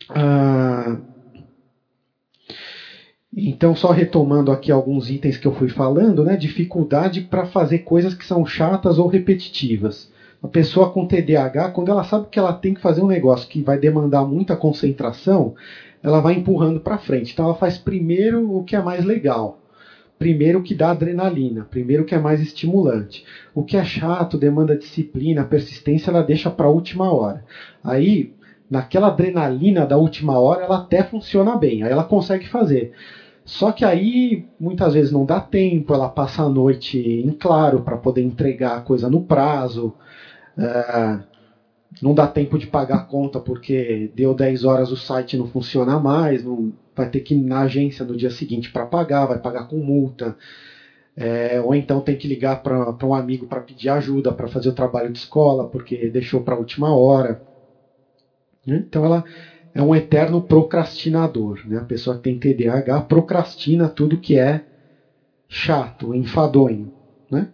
Ah, 0.09 0.99
então, 3.37 3.75
só 3.75 3.91
retomando 3.91 4.51
aqui 4.53 4.71
alguns 4.71 5.11
itens 5.11 5.37
que 5.37 5.47
eu 5.47 5.53
fui 5.53 5.69
falando, 5.69 6.25
né? 6.25 6.37
dificuldade 6.37 7.21
para 7.21 7.45
fazer 7.45 7.81
coisas 7.81 8.15
que 8.15 8.25
são 8.25 8.45
chatas 8.45 8.97
ou 8.99 9.07
repetitivas. 9.07 10.09
A 10.45 10.49
pessoa 10.49 10.91
com 10.91 11.07
TDAH, 11.07 11.71
quando 11.71 11.91
ela 11.91 12.05
sabe 12.05 12.27
que 12.31 12.39
ela 12.39 12.53
tem 12.53 12.75
que 12.75 12.81
fazer 12.83 13.01
um 13.01 13.07
negócio 13.07 13.49
que 13.49 13.63
vai 13.63 13.79
demandar 13.79 14.27
muita 14.27 14.55
concentração, 14.55 15.55
ela 16.03 16.21
vai 16.21 16.35
empurrando 16.35 16.81
para 16.81 16.99
frente. 16.99 17.33
Então 17.33 17.47
ela 17.47 17.55
faz 17.55 17.79
primeiro 17.79 18.55
o 18.55 18.63
que 18.63 18.77
é 18.77 18.83
mais 18.83 19.07
legal, 19.07 19.59
primeiro 20.19 20.59
o 20.59 20.63
que 20.63 20.75
dá 20.75 20.91
adrenalina, 20.91 21.67
primeiro 21.71 22.03
o 22.03 22.07
que 22.07 22.15
é 22.15 22.19
mais 22.19 22.43
estimulante. 22.43 23.25
O 23.55 23.63
que 23.63 23.75
é 23.75 23.83
chato, 23.83 24.37
demanda 24.37 24.77
disciplina, 24.77 25.47
persistência, 25.47 26.11
ela 26.11 26.23
deixa 26.23 26.51
para 26.51 26.67
a 26.67 26.71
última 26.71 27.11
hora. 27.11 27.43
Aí, 27.83 28.35
naquela 28.71 29.07
adrenalina 29.07 29.87
da 29.87 29.97
última 29.97 30.39
hora, 30.39 30.65
ela 30.65 30.77
até 30.77 31.03
funciona 31.03 31.57
bem, 31.57 31.83
aí 31.83 31.91
ela 31.91 32.05
consegue 32.05 32.47
fazer. 32.47 32.93
Só 33.47 33.73
que 33.73 33.85
aí 33.85 34.47
muitas 34.61 34.93
vezes 34.93 35.11
não 35.11 35.25
dá 35.25 35.41
tempo, 35.41 35.95
ela 35.95 36.09
passa 36.09 36.43
a 36.43 36.49
noite 36.51 36.99
em 36.99 37.31
claro 37.31 37.81
para 37.81 37.97
poder 37.97 38.23
entregar 38.23 38.77
a 38.77 38.81
coisa 38.83 39.09
no 39.09 39.23
prazo. 39.23 39.95
É, 40.57 41.21
não 42.03 42.15
dá 42.15 42.27
tempo 42.27 42.59
de 42.59 42.67
pagar 42.67 42.97
a 42.97 43.01
conta 43.01 43.41
porque 43.41 44.11
deu 44.15 44.35
10 44.35 44.65
horas 44.65 44.91
o 44.91 44.97
site 44.97 45.37
não 45.37 45.47
funciona 45.47 45.99
mais, 45.99 46.43
não, 46.43 46.73
vai 46.95 47.07
ter 47.09 47.21
que 47.21 47.35
ir 47.35 47.39
na 47.39 47.61
agência 47.61 48.05
no 48.05 48.17
dia 48.17 48.31
seguinte 48.31 48.71
para 48.71 48.87
pagar, 48.87 49.27
vai 49.27 49.39
pagar 49.39 49.65
com 49.65 49.79
multa. 49.79 50.37
É, 51.17 51.61
ou 51.61 51.75
então 51.75 52.01
tem 52.01 52.17
que 52.17 52.27
ligar 52.27 52.57
para 52.57 52.95
um 53.05 53.15
amigo 53.15 53.47
para 53.47 53.61
pedir 53.61 53.89
ajuda 53.89 54.33
para 54.33 54.49
fazer 54.49 54.69
o 54.69 54.73
trabalho 54.73 55.11
de 55.11 55.19
escola 55.19 55.65
porque 55.65 56.11
deixou 56.11 56.41
para 56.41 56.55
a 56.55 56.59
última 56.59 56.93
hora. 56.93 57.39
Então 58.67 59.05
ela 59.05 59.23
é 59.75 59.83
um 59.83 59.95
eterno 59.95 60.41
procrastinador. 60.41 61.61
Né? 61.67 61.79
A 61.79 61.85
pessoa 61.85 62.15
que 62.17 62.23
tem 62.23 62.37
TDAH 62.37 63.03
procrastina 63.03 63.89
tudo 63.89 64.17
que 64.19 64.37
é 64.37 64.61
chato, 65.49 66.15
enfadonho. 66.15 66.91
Né? 67.31 67.47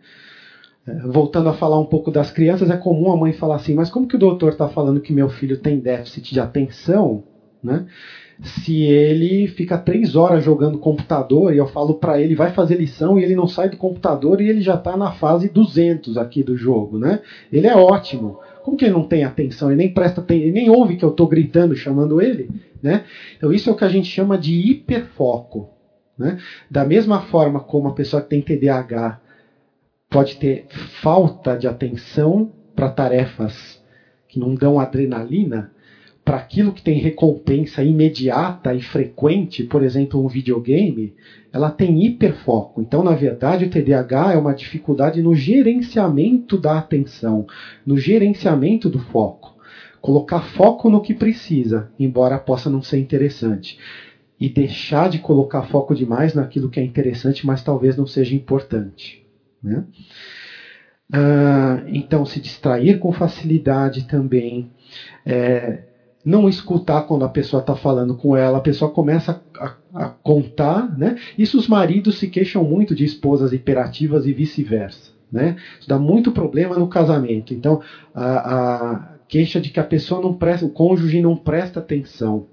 Voltando 0.87 1.49
a 1.49 1.55
falar 1.55 1.79
um 1.79 1.87
pouco 1.87 2.11
das 2.11 2.31
crianças, 2.31 2.71
é 2.71 2.77
comum 2.77 3.13
a 3.13 3.17
mãe 3.17 3.33
falar 3.33 3.57
assim: 3.57 3.75
mas 3.75 3.91
como 3.91 4.07
que 4.07 4.17
o 4.17 4.19
doutor 4.19 4.53
está 4.53 4.69
falando 4.69 5.01
que 5.01 5.13
meu 5.13 5.29
filho 5.29 5.59
tem 5.59 5.79
déficit 5.79 6.33
de 6.33 6.41
atenção, 6.41 7.23
né? 7.63 7.87
Se 8.43 8.85
ele 8.85 9.49
fica 9.49 9.77
três 9.77 10.17
horas 10.17 10.43
jogando 10.43 10.79
computador 10.79 11.53
e 11.53 11.59
eu 11.59 11.67
falo 11.67 11.95
para 11.97 12.19
ele 12.19 12.35
vai 12.35 12.53
fazer 12.53 12.77
lição 12.77 13.19
e 13.19 13.23
ele 13.23 13.37
não 13.37 13.47
sai 13.47 13.69
do 13.69 13.77
computador 13.77 14.41
e 14.41 14.49
ele 14.49 14.63
já 14.63 14.77
está 14.77 14.97
na 14.97 15.13
fase 15.13 15.51
200 15.51 16.17
aqui 16.17 16.43
do 16.43 16.57
jogo, 16.57 16.99
né? 16.99 17.21
Ele 17.53 17.67
é 17.67 17.77
ótimo. 17.77 18.39
Como 18.63 18.79
que 18.79 18.87
ele 18.87 18.95
não 18.95 19.05
tem 19.07 19.25
atenção? 19.25 19.69
Ele 19.69 19.77
nem 19.77 19.93
presta 19.93 20.25
ele 20.31 20.53
nem 20.53 20.71
ouve 20.71 20.97
que 20.97 21.05
eu 21.05 21.11
estou 21.11 21.29
gritando, 21.29 21.77
chamando 21.77 22.21
ele, 22.23 22.49
né? 22.83 23.05
Então 23.37 23.53
isso 23.53 23.69
é 23.69 23.73
o 23.75 23.77
que 23.77 23.85
a 23.85 23.91
gente 23.91 24.09
chama 24.09 24.39
de 24.39 24.55
hiperfoco, 24.55 25.69
né? 26.17 26.39
Da 26.71 26.87
mesma 26.87 27.21
forma 27.21 27.61
como 27.61 27.89
a 27.89 27.95
pessoa 27.95 28.23
que 28.23 28.31
tem 28.31 28.41
TDAH 28.41 29.21
pode 30.11 30.37
ter 30.37 30.67
falta 31.01 31.57
de 31.57 31.69
atenção 31.69 32.51
para 32.75 32.91
tarefas 32.91 33.81
que 34.29 34.41
não 34.41 34.55
dão 34.55 34.79
adrenalina, 34.79 35.73
para 36.25 36.37
aquilo 36.37 36.73
que 36.73 36.83
tem 36.83 36.99
recompensa 36.99 37.83
imediata 37.83 38.75
e 38.75 38.83
frequente, 38.83 39.65
por 39.65 39.83
exemplo, 39.83 40.23
um 40.23 40.29
videogame, 40.29 41.15
ela 41.53 41.71
tem 41.71 42.05
hiperfoco. 42.05 42.83
Então, 42.83 43.03
na 43.03 43.15
verdade, 43.15 43.65
o 43.65 43.71
TDAH 43.71 44.35
é 44.35 44.37
uma 44.37 44.55
dificuldade 44.55 45.23
no 45.23 45.35
gerenciamento 45.35 46.59
da 46.59 46.79
atenção, 46.79 47.47
no 47.87 47.97
gerenciamento 47.97 48.89
do 48.89 48.99
foco. 48.99 49.57
Colocar 50.01 50.41
foco 50.41 50.91
no 50.91 51.01
que 51.01 51.15
precisa, 51.15 51.91
embora 51.99 52.39
possa 52.39 52.69
não 52.69 52.83
ser 52.83 52.99
interessante. 52.99 53.79
E 54.39 54.49
deixar 54.49 55.09
de 55.09 55.19
colocar 55.19 55.63
foco 55.63 55.95
demais 55.95 56.35
naquilo 56.35 56.69
que 56.69 56.81
é 56.81 56.83
interessante, 56.83 57.47
mas 57.47 57.63
talvez 57.63 57.97
não 57.97 58.07
seja 58.07 58.35
importante. 58.35 59.21
Né? 59.63 59.85
Ah, 61.13 61.83
então, 61.89 62.25
se 62.25 62.41
distrair 62.41 62.99
com 62.99 63.13
facilidade 63.13 64.07
também. 64.07 64.71
É, 65.27 65.85
não 66.25 66.49
escutar 66.49 67.03
quando 67.03 67.25
a 67.25 67.29
pessoa 67.29 67.61
está 67.61 67.75
falando 67.75 68.15
com 68.15 68.37
ela, 68.37 68.59
a 68.59 68.63
pessoa 68.63 68.91
começa 68.91 69.43
a, 69.59 69.75
a, 69.95 70.09
contar. 70.09 70.97
Né? 70.97 71.17
Isso 71.37 71.59
os 71.59 71.67
maridos 71.67 72.19
se 72.19 72.29
queixam 72.29 72.63
muito 72.65 72.95
de 72.95 73.05
esposas 73.05 73.53
hiperativas 73.53 74.27
e 74.27 74.33
vice-versa. 74.33 75.13
Né? 75.33 75.57
Isso 75.79 75.89
dá 75.89 75.99
muito 75.99 76.33
problema 76.33 76.79
no 76.79 76.89
casamento. 76.89 77.55
Então, 77.55 77.81
a, 78.15 78.35
a 78.35 79.19
queixa 79.29 79.61
de 79.61 79.71
que 79.71 79.81
a 79.81 79.85
pessoa 79.85 80.21
não 80.21 80.35
presta, 80.35 80.67
o 80.67 80.71
cônjuge 80.71 81.23
não 81.23 81.37
presta 81.37 81.79
atenção, 81.81 82.47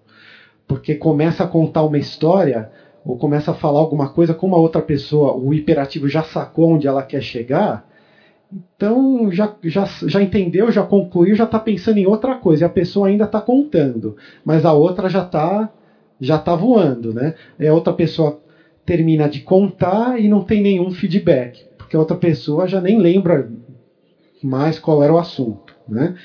porque 0.67 0.95
começa 0.95 1.43
a 1.43 1.47
contar 1.47 1.83
uma 1.83 1.97
história 1.97 2.71
ou 3.07 3.15
começa 3.15 3.51
a 3.51 3.53
falar 3.53 3.79
alguma 3.79 4.09
coisa, 4.09 4.33
como 4.33 4.53
a 4.53 4.59
outra 4.59 4.81
pessoa, 4.81 5.33
o 5.33 5.53
hiperativo 5.53 6.09
já 6.09 6.23
sacou 6.23 6.71
onde 6.73 6.87
ela 6.87 7.01
quer 7.01 7.21
chegar, 7.21 7.87
então 8.51 9.31
já, 9.31 9.55
já, 9.63 9.85
já 9.85 10.21
entendeu, 10.21 10.69
já 10.69 10.83
concluiu, 10.83 11.33
já 11.33 11.45
está 11.45 11.57
pensando 11.57 11.99
em 11.99 12.05
outra 12.05 12.35
coisa, 12.35 12.63
e 12.63 12.65
a 12.65 12.69
pessoa 12.69 13.07
ainda 13.07 13.23
está 13.23 13.39
contando, 13.39 14.17
mas 14.43 14.65
a 14.65 14.73
outra 14.73 15.09
já 15.09 15.21
está 15.21 15.69
já 16.19 16.37
tá 16.37 16.55
voando, 16.55 17.13
né? 17.13 17.35
E 17.59 17.67
a 17.67 17.73
outra 17.73 17.93
pessoa 17.93 18.41
termina 18.83 19.29
de 19.29 19.39
contar 19.39 20.19
e 20.19 20.27
não 20.27 20.41
tem 20.41 20.61
nenhum 20.61 20.91
feedback, 20.91 21.63
porque 21.77 21.95
a 21.95 21.99
outra 21.99 22.17
pessoa 22.17 22.67
já 22.67 22.81
nem 22.81 22.97
lembra 22.99 23.47
mais 24.43 24.79
qual 24.79 25.01
era 25.01 25.13
o 25.13 25.17
assunto, 25.17 25.73
né? 25.87 26.15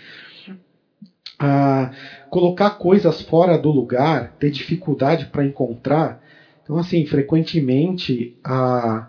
Ah, 1.39 1.91
colocar 2.31 2.71
coisas 2.71 3.21
fora 3.21 3.59
do 3.59 3.71
lugar, 3.71 4.33
ter 4.39 4.51
dificuldade 4.51 5.27
para 5.27 5.45
encontrar, 5.45 6.22
Então, 6.63 6.79
assim, 6.79 7.05
frequentemente 7.07 8.37
a, 8.45 9.09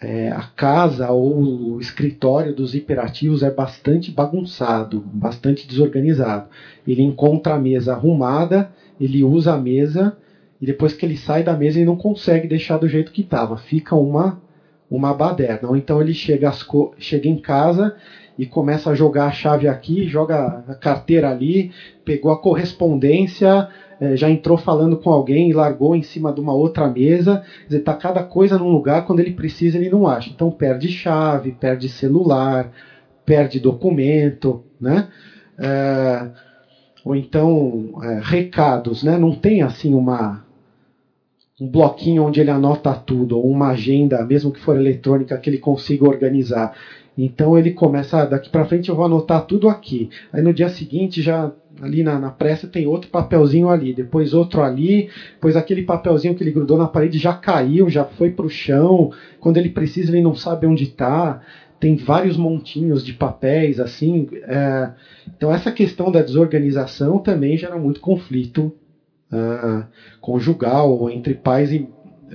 é, 0.00 0.30
a 0.30 0.42
casa 0.56 1.10
ou 1.10 1.74
o 1.74 1.80
escritório 1.80 2.54
dos 2.54 2.74
hiperativos 2.74 3.42
é 3.42 3.50
bastante 3.50 4.10
bagunçado, 4.10 5.00
bastante 5.00 5.66
desorganizado. 5.66 6.48
Ele 6.86 7.02
encontra 7.02 7.54
a 7.54 7.58
mesa 7.58 7.92
arrumada, 7.92 8.72
ele 9.00 9.24
usa 9.24 9.54
a 9.54 9.58
mesa 9.58 10.16
e 10.60 10.66
depois 10.66 10.92
que 10.92 11.04
ele 11.04 11.16
sai 11.16 11.42
da 11.42 11.56
mesa 11.56 11.78
ele 11.78 11.86
não 11.86 11.96
consegue 11.96 12.46
deixar 12.46 12.78
do 12.78 12.88
jeito 12.88 13.12
que 13.12 13.22
estava. 13.22 13.56
Fica 13.56 13.96
uma 13.96 14.40
uma 14.92 15.14
baderna. 15.14 15.70
Ou 15.70 15.76
então 15.76 16.02
ele 16.02 16.12
chega, 16.12 16.52
chega 16.98 17.26
em 17.26 17.38
casa 17.38 17.96
e 18.38 18.44
começa 18.44 18.90
a 18.90 18.94
jogar 18.94 19.26
a 19.26 19.32
chave 19.32 19.66
aqui, 19.66 20.06
joga 20.06 20.62
a 20.68 20.74
carteira 20.74 21.30
ali, 21.30 21.72
pegou 22.04 22.30
a 22.30 22.38
correspondência, 22.38 23.68
é, 24.02 24.16
já 24.16 24.28
entrou 24.28 24.58
falando 24.58 24.96
com 24.96 25.10
alguém 25.10 25.48
e 25.48 25.52
largou 25.52 25.94
em 25.94 26.02
cima 26.02 26.32
de 26.32 26.40
uma 26.40 26.52
outra 26.52 26.88
mesa. 26.88 27.40
Quer 27.60 27.66
dizer, 27.66 27.80
tá 27.84 27.94
cada 27.94 28.24
coisa 28.24 28.58
num 28.58 28.72
lugar, 28.72 29.04
quando 29.04 29.20
ele 29.20 29.30
precisa 29.30 29.78
ele 29.78 29.88
não 29.88 30.08
acha. 30.08 30.28
Então 30.28 30.50
perde 30.50 30.88
chave, 30.88 31.52
perde 31.52 31.88
celular, 31.88 32.68
perde 33.24 33.60
documento, 33.60 34.60
né? 34.80 35.06
É, 35.56 36.28
ou 37.04 37.14
então 37.14 37.90
é, 38.02 38.18
recados, 38.20 39.04
né? 39.04 39.16
Não 39.16 39.32
tem 39.32 39.62
assim 39.62 39.94
uma 39.94 40.42
um 41.60 41.68
bloquinho 41.68 42.24
onde 42.24 42.40
ele 42.40 42.50
anota 42.50 42.92
tudo, 42.92 43.38
ou 43.38 43.48
uma 43.48 43.68
agenda, 43.68 44.24
mesmo 44.24 44.50
que 44.50 44.58
for 44.58 44.74
eletrônica, 44.74 45.38
que 45.38 45.48
ele 45.48 45.58
consiga 45.58 46.08
organizar. 46.08 46.72
Então 47.16 47.58
ele 47.58 47.72
começa, 47.72 48.22
ah, 48.22 48.26
daqui 48.26 48.48
para 48.48 48.64
frente 48.64 48.88
eu 48.88 48.96
vou 48.96 49.04
anotar 49.04 49.44
tudo 49.46 49.68
aqui. 49.68 50.08
Aí 50.32 50.42
no 50.42 50.52
dia 50.52 50.68
seguinte 50.68 51.20
já 51.20 51.52
ali 51.80 52.02
na, 52.02 52.18
na 52.18 52.30
pressa 52.30 52.66
tem 52.66 52.86
outro 52.86 53.10
papelzinho 53.10 53.68
ali, 53.68 53.94
depois 53.94 54.34
outro 54.34 54.62
ali, 54.62 55.08
depois 55.34 55.56
aquele 55.56 55.82
papelzinho 55.82 56.34
que 56.34 56.42
ele 56.42 56.52
grudou 56.52 56.78
na 56.78 56.88
parede 56.88 57.18
já 57.18 57.34
caiu, 57.34 57.88
já 57.88 58.04
foi 58.04 58.30
para 58.30 58.46
o 58.46 58.50
chão. 58.50 59.10
Quando 59.40 59.58
ele 59.58 59.68
precisa 59.68 60.10
ele 60.10 60.22
não 60.22 60.34
sabe 60.34 60.66
onde 60.66 60.84
está. 60.84 61.40
Tem 61.78 61.96
vários 61.96 62.36
montinhos 62.36 63.04
de 63.04 63.12
papéis 63.12 63.78
assim. 63.80 64.28
É... 64.44 64.90
Então 65.36 65.52
essa 65.52 65.70
questão 65.70 66.10
da 66.10 66.22
desorganização 66.22 67.18
também 67.18 67.56
gera 67.58 67.76
muito 67.76 68.00
conflito 68.00 68.72
uh, 69.32 69.84
conjugal 70.20 71.10
entre 71.10 71.34
pais 71.34 71.72
e 71.72 71.88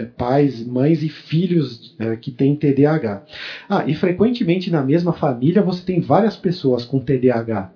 pais, 0.05 0.65
mães 0.65 1.03
e 1.03 1.09
filhos 1.09 1.95
é, 1.99 2.15
que 2.15 2.31
têm 2.31 2.55
TDAH. 2.55 3.23
Ah, 3.67 3.83
e 3.85 3.93
frequentemente 3.93 4.69
na 4.69 4.83
mesma 4.83 5.13
família 5.13 5.61
você 5.61 5.83
tem 5.83 5.99
várias 5.99 6.35
pessoas 6.35 6.85
com 6.85 6.99
TDAH. 6.99 7.71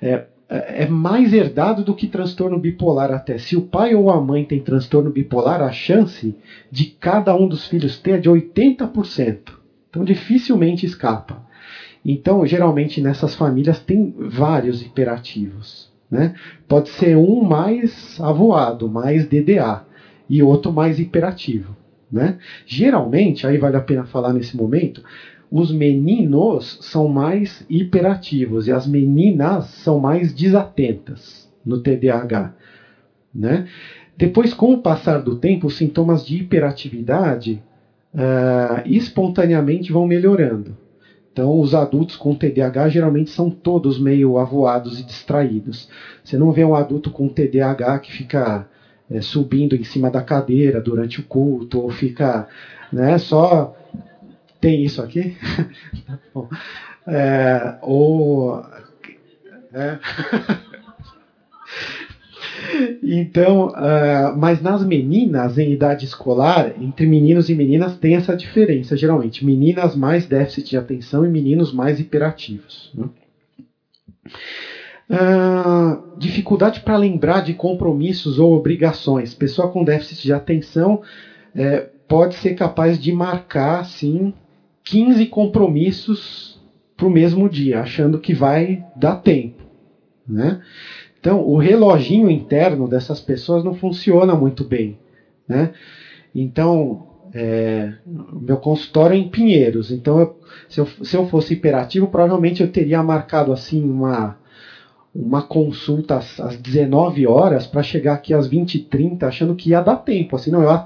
É, 0.00 0.24
é, 0.48 0.82
é 0.82 0.86
mais 0.86 1.32
herdado 1.32 1.82
do 1.82 1.94
que 1.94 2.06
transtorno 2.06 2.58
bipolar 2.58 3.10
até. 3.10 3.38
Se 3.38 3.56
o 3.56 3.62
pai 3.62 3.94
ou 3.94 4.10
a 4.10 4.20
mãe 4.20 4.44
tem 4.44 4.60
transtorno 4.60 5.10
bipolar, 5.10 5.60
a 5.60 5.70
chance 5.70 6.34
de 6.70 6.86
cada 6.86 7.34
um 7.34 7.48
dos 7.48 7.66
filhos 7.66 7.98
ter 7.98 8.12
é 8.12 8.18
de 8.18 8.30
80%. 8.30 9.38
Então 9.88 10.04
dificilmente 10.04 10.84
escapa. 10.84 11.44
Então, 12.04 12.46
geralmente 12.46 13.00
nessas 13.00 13.34
famílias 13.34 13.80
tem 13.80 14.14
vários 14.16 14.80
hiperativos. 14.80 15.90
Né? 16.08 16.34
Pode 16.68 16.88
ser 16.90 17.16
um 17.16 17.42
mais 17.42 18.20
avoado, 18.20 18.88
mais 18.88 19.26
DDA 19.26 19.84
e 20.28 20.42
outro 20.42 20.72
mais 20.72 20.98
hiperativo. 20.98 21.76
Né? 22.10 22.38
Geralmente, 22.66 23.46
aí 23.46 23.58
vale 23.58 23.76
a 23.76 23.80
pena 23.80 24.04
falar 24.04 24.32
nesse 24.32 24.56
momento, 24.56 25.02
os 25.50 25.70
meninos 25.70 26.78
são 26.80 27.08
mais 27.08 27.64
hiperativos 27.68 28.66
e 28.66 28.72
as 28.72 28.86
meninas 28.86 29.66
são 29.66 29.98
mais 29.98 30.32
desatentas 30.32 31.50
no 31.64 31.80
TDAH. 31.80 32.54
Né? 33.34 33.66
Depois, 34.16 34.54
com 34.54 34.72
o 34.72 34.78
passar 34.78 35.20
do 35.20 35.36
tempo, 35.36 35.66
os 35.66 35.76
sintomas 35.76 36.24
de 36.24 36.38
hiperatividade 36.38 37.62
uh, 38.14 38.82
espontaneamente 38.86 39.92
vão 39.92 40.06
melhorando. 40.06 40.76
Então, 41.32 41.60
os 41.60 41.74
adultos 41.74 42.16
com 42.16 42.34
TDAH 42.34 42.88
geralmente 42.88 43.28
são 43.28 43.50
todos 43.50 43.98
meio 43.98 44.38
avoados 44.38 44.98
e 44.98 45.04
distraídos. 45.04 45.86
Você 46.24 46.38
não 46.38 46.50
vê 46.50 46.64
um 46.64 46.74
adulto 46.74 47.10
com 47.10 47.28
TDAH 47.28 47.98
que 47.98 48.10
fica 48.10 48.66
é, 49.10 49.20
subindo 49.20 49.74
em 49.74 49.84
cima 49.84 50.10
da 50.10 50.22
cadeira 50.22 50.80
durante 50.80 51.20
o 51.20 51.24
culto, 51.24 51.80
ou 51.80 51.90
fica 51.90 52.48
né, 52.92 53.18
só. 53.18 53.74
Tem 54.60 54.84
isso 54.84 55.02
aqui? 55.02 55.36
é, 57.06 57.78
ou. 57.82 58.62
É. 59.72 59.98
Então, 63.02 63.68
uh, 63.68 64.36
mas 64.36 64.62
nas 64.62 64.84
meninas 64.84 65.58
em 65.58 65.72
idade 65.72 66.04
escolar, 66.04 66.72
entre 66.80 67.06
meninos 67.06 67.48
e 67.48 67.54
meninas 67.54 67.96
tem 67.96 68.16
essa 68.16 68.34
diferença, 68.34 68.96
geralmente. 68.96 69.44
Meninas 69.44 69.94
mais 69.94 70.26
déficit 70.26 70.70
de 70.70 70.76
atenção 70.76 71.26
e 71.26 71.28
meninos 71.28 71.72
mais 71.72 72.00
hiperativos. 72.00 72.90
Né? 72.94 73.08
Uh, 75.08 76.18
dificuldade 76.18 76.80
para 76.80 76.96
lembrar 76.96 77.40
de 77.40 77.54
compromissos 77.54 78.38
ou 78.38 78.54
obrigações. 78.54 79.34
Pessoa 79.34 79.70
com 79.70 79.84
déficit 79.84 80.22
de 80.22 80.32
atenção 80.32 81.00
é, 81.54 81.88
pode 82.08 82.34
ser 82.36 82.54
capaz 82.54 82.98
de 82.98 83.12
marcar, 83.12 83.84
sim, 83.84 84.34
15 84.84 85.26
compromissos 85.26 86.60
para 86.96 87.06
o 87.06 87.10
mesmo 87.10 87.48
dia, 87.48 87.80
achando 87.80 88.18
que 88.18 88.34
vai 88.34 88.84
dar 88.96 89.16
tempo. 89.16 89.62
Né? 90.26 90.60
Então, 91.20 91.40
o 91.40 91.56
reloginho 91.56 92.30
interno 92.30 92.88
dessas 92.88 93.20
pessoas 93.20 93.62
não 93.62 93.74
funciona 93.74 94.34
muito 94.34 94.64
bem. 94.64 94.98
Né? 95.46 95.72
Então, 96.34 97.06
é, 97.34 97.92
meu 98.06 98.56
consultório 98.56 99.14
é 99.14 99.18
em 99.18 99.28
Pinheiros. 99.28 99.90
Então, 99.90 100.18
eu, 100.18 100.40
se, 100.68 100.80
eu, 100.80 100.86
se 100.86 101.16
eu 101.16 101.26
fosse 101.28 101.54
hiperativo, 101.54 102.08
provavelmente 102.08 102.62
eu 102.62 102.70
teria 102.70 103.02
marcado 103.02 103.52
assim 103.52 103.88
uma 103.88 104.38
uma 105.18 105.42
consulta 105.42 106.16
às, 106.16 106.38
às 106.38 106.56
19 106.56 107.26
horas 107.26 107.66
para 107.66 107.82
chegar 107.82 108.14
aqui 108.14 108.34
às 108.34 108.46
20 108.46 108.74
e 108.74 108.78
30 108.80 109.26
achando 109.26 109.54
que 109.54 109.70
ia 109.70 109.80
dar 109.80 109.96
tempo. 109.96 110.36
Assim, 110.36 110.50
não, 110.50 110.62
eu, 110.62 110.78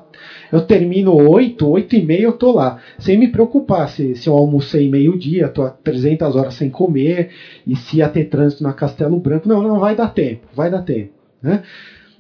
eu 0.52 0.60
termino 0.60 1.12
8, 1.12 1.68
8 1.68 1.96
e 1.96 2.02
meia 2.02 2.22
eu 2.22 2.32
tô 2.32 2.52
lá. 2.52 2.78
Sem 2.98 3.18
me 3.18 3.28
preocupar 3.28 3.88
se, 3.88 4.14
se 4.14 4.28
eu 4.28 4.34
almocei 4.34 4.88
meio-dia, 4.88 5.48
tô 5.48 5.62
há 5.62 5.70
300 5.70 6.36
horas 6.36 6.54
sem 6.54 6.70
comer 6.70 7.30
e 7.66 7.74
se 7.74 7.98
ia 7.98 8.08
ter 8.08 8.24
trânsito 8.26 8.62
na 8.62 8.72
Castelo 8.72 9.18
Branco. 9.18 9.48
Não, 9.48 9.62
não, 9.62 9.80
vai 9.80 9.96
dar 9.96 10.08
tempo, 10.08 10.46
vai 10.54 10.70
dar 10.70 10.82
tempo. 10.82 11.12
Né? 11.42 11.62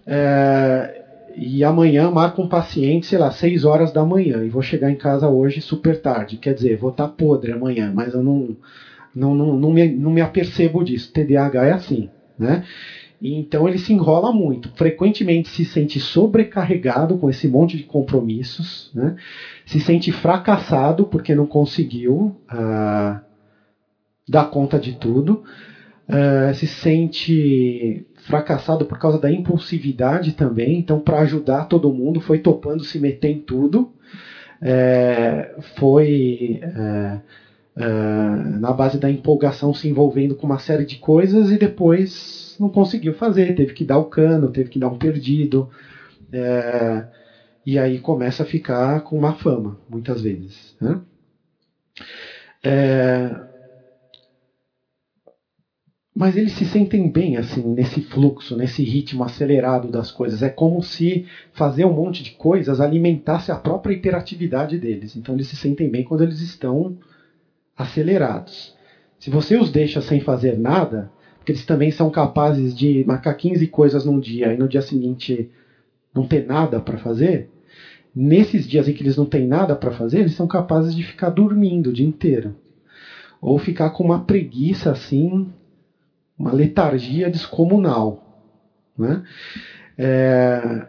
É, 0.06 1.02
e 1.36 1.62
amanhã 1.62 2.10
marco 2.10 2.42
um 2.42 2.48
paciente, 2.48 3.06
sei 3.06 3.18
lá, 3.18 3.30
6 3.30 3.64
horas 3.64 3.92
da 3.92 4.04
manhã 4.04 4.42
e 4.44 4.48
vou 4.48 4.62
chegar 4.62 4.90
em 4.90 4.96
casa 4.96 5.28
hoje 5.28 5.60
super 5.60 6.00
tarde. 6.00 6.36
Quer 6.36 6.54
dizer, 6.54 6.76
vou 6.76 6.90
estar 6.90 7.06
tá 7.06 7.12
podre 7.12 7.52
amanhã, 7.52 7.92
mas 7.94 8.14
eu 8.14 8.22
não 8.22 8.56
não, 9.14 9.34
não, 9.34 9.56
não, 9.56 9.70
me, 9.70 9.88
não 9.88 10.10
me 10.10 10.20
apercebo 10.20 10.82
disso. 10.82 11.12
TDAH 11.12 11.66
é 11.66 11.72
assim, 11.72 12.08
né? 12.38 12.62
Então 13.22 13.68
ele 13.68 13.78
se 13.78 13.92
enrola 13.92 14.32
muito. 14.32 14.70
Frequentemente 14.70 15.48
se 15.48 15.64
sente 15.64 16.00
sobrecarregado 16.00 17.16
com 17.18 17.28
esse 17.28 17.46
monte 17.46 17.76
de 17.76 17.82
compromissos, 17.82 18.90
né? 18.94 19.14
se 19.66 19.78
sente 19.78 20.10
fracassado 20.10 21.04
porque 21.04 21.34
não 21.34 21.44
conseguiu 21.44 22.34
uh, 22.50 23.20
dar 24.26 24.44
conta 24.50 24.78
de 24.78 24.92
tudo, 24.92 25.42
uh, 26.08 26.54
se 26.54 26.66
sente 26.66 28.06
fracassado 28.24 28.86
por 28.86 28.98
causa 28.98 29.18
da 29.18 29.30
impulsividade 29.30 30.32
também. 30.32 30.78
Então, 30.78 30.98
para 30.98 31.20
ajudar 31.20 31.64
todo 31.64 31.92
mundo, 31.92 32.20
foi 32.20 32.38
topando 32.38 32.82
se 32.84 32.98
meter 32.98 33.28
em 33.28 33.38
tudo. 33.38 33.90
É, 34.62 35.54
foi. 35.76 36.60
É, 36.62 37.18
uh, 37.80 38.60
na 38.60 38.72
base 38.72 38.98
da 38.98 39.10
empolgação 39.10 39.72
se 39.72 39.88
envolvendo 39.88 40.34
com 40.34 40.46
uma 40.46 40.58
série 40.58 40.84
de 40.84 40.96
coisas 40.96 41.50
e 41.50 41.58
depois 41.58 42.56
não 42.60 42.68
conseguiu 42.68 43.14
fazer, 43.14 43.54
teve 43.54 43.72
que 43.72 43.84
dar 43.84 43.98
o 43.98 44.04
cano, 44.04 44.50
teve 44.50 44.68
que 44.68 44.78
dar 44.78 44.88
um 44.88 44.98
perdido. 44.98 45.68
Uh, 46.28 47.08
e 47.64 47.78
aí 47.78 47.98
começa 47.98 48.42
a 48.42 48.46
ficar 48.46 49.00
com 49.00 49.16
uma 49.16 49.34
fama, 49.34 49.78
muitas 49.88 50.20
vezes. 50.20 50.74
Né? 50.80 51.00
É, 52.62 53.50
mas 56.14 56.36
eles 56.36 56.52
se 56.52 56.66
sentem 56.66 57.10
bem 57.10 57.36
assim 57.36 57.62
nesse 57.62 58.02
fluxo, 58.02 58.56
nesse 58.56 58.82
ritmo 58.82 59.24
acelerado 59.24 59.90
das 59.90 60.10
coisas. 60.10 60.42
É 60.42 60.48
como 60.48 60.82
se 60.82 61.26
fazer 61.52 61.84
um 61.84 61.94
monte 61.94 62.22
de 62.22 62.32
coisas 62.32 62.80
alimentasse 62.80 63.50
a 63.50 63.56
própria 63.56 63.94
hiperatividade 63.94 64.78
deles. 64.78 65.16
Então 65.16 65.34
eles 65.34 65.46
se 65.46 65.56
sentem 65.56 65.90
bem 65.90 66.04
quando 66.04 66.22
eles 66.22 66.40
estão 66.40 66.96
acelerados. 67.80 68.74
Se 69.18 69.30
você 69.30 69.56
os 69.56 69.70
deixa 69.70 70.00
sem 70.00 70.20
fazer 70.20 70.58
nada, 70.58 71.10
porque 71.38 71.52
eles 71.52 71.64
também 71.64 71.90
são 71.90 72.10
capazes 72.10 72.74
de 72.74 73.04
marcar 73.06 73.34
15 73.34 73.66
coisas 73.68 74.04
num 74.04 74.20
dia 74.20 74.52
e 74.52 74.56
no 74.56 74.68
dia 74.68 74.82
seguinte 74.82 75.50
não 76.14 76.24
ter 76.24 76.46
nada 76.46 76.80
para 76.80 76.98
fazer, 76.98 77.48
nesses 78.14 78.66
dias 78.68 78.88
em 78.88 78.92
que 78.92 79.02
eles 79.02 79.16
não 79.16 79.26
têm 79.26 79.46
nada 79.46 79.74
para 79.74 79.90
fazer, 79.90 80.20
eles 80.20 80.34
são 80.34 80.46
capazes 80.46 80.94
de 80.94 81.02
ficar 81.02 81.30
dormindo 81.30 81.88
o 81.88 81.92
dia 81.92 82.06
inteiro. 82.06 82.54
Ou 83.40 83.58
ficar 83.58 83.90
com 83.90 84.04
uma 84.04 84.20
preguiça 84.20 84.90
assim, 84.90 85.50
uma 86.38 86.52
letargia 86.52 87.30
descomunal. 87.30 88.22
Né? 88.98 89.22
É... 89.96 90.86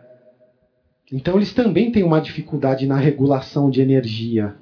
Então 1.12 1.38
eles 1.38 1.54
também 1.54 1.92
têm 1.92 2.04
uma 2.04 2.22
dificuldade 2.22 2.86
na 2.86 2.98
regulação 2.98 3.70
de 3.70 3.82
energia. 3.82 4.56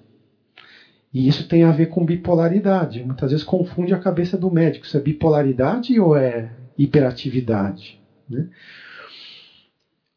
E 1.13 1.27
isso 1.27 1.47
tem 1.47 1.63
a 1.63 1.71
ver 1.71 1.87
com 1.87 2.05
bipolaridade. 2.05 3.03
Muitas 3.03 3.31
vezes 3.31 3.43
confunde 3.43 3.93
a 3.93 3.97
cabeça 3.97 4.37
do 4.37 4.49
médico. 4.49 4.85
Isso 4.85 4.95
é 4.95 4.99
bipolaridade 4.99 5.99
ou 5.99 6.15
é 6.15 6.51
hiperatividade? 6.77 7.99
Né? 8.29 8.47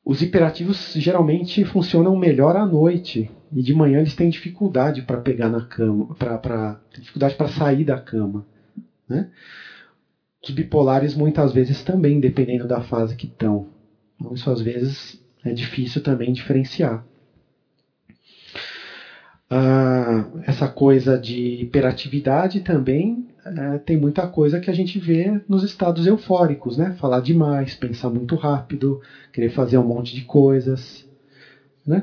Os 0.05 0.21
hiperativos 0.21 0.93
geralmente 0.97 1.65
funcionam 1.65 2.15
melhor 2.17 2.57
à 2.57 2.67
noite 2.67 3.31
e 3.53 3.63
de 3.63 3.73
manhã 3.73 4.01
eles 4.01 4.15
têm 4.15 4.29
dificuldade 4.29 5.01
para 5.01 5.19
pegar 5.19 5.49
na 5.49 5.63
cama, 5.63 6.07
para 6.15 6.79
dificuldade 6.99 7.37
para 7.37 7.49
sair 7.49 7.85
da 7.85 7.99
cama. 7.99 8.45
Né? 9.09 9.27
Os 10.43 10.51
bipolares 10.51 11.15
muitas 11.15 11.53
vezes 11.53 11.83
também, 11.83 12.19
dependendo 12.19 12.67
da 12.67 12.81
fase 12.81 13.15
que 13.15 13.27
estão. 13.27 13.65
Então, 14.17 14.35
isso 14.35 14.51
às 14.51 14.61
vezes 14.61 15.21
é 15.45 15.53
difícil 15.53 16.01
também 16.01 16.33
diferenciar. 16.33 17.03
Ah, 19.55 20.25
essa 20.47 20.67
coisa 20.67 21.19
de 21.19 21.61
hiperatividade 21.61 22.59
também 22.59 23.23
é, 23.45 23.77
tem 23.79 23.99
muita 23.99 24.27
coisa 24.27 24.59
que 24.59 24.71
a 24.71 24.73
gente 24.73 24.99
vê 24.99 25.39
nos 25.47 25.63
estados 25.63 26.07
eufóricos, 26.07 26.75
né? 26.79 26.91
Falar 26.93 27.21
demais, 27.21 27.75
pensar 27.75 28.09
muito 28.09 28.35
rápido, 28.35 28.99
querer 29.31 29.51
fazer 29.51 29.77
um 29.77 29.83
monte 29.83 30.15
de 30.15 30.23
coisas, 30.23 31.05
né? 31.87 32.03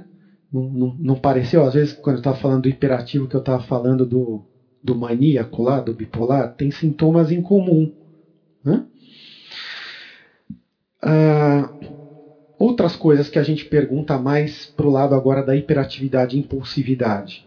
Não, 0.52 0.64
não, 0.64 0.96
não 1.00 1.16
pareceu, 1.16 1.64
às 1.64 1.74
vezes, 1.74 1.94
quando 1.94 2.18
eu 2.18 2.20
estava 2.20 2.38
falando 2.38 2.64
do 2.64 2.70
hiperativo, 2.70 3.28
que 3.28 3.36
eu 3.36 3.40
estava 3.40 3.60
falando 3.60 4.06
do, 4.06 4.42
do 4.84 4.96
maníaco 4.96 5.64
lá, 5.64 5.80
do 5.80 5.94
bipolar, 5.94 6.50
tem 6.58 6.72
sintomas 6.72 7.32
em 7.32 7.42
comum. 7.42 7.90
Né? 8.64 8.82
Ah, 11.02 11.70
outras 12.60 12.96
coisas 12.96 13.30
que 13.30 13.40
a 13.40 13.44
gente 13.44 13.64
pergunta 13.64 14.20
mais 14.20 14.66
para 14.66 14.86
o 14.86 14.92
lado 14.92 15.16
agora 15.16 15.42
da 15.42 15.56
hiperatividade 15.56 16.36
e 16.36 16.40
impulsividade. 16.40 17.44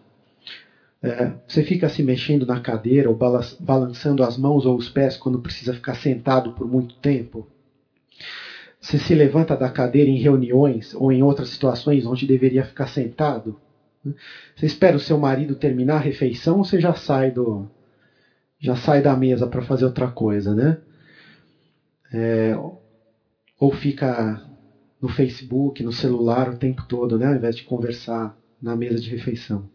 É, 1.03 1.33
você 1.47 1.63
fica 1.63 1.89
se 1.89 2.03
mexendo 2.03 2.47
na 2.47 2.59
cadeira 2.59 3.11
ou 3.11 3.17
balançando 3.61 4.23
as 4.23 4.37
mãos 4.37 4.65
ou 4.65 4.77
os 4.77 4.89
pés 4.89 5.17
quando 5.17 5.39
precisa 5.39 5.75
ficar 5.75 5.95
sentado 5.95 6.53
por 6.53 6.67
muito 6.67 6.95
tempo? 6.97 7.47
Você 8.81 8.99
se 8.99 9.15
levanta 9.15 9.57
da 9.57 9.69
cadeira 9.69 10.09
em 10.09 10.19
reuniões 10.19 10.95
ou 10.95 11.13
em 11.13 11.23
outras 11.23 11.51
situações 11.51 12.07
onde 12.07 12.25
deveria 12.25 12.65
ficar 12.65 12.87
sentado? 12.87 13.55
Você 14.57 14.67
espera 14.67 14.97
o 14.97 15.01
seu 15.01 15.19
marido 15.19 15.55
terminar 15.55 15.97
a 15.97 16.01
refeição 16.01 16.57
ou 16.57 16.65
você 16.65 16.81
já 16.81 16.95
sai 16.95 17.31
do 17.31 17.65
já 18.59 18.77
sai 18.77 19.03
da 19.03 19.15
mesa 19.17 19.47
para 19.47 19.61
fazer 19.61 19.85
outra 19.85 20.09
coisa, 20.09 20.55
né? 20.55 20.77
É, 22.13 22.55
ou 23.59 23.73
fica 23.73 24.41
no 25.03 25.09
Facebook, 25.09 25.83
no 25.83 25.91
celular 25.91 26.49
o 26.49 26.57
tempo 26.57 26.85
todo, 26.87 27.19
né? 27.19 27.27
Ao 27.27 27.35
invés 27.35 27.57
de 27.57 27.65
conversar 27.65 28.37
na 28.63 28.77
mesa 28.77 29.01
de 29.01 29.11
refeição. 29.11 29.69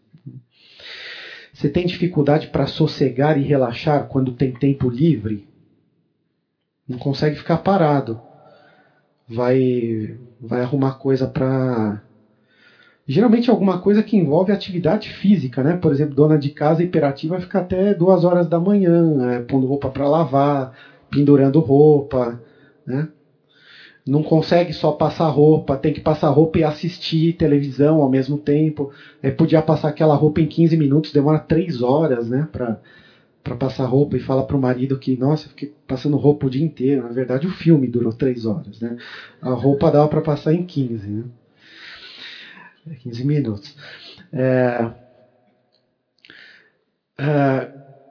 Você 1.52 1.68
tem 1.68 1.84
dificuldade 1.84 2.48
para 2.48 2.66
sossegar 2.66 3.36
e 3.36 3.42
relaxar 3.42 4.06
quando 4.06 4.32
tem 4.32 4.52
tempo 4.52 4.88
livre? 4.88 5.46
Não 6.88 6.96
consegue 6.96 7.36
ficar 7.36 7.58
parado. 7.58 8.18
Vai, 9.28 10.16
vai 10.40 10.62
arrumar 10.62 10.92
coisa 10.92 11.26
para. 11.26 12.02
Geralmente 13.06 13.50
alguma 13.50 13.78
coisa 13.78 14.02
que 14.02 14.16
envolve 14.16 14.52
atividade 14.52 15.10
física, 15.10 15.62
né? 15.62 15.76
Por 15.76 15.92
exemplo, 15.92 16.14
dona 16.14 16.38
de 16.38 16.50
casa 16.50 16.82
hiperativa 16.82 17.34
vai 17.34 17.42
ficar 17.42 17.60
até 17.60 17.92
duas 17.92 18.24
horas 18.24 18.46
da 18.46 18.58
manhã, 18.58 19.02
né? 19.14 19.40
pondo 19.40 19.66
roupa 19.66 19.90
para 19.90 20.08
lavar, 20.08 20.72
pendurando 21.10 21.60
roupa, 21.60 22.40
né? 22.86 23.08
Não 24.08 24.22
consegue 24.22 24.72
só 24.72 24.90
passar 24.92 25.28
roupa, 25.28 25.76
tem 25.76 25.92
que 25.92 26.00
passar 26.00 26.28
roupa 26.30 26.58
e 26.58 26.64
assistir 26.64 27.34
televisão 27.34 28.00
ao 28.00 28.08
mesmo 28.08 28.36
tempo. 28.38 28.90
É, 29.22 29.30
podia 29.30 29.60
passar 29.62 29.88
aquela 29.88 30.14
roupa 30.14 30.40
em 30.40 30.46
15 30.46 30.76
minutos, 30.76 31.12
demora 31.12 31.38
3 31.38 31.82
horas, 31.82 32.28
né, 32.28 32.46
pra, 32.50 32.78
pra 33.44 33.54
passar 33.56 33.84
roupa 33.86 34.16
e 34.16 34.20
fala 34.20 34.42
pro 34.44 34.58
marido 34.58 34.96
que, 34.96 35.16
nossa, 35.16 35.46
eu 35.46 35.50
fiquei 35.50 35.68
passando 35.86 36.16
roupa 36.16 36.46
o 36.46 36.50
dia 36.50 36.64
inteiro. 36.64 37.02
Na 37.02 37.10
verdade, 37.10 37.46
o 37.46 37.50
filme 37.50 37.88
durou 37.88 38.12
3 38.12 38.46
horas, 38.46 38.80
né. 38.80 38.96
A 39.40 39.50
roupa 39.52 39.90
dava 39.90 40.08
para 40.08 40.22
passar 40.22 40.52
em 40.54 40.62
15, 40.62 41.08
né. 41.08 41.24
15 43.00 43.24
minutos. 43.24 43.74
É, 44.32 44.90
é, 47.18 47.68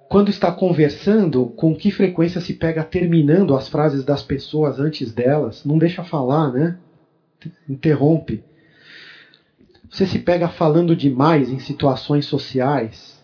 quando 0.09 0.29
está 0.29 0.51
conversando, 0.51 1.47
com 1.47 1.75
que 1.75 1.91
frequência 1.91 2.39
se 2.39 2.53
pega 2.53 2.83
terminando 2.83 3.53
as 3.53 3.67
frases 3.67 4.03
das 4.03 4.21
pessoas 4.21 4.79
antes 4.79 5.11
delas? 5.11 5.65
Não 5.65 5.77
deixa 5.77 6.01
falar, 6.03 6.51
né? 6.51 6.75
Interrompe. 7.67 8.41
Você 9.89 10.05
se 10.05 10.19
pega 10.19 10.47
falando 10.47 10.95
demais 10.95 11.49
em 11.49 11.59
situações 11.59 12.25
sociais. 12.25 13.23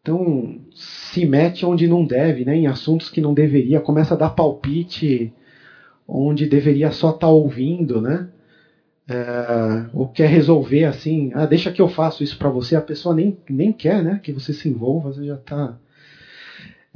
Então, 0.00 0.58
se 0.72 1.24
mete 1.24 1.66
onde 1.66 1.88
não 1.88 2.04
deve, 2.04 2.44
né? 2.44 2.54
em 2.54 2.66
assuntos 2.66 3.08
que 3.08 3.20
não 3.20 3.34
deveria. 3.34 3.80
Começa 3.80 4.14
a 4.14 4.16
dar 4.16 4.30
palpite 4.30 5.32
onde 6.06 6.46
deveria 6.46 6.92
só 6.92 7.08
estar 7.08 7.20
tá 7.20 7.28
ouvindo, 7.28 8.00
né? 8.00 8.28
É, 9.08 9.86
ou 9.92 10.06
quer 10.08 10.28
resolver 10.28 10.84
assim, 10.84 11.30
ah, 11.34 11.46
deixa 11.46 11.70
que 11.70 11.80
eu 11.80 11.86
faço 11.86 12.24
isso 12.24 12.36
para 12.36 12.48
você, 12.48 12.74
a 12.74 12.80
pessoa 12.80 13.14
nem, 13.14 13.36
nem 13.48 13.72
quer 13.72 14.02
né, 14.02 14.18
que 14.20 14.32
você 14.32 14.52
se 14.52 14.68
envolva, 14.68 15.12
você 15.12 15.24
já 15.24 15.36
está 15.36 15.78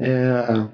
é, 0.01 0.67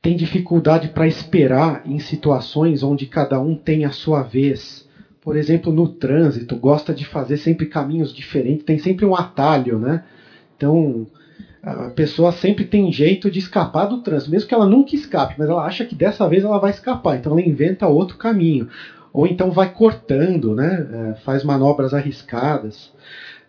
tem 0.00 0.16
dificuldade 0.16 0.88
para 0.88 1.06
esperar 1.06 1.82
em 1.84 1.98
situações 1.98 2.82
onde 2.82 3.06
cada 3.06 3.40
um 3.40 3.56
tem 3.56 3.84
a 3.84 3.90
sua 3.90 4.22
vez. 4.22 4.88
Por 5.20 5.36
exemplo, 5.36 5.72
no 5.72 5.88
trânsito, 5.88 6.56
gosta 6.56 6.94
de 6.94 7.04
fazer 7.04 7.36
sempre 7.36 7.66
caminhos 7.66 8.12
diferentes, 8.12 8.64
tem 8.64 8.78
sempre 8.78 9.04
um 9.04 9.14
atalho, 9.14 9.78
né? 9.78 10.00
Então, 10.56 11.06
a 11.62 11.90
pessoa 11.90 12.32
sempre 12.32 12.64
tem 12.64 12.90
jeito 12.90 13.30
de 13.30 13.40
escapar 13.40 13.86
do 13.86 13.98
trânsito, 13.98 14.30
mesmo 14.30 14.48
que 14.48 14.54
ela 14.54 14.66
nunca 14.66 14.94
escape, 14.94 15.34
mas 15.36 15.48
ela 15.48 15.64
acha 15.64 15.84
que 15.84 15.94
dessa 15.94 16.26
vez 16.26 16.44
ela 16.44 16.58
vai 16.58 16.70
escapar, 16.70 17.16
então 17.16 17.32
ela 17.32 17.42
inventa 17.42 17.86
outro 17.86 18.16
caminho. 18.16 18.66
Ou 19.12 19.26
então 19.26 19.50
vai 19.50 19.68
cortando, 19.68 20.54
né? 20.54 20.86
É, 20.92 21.14
faz 21.16 21.42
manobras 21.42 21.92
arriscadas 21.92 22.90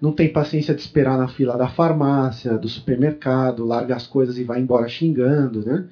não 0.01 0.11
tem 0.11 0.27
paciência 0.27 0.73
de 0.73 0.81
esperar 0.81 1.15
na 1.15 1.27
fila 1.27 1.55
da 1.55 1.67
farmácia, 1.67 2.57
do 2.57 2.67
supermercado, 2.67 3.63
larga 3.63 3.95
as 3.95 4.07
coisas 4.07 4.37
e 4.39 4.43
vai 4.43 4.59
embora 4.59 4.87
xingando, 4.87 5.63
né? 5.63 5.85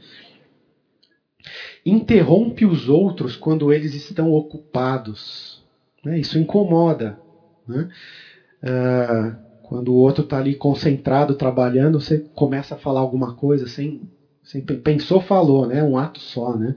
Interrompe 1.86 2.66
os 2.66 2.90
outros 2.90 3.36
quando 3.36 3.72
eles 3.72 3.94
estão 3.94 4.32
ocupados. 4.32 5.64
Né? 6.04 6.20
Isso 6.20 6.40
incomoda. 6.40 7.18
Né? 7.68 7.88
Uh, 8.64 9.36
quando 9.62 9.90
o 9.90 9.98
outro 9.98 10.24
está 10.24 10.40
ali 10.40 10.56
concentrado, 10.56 11.36
trabalhando, 11.36 12.00
você 12.00 12.18
começa 12.34 12.74
a 12.74 12.78
falar 12.78 13.00
alguma 13.02 13.32
coisa 13.34 13.68
sem, 13.68 14.02
sem 14.44 14.62
pensou, 14.62 15.20
falou, 15.20 15.68
né? 15.68 15.84
Um 15.84 15.96
ato 15.96 16.20
só, 16.20 16.58
né? 16.58 16.76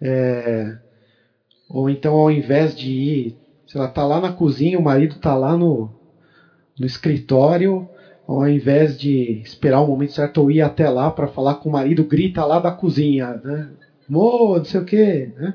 É, 0.00 0.76
ou 1.68 1.88
então, 1.88 2.14
ao 2.14 2.30
invés 2.30 2.74
de 2.74 2.90
ir, 2.90 3.36
sei 3.66 3.80
lá, 3.80 3.88
tá 3.88 4.04
lá 4.04 4.20
na 4.20 4.30
cozinha, 4.30 4.78
o 4.78 4.82
marido 4.82 5.16
tá 5.16 5.34
lá 5.34 5.56
no, 5.56 5.93
no 6.78 6.86
escritório, 6.86 7.88
ao 8.26 8.48
invés 8.48 8.98
de 8.98 9.40
esperar 9.42 9.80
o 9.80 9.86
momento 9.86 10.12
certo 10.12 10.38
ou 10.38 10.50
ir 10.50 10.60
até 10.60 10.88
lá 10.88 11.10
para 11.10 11.28
falar 11.28 11.56
com 11.56 11.68
o 11.68 11.72
marido, 11.72 12.04
grita 12.04 12.44
lá 12.44 12.58
da 12.58 12.70
cozinha, 12.70 13.40
né? 13.44 13.68
Mo, 14.08 14.56
não 14.56 14.64
sei 14.64 14.80
o 14.80 14.84
quê, 14.84 15.32
né? 15.36 15.54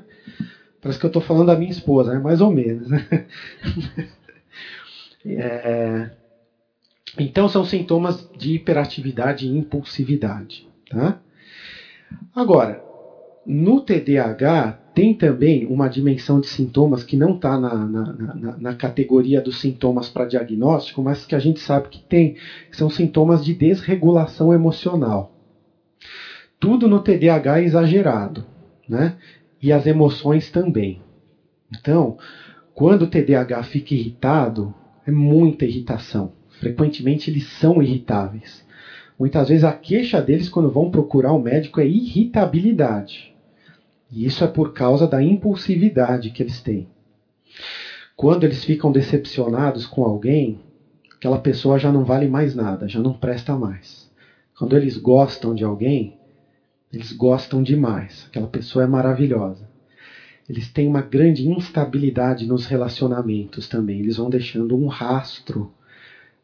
Parece 0.80 0.98
que 0.98 1.04
eu 1.04 1.08
estou 1.08 1.22
falando 1.22 1.48
da 1.48 1.56
minha 1.56 1.70
esposa, 1.70 2.14
né? 2.14 2.18
mais 2.18 2.40
ou 2.40 2.50
menos. 2.50 2.88
Né? 2.88 3.26
é... 5.26 6.10
Então 7.18 7.48
são 7.48 7.64
sintomas 7.64 8.28
de 8.36 8.54
hiperatividade 8.54 9.46
e 9.46 9.56
impulsividade. 9.56 10.66
Tá? 10.88 11.20
Agora, 12.34 12.82
no 13.50 13.80
TDAH 13.80 14.78
tem 14.94 15.12
também 15.12 15.66
uma 15.66 15.88
dimensão 15.88 16.38
de 16.38 16.46
sintomas 16.46 17.02
que 17.02 17.16
não 17.16 17.32
está 17.32 17.58
na, 17.58 17.74
na, 17.74 18.12
na, 18.12 18.56
na, 18.56 18.72
categoria 18.72 19.40
dos 19.40 19.58
sintomas 19.58 20.08
para 20.08 20.24
diagnóstico, 20.24 21.02
mas 21.02 21.24
que 21.24 21.34
a 21.34 21.38
gente 21.38 21.58
sabe 21.58 21.88
que 21.88 21.98
tem, 21.98 22.34
que 22.70 22.76
são 22.76 22.88
sintomas 22.88 23.44
de 23.44 23.52
desregulação 23.52 24.52
emocional. 24.52 25.32
Tudo 26.60 26.88
no 26.88 27.00
TDAH 27.00 27.58
é 27.58 27.64
exagerado, 27.64 28.44
né? 28.88 29.14
E 29.60 29.72
as 29.72 29.84
emoções 29.84 30.48
também. 30.48 31.00
Então, 31.76 32.16
quando 32.72 33.02
o 33.02 33.06
TDAH 33.06 33.64
fica 33.64 33.94
irritado, 33.94 34.72
é 35.04 35.10
muita 35.10 35.64
irritação. 35.64 36.32
Frequentemente 36.60 37.30
eles 37.30 37.44
são 37.44 37.82
irritáveis. 37.82 38.64
Muitas 39.18 39.48
vezes 39.48 39.64
a 39.64 39.72
queixa 39.72 40.22
deles 40.22 40.48
quando 40.48 40.70
vão 40.70 40.88
procurar 40.88 41.32
o 41.32 41.36
um 41.36 41.42
médico 41.42 41.80
é 41.80 41.86
irritabilidade. 41.86 43.29
E 44.10 44.26
isso 44.26 44.42
é 44.42 44.46
por 44.48 44.72
causa 44.72 45.06
da 45.06 45.22
impulsividade 45.22 46.30
que 46.30 46.42
eles 46.42 46.60
têm. 46.60 46.88
Quando 48.16 48.44
eles 48.44 48.64
ficam 48.64 48.92
decepcionados 48.92 49.86
com 49.86 50.04
alguém, 50.04 50.60
aquela 51.16 51.38
pessoa 51.38 51.78
já 51.78 51.90
não 51.92 52.04
vale 52.04 52.28
mais 52.28 52.54
nada, 52.54 52.88
já 52.88 53.00
não 53.00 53.14
presta 53.14 53.56
mais. 53.56 54.10
Quando 54.58 54.76
eles 54.76 54.96
gostam 54.96 55.54
de 55.54 55.64
alguém, 55.64 56.18
eles 56.92 57.12
gostam 57.12 57.62
demais. 57.62 58.26
Aquela 58.28 58.46
pessoa 58.48 58.84
é 58.84 58.86
maravilhosa. 58.86 59.68
eles 60.48 60.68
têm 60.68 60.88
uma 60.88 61.00
grande 61.00 61.48
instabilidade 61.48 62.44
nos 62.46 62.66
relacionamentos 62.66 63.68
também. 63.68 64.00
Eles 64.00 64.16
vão 64.16 64.28
deixando 64.28 64.76
um 64.76 64.88
rastro, 64.88 65.70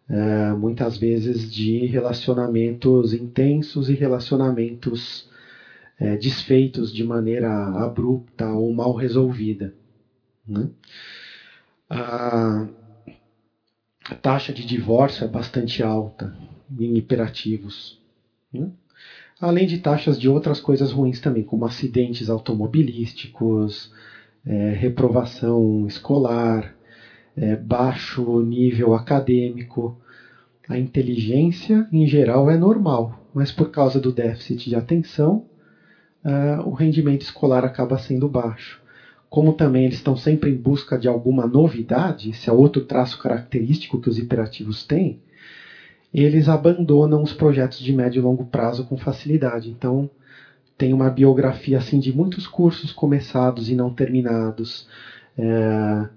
é, 0.08 0.52
muitas 0.52 0.96
vezes, 0.96 1.52
de 1.52 1.86
relacionamentos 1.86 3.12
intensos 3.12 3.90
e 3.90 3.94
relacionamentos 3.94 5.28
é, 5.98 6.16
desfeitos 6.16 6.92
de 6.92 7.02
maneira 7.02 7.50
abrupta 7.50 8.52
ou 8.52 8.72
mal 8.72 8.92
resolvida. 8.92 9.72
Né? 10.46 10.68
A, 11.88 12.66
taxa 14.22 14.52
de 14.52 14.64
divórcio 14.64 15.24
é 15.24 15.28
bastante 15.28 15.82
alta 15.82 16.36
em 16.78 16.96
hiperativos. 16.96 17.98
Né? 18.52 18.70
Além 19.40 19.66
de 19.66 19.78
taxas 19.78 20.18
de 20.18 20.28
outras 20.28 20.60
coisas 20.60 20.92
ruins 20.92 21.20
também, 21.20 21.42
como 21.42 21.64
acidentes 21.64 22.30
automobilísticos, 22.30 23.90
é, 24.44 24.70
reprovação 24.70 25.86
escolar, 25.86 26.74
é, 27.36 27.56
baixo 27.56 28.40
nível 28.40 28.94
acadêmico. 28.94 29.96
A 30.68 30.78
inteligência, 30.78 31.86
em 31.92 32.06
geral, 32.06 32.50
é 32.50 32.56
normal, 32.56 33.28
mas 33.34 33.52
por 33.52 33.70
causa 33.70 34.00
do 34.00 34.10
déficit 34.10 34.68
de 34.68 34.74
atenção, 34.74 35.44
é, 36.26 36.60
o 36.64 36.70
rendimento 36.70 37.22
escolar 37.22 37.64
acaba 37.64 37.96
sendo 37.96 38.28
baixo. 38.28 38.80
Como 39.30 39.52
também 39.52 39.84
eles 39.84 39.98
estão 39.98 40.16
sempre 40.16 40.50
em 40.50 40.56
busca 40.56 40.98
de 40.98 41.06
alguma 41.06 41.46
novidade, 41.46 42.30
esse 42.30 42.50
é 42.50 42.52
outro 42.52 42.84
traço 42.84 43.18
característico 43.18 44.00
que 44.00 44.08
os 44.08 44.18
hiperativos 44.18 44.84
têm, 44.84 45.20
eles 46.12 46.48
abandonam 46.48 47.22
os 47.22 47.32
projetos 47.32 47.78
de 47.78 47.92
médio 47.92 48.20
e 48.20 48.22
longo 48.22 48.44
prazo 48.44 48.84
com 48.84 48.96
facilidade. 48.96 49.70
Então, 49.70 50.10
tem 50.76 50.92
uma 50.92 51.10
biografia 51.10 51.78
assim 51.78 51.98
de 51.98 52.12
muitos 52.12 52.46
cursos 52.46 52.90
começados 52.90 53.68
e 53.68 53.74
não 53.74 53.92
terminados, 53.92 54.88
é, 55.38 56.08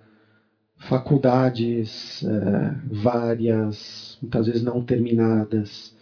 faculdades 0.78 2.24
é, 2.24 2.76
várias, 2.90 4.18
muitas 4.22 4.48
vezes 4.48 4.64
não 4.64 4.82
terminadas, 4.82 5.94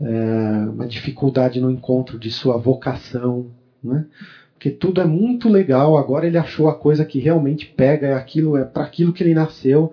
é, 0.00 0.68
uma 0.68 0.86
dificuldade 0.86 1.60
no 1.60 1.70
encontro 1.70 2.18
de 2.18 2.30
sua 2.30 2.56
vocação, 2.56 3.50
né? 3.82 4.04
Porque 4.52 4.70
tudo 4.70 5.00
é 5.00 5.04
muito 5.04 5.48
legal. 5.48 5.96
Agora 5.96 6.26
ele 6.26 6.38
achou 6.38 6.68
a 6.68 6.74
coisa 6.74 7.04
que 7.04 7.18
realmente 7.18 7.66
pega, 7.66 8.06
é 8.08 8.14
aquilo, 8.14 8.56
é 8.56 8.64
para 8.64 8.84
aquilo 8.84 9.12
que 9.12 9.22
ele 9.22 9.34
nasceu 9.34 9.92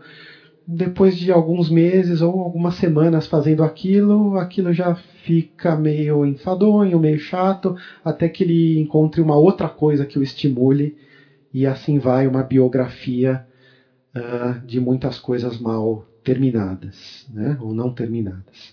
depois 0.65 1.17
de 1.17 1.31
alguns 1.31 1.69
meses 1.69 2.21
ou 2.21 2.39
algumas 2.39 2.75
semanas 2.75 3.27
fazendo 3.27 3.63
aquilo, 3.63 4.37
aquilo 4.37 4.71
já 4.71 4.95
fica 4.95 5.75
meio 5.75 6.25
enfadonho, 6.25 6.99
meio 6.99 7.19
chato, 7.19 7.75
até 8.03 8.29
que 8.29 8.43
ele 8.43 8.79
encontre 8.79 9.19
uma 9.19 9.35
outra 9.35 9.67
coisa 9.67 10.05
que 10.05 10.17
o 10.17 10.23
estimule, 10.23 10.95
e 11.53 11.65
assim 11.65 11.99
vai 11.99 12.25
uma 12.25 12.43
biografia 12.43 13.43
uh, 14.15 14.65
de 14.65 14.79
muitas 14.79 15.19
coisas 15.19 15.57
mal 15.57 16.05
terminadas, 16.23 17.27
né? 17.33 17.57
ou 17.59 17.73
não 17.73 17.91
terminadas. 17.91 18.71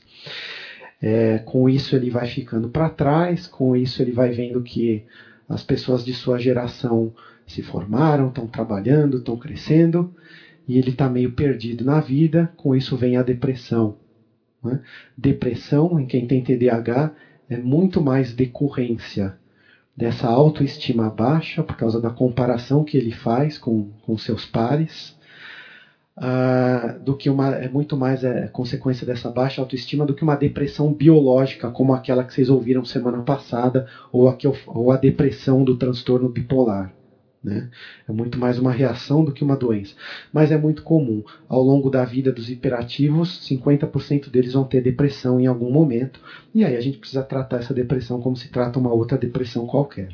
É, 1.00 1.38
com 1.38 1.68
isso 1.68 1.94
ele 1.94 2.10
vai 2.10 2.26
ficando 2.26 2.68
para 2.68 2.88
trás, 2.88 3.46
com 3.46 3.76
isso 3.76 4.02
ele 4.02 4.10
vai 4.10 4.30
vendo 4.30 4.60
que 4.60 5.02
as 5.48 5.62
pessoas 5.62 6.04
de 6.04 6.12
sua 6.12 6.38
geração 6.38 7.12
se 7.46 7.62
formaram, 7.62 8.28
estão 8.28 8.46
trabalhando, 8.46 9.18
estão 9.18 9.36
crescendo, 9.36 10.12
e 10.66 10.76
ele 10.76 10.90
está 10.90 11.08
meio 11.08 11.30
perdido 11.30 11.84
na 11.84 11.98
vida, 12.00 12.52
com 12.56 12.74
isso 12.74 12.96
vem 12.96 13.16
a 13.16 13.22
depressão. 13.22 13.94
Né? 14.62 14.80
Depressão, 15.16 15.98
em 15.98 16.04
quem 16.04 16.26
tem 16.26 16.42
TDAH, 16.42 17.12
é 17.48 17.56
muito 17.56 18.00
mais 18.00 18.32
decorrência 18.32 19.34
dessa 19.96 20.28
autoestima 20.28 21.08
baixa, 21.08 21.62
por 21.62 21.76
causa 21.76 21.98
da 21.98 22.10
comparação 22.10 22.84
que 22.84 22.96
ele 22.96 23.10
faz 23.10 23.56
com, 23.56 23.88
com 24.02 24.16
seus 24.18 24.44
pares, 24.44 25.16
uh, 26.18 26.98
do 26.98 27.14
que 27.14 27.30
uma. 27.30 27.54
É 27.54 27.68
muito 27.68 27.96
mais 27.96 28.22
é, 28.24 28.48
consequência 28.48 29.06
dessa 29.06 29.30
baixa 29.30 29.60
autoestima 29.60 30.04
do 30.04 30.14
que 30.14 30.22
uma 30.22 30.36
depressão 30.36 30.92
biológica, 30.92 31.70
como 31.70 31.92
aquela 31.92 32.22
que 32.22 32.34
vocês 32.34 32.48
ouviram 32.48 32.84
semana 32.84 33.22
passada, 33.22 33.84
ou 34.12 34.28
a, 34.28 34.36
ou 34.66 34.90
a 34.90 34.96
depressão 34.96 35.64
do 35.64 35.74
transtorno 35.74 36.28
bipolar. 36.28 36.92
Né? 37.42 37.68
É 38.08 38.12
muito 38.12 38.38
mais 38.38 38.58
uma 38.58 38.72
reação 38.72 39.22
do 39.22 39.32
que 39.32 39.44
uma 39.44 39.56
doença. 39.56 39.94
Mas 40.32 40.50
é 40.50 40.56
muito 40.56 40.82
comum. 40.82 41.22
Ao 41.48 41.62
longo 41.62 41.88
da 41.88 42.04
vida 42.04 42.32
dos 42.32 42.50
hiperativos, 42.50 43.46
50% 43.48 44.28
deles 44.28 44.52
vão 44.52 44.64
ter 44.64 44.80
depressão 44.80 45.38
em 45.38 45.46
algum 45.46 45.70
momento. 45.70 46.20
E 46.52 46.64
aí 46.64 46.74
a 46.74 46.80
gente 46.80 46.98
precisa 46.98 47.22
tratar 47.22 47.58
essa 47.58 47.72
depressão 47.72 48.18
como 48.18 48.36
se 48.36 48.48
trata 48.48 48.78
uma 48.78 48.92
outra 48.92 49.16
depressão 49.16 49.64
qualquer. 49.64 50.08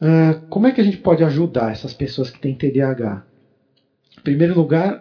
Uh, 0.00 0.46
como 0.48 0.66
é 0.66 0.72
que 0.72 0.80
a 0.80 0.84
gente 0.84 0.98
pode 0.98 1.22
ajudar 1.24 1.72
essas 1.72 1.92
pessoas 1.92 2.28
que 2.28 2.40
têm 2.40 2.54
TDAH? 2.54 3.27
Em 4.18 4.20
primeiro 4.20 4.52
lugar, 4.52 4.98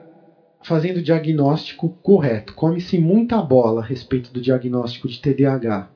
fazendo 0.62 0.98
o 0.98 1.02
diagnóstico 1.02 1.90
correto. 2.04 2.54
Come-se 2.54 3.00
muita 3.00 3.42
bola 3.42 3.82
a 3.82 3.84
respeito 3.84 4.32
do 4.32 4.40
diagnóstico 4.40 5.08
de 5.08 5.20
TDAH. 5.20 5.90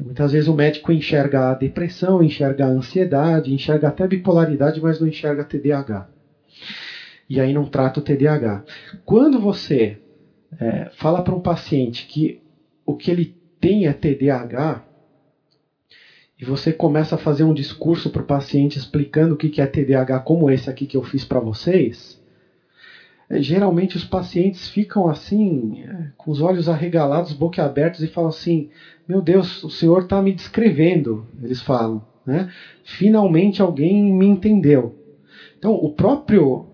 Muitas 0.00 0.32
vezes 0.32 0.48
o 0.48 0.54
médico 0.54 0.90
enxerga 0.90 1.50
a 1.50 1.54
depressão, 1.54 2.22
enxerga 2.22 2.66
a 2.66 2.68
ansiedade, 2.68 3.54
enxerga 3.54 3.88
até 3.88 4.02
a 4.02 4.08
bipolaridade, 4.08 4.80
mas 4.80 4.98
não 4.98 5.06
enxerga 5.06 5.44
TDAH. 5.44 6.06
E 7.28 7.40
aí 7.40 7.52
não 7.52 7.64
trata 7.64 8.00
o 8.00 8.02
TDAH. 8.02 8.64
Quando 9.04 9.38
você 9.38 9.96
é, 10.58 10.88
fala 10.90 11.22
para 11.22 11.34
um 11.34 11.40
paciente 11.40 12.04
que 12.04 12.36
o 12.84 12.94
que 12.94 13.10
ele 13.10 13.32
tem 13.60 13.86
é 13.86 13.92
TDAH, 13.92 14.82
e 16.36 16.44
você 16.44 16.72
começa 16.72 17.14
a 17.14 17.18
fazer 17.18 17.44
um 17.44 17.54
discurso 17.54 18.10
para 18.10 18.22
o 18.22 18.26
paciente 18.26 18.76
explicando 18.76 19.34
o 19.34 19.36
que 19.36 19.60
é 19.60 19.66
TDAH, 19.66 20.18
como 20.18 20.50
esse 20.50 20.68
aqui 20.68 20.84
que 20.84 20.96
eu 20.96 21.02
fiz 21.02 21.24
para 21.24 21.38
vocês, 21.38 22.18
geralmente 23.42 23.96
os 23.96 24.04
pacientes 24.04 24.68
ficam 24.68 25.08
assim, 25.08 25.82
é, 25.82 26.08
com 26.16 26.30
os 26.30 26.40
olhos 26.40 26.68
arregalados, 26.68 27.32
boca 27.32 27.64
abertos 27.64 28.02
e 28.02 28.08
falam 28.08 28.30
assim: 28.30 28.68
Meu 29.08 29.20
Deus, 29.20 29.62
o 29.62 29.70
senhor 29.70 30.02
está 30.02 30.20
me 30.20 30.32
descrevendo. 30.32 31.26
Eles 31.42 31.60
falam, 31.60 32.04
né? 32.26 32.50
Finalmente 32.84 33.62
alguém 33.62 34.12
me 34.12 34.26
entendeu. 34.26 34.98
Então, 35.58 35.74
o 35.74 35.90
próprio 35.90 36.66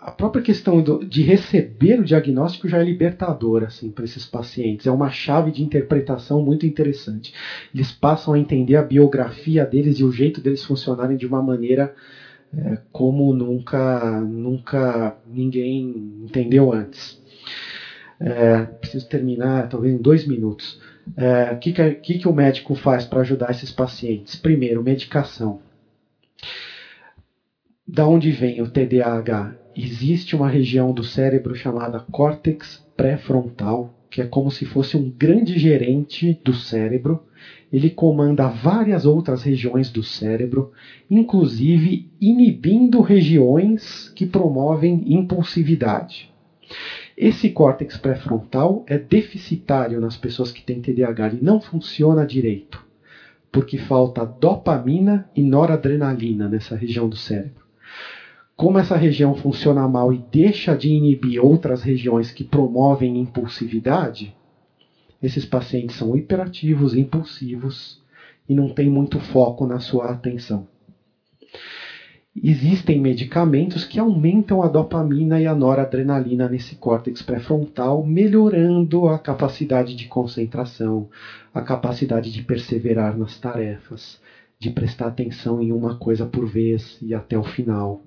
a 0.00 0.12
própria 0.12 0.42
questão 0.42 0.82
de 0.82 1.22
receber 1.22 1.98
o 1.98 2.04
diagnóstico 2.04 2.68
já 2.68 2.78
é 2.78 2.84
libertadora 2.84 3.66
assim, 3.66 3.90
para 3.90 4.04
esses 4.04 4.24
pacientes. 4.24 4.86
É 4.86 4.92
uma 4.92 5.10
chave 5.10 5.50
de 5.50 5.64
interpretação 5.64 6.42
muito 6.42 6.64
interessante. 6.64 7.34
Eles 7.74 7.90
passam 7.90 8.34
a 8.34 8.38
entender 8.38 8.76
a 8.76 8.82
biografia 8.82 9.64
deles 9.64 9.98
e 9.98 10.04
o 10.04 10.12
jeito 10.12 10.40
deles 10.40 10.62
funcionarem 10.62 11.16
de 11.16 11.26
uma 11.26 11.42
maneira 11.42 11.92
é, 12.58 12.78
como 12.92 13.32
nunca, 13.34 14.20
nunca 14.20 15.16
ninguém 15.26 15.80
entendeu 16.24 16.72
antes. 16.72 17.18
É, 18.20 18.62
preciso 18.80 19.08
terminar, 19.08 19.68
talvez 19.68 19.94
em 19.94 20.00
dois 20.00 20.26
minutos. 20.26 20.80
O 21.16 21.20
é, 21.20 21.54
que, 21.56 21.72
que, 21.72 22.18
que 22.18 22.28
o 22.28 22.32
médico 22.32 22.74
faz 22.74 23.04
para 23.04 23.20
ajudar 23.20 23.50
esses 23.50 23.70
pacientes? 23.70 24.36
Primeiro, 24.36 24.82
medicação. 24.82 25.58
Da 27.86 28.06
onde 28.06 28.30
vem 28.30 28.62
o 28.62 28.68
TDAH? 28.68 29.54
Existe 29.76 30.34
uma 30.34 30.48
região 30.48 30.92
do 30.92 31.02
cérebro 31.02 31.54
chamada 31.54 32.00
córtex 32.10 32.82
pré-frontal, 32.96 33.92
que 34.08 34.20
é 34.20 34.26
como 34.26 34.50
se 34.50 34.64
fosse 34.64 34.96
um 34.96 35.10
grande 35.10 35.58
gerente 35.58 36.38
do 36.44 36.54
cérebro 36.54 37.20
ele 37.74 37.90
comanda 37.90 38.46
várias 38.46 39.04
outras 39.04 39.42
regiões 39.42 39.90
do 39.90 40.00
cérebro, 40.00 40.70
inclusive 41.10 42.08
inibindo 42.20 43.00
regiões 43.00 44.12
que 44.14 44.24
promovem 44.24 45.02
impulsividade. 45.12 46.32
Esse 47.18 47.50
córtex 47.50 47.96
pré-frontal 47.96 48.84
é 48.86 48.96
deficitário 48.96 50.00
nas 50.00 50.16
pessoas 50.16 50.52
que 50.52 50.62
têm 50.62 50.80
TDAH, 50.80 51.26
ele 51.26 51.42
não 51.42 51.60
funciona 51.60 52.24
direito, 52.24 52.80
porque 53.50 53.76
falta 53.76 54.24
dopamina 54.24 55.28
e 55.34 55.42
noradrenalina 55.42 56.48
nessa 56.48 56.76
região 56.76 57.08
do 57.08 57.16
cérebro. 57.16 57.64
Como 58.54 58.78
essa 58.78 58.94
região 58.94 59.34
funciona 59.34 59.88
mal 59.88 60.12
e 60.12 60.24
deixa 60.30 60.76
de 60.76 60.90
inibir 60.90 61.44
outras 61.44 61.82
regiões 61.82 62.30
que 62.30 62.44
promovem 62.44 63.18
impulsividade, 63.18 64.32
esses 65.24 65.44
pacientes 65.44 65.96
são 65.96 66.16
hiperativos, 66.16 66.94
impulsivos 66.94 68.00
e 68.48 68.54
não 68.54 68.68
têm 68.68 68.90
muito 68.90 69.18
foco 69.18 69.66
na 69.66 69.80
sua 69.80 70.10
atenção. 70.10 70.66
Existem 72.42 73.00
medicamentos 73.00 73.84
que 73.84 73.98
aumentam 73.98 74.60
a 74.62 74.68
dopamina 74.68 75.40
e 75.40 75.46
a 75.46 75.54
noradrenalina 75.54 76.48
nesse 76.48 76.74
córtex 76.74 77.22
pré-frontal, 77.22 78.04
melhorando 78.04 79.06
a 79.06 79.18
capacidade 79.18 79.94
de 79.94 80.06
concentração, 80.06 81.08
a 81.54 81.60
capacidade 81.60 82.32
de 82.32 82.42
perseverar 82.42 83.16
nas 83.16 83.38
tarefas, 83.38 84.20
de 84.58 84.68
prestar 84.68 85.06
atenção 85.06 85.62
em 85.62 85.70
uma 85.70 85.96
coisa 85.96 86.26
por 86.26 86.44
vez 86.44 86.98
e 87.00 87.14
até 87.14 87.38
o 87.38 87.44
final 87.44 88.02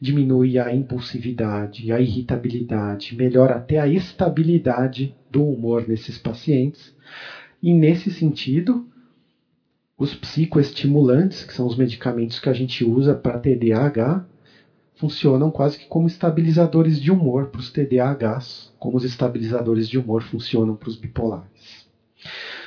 diminui 0.00 0.58
a 0.58 0.74
impulsividade, 0.74 1.92
a 1.92 2.00
irritabilidade, 2.00 3.14
melhora 3.14 3.56
até 3.56 3.78
a 3.78 3.86
estabilidade 3.86 5.14
do 5.30 5.44
humor 5.44 5.86
nesses 5.86 6.18
pacientes. 6.18 6.94
E 7.62 7.72
nesse 7.72 8.10
sentido, 8.10 8.84
os 9.96 10.14
psicoestimulantes, 10.14 11.44
que 11.44 11.54
são 11.54 11.66
os 11.66 11.76
medicamentos 11.76 12.40
que 12.40 12.48
a 12.48 12.52
gente 12.52 12.84
usa 12.84 13.14
para 13.14 13.38
TDAH, 13.38 14.26
funcionam 14.96 15.50
quase 15.50 15.78
que 15.78 15.86
como 15.86 16.06
estabilizadores 16.06 17.00
de 17.00 17.10
humor 17.10 17.46
para 17.46 17.60
os 17.60 17.70
TDAHs, 17.70 18.72
como 18.78 18.96
os 18.96 19.04
estabilizadores 19.04 19.88
de 19.88 19.98
humor 19.98 20.22
funcionam 20.22 20.74
para 20.74 20.88
os 20.88 20.96
bipolares. 20.96 21.86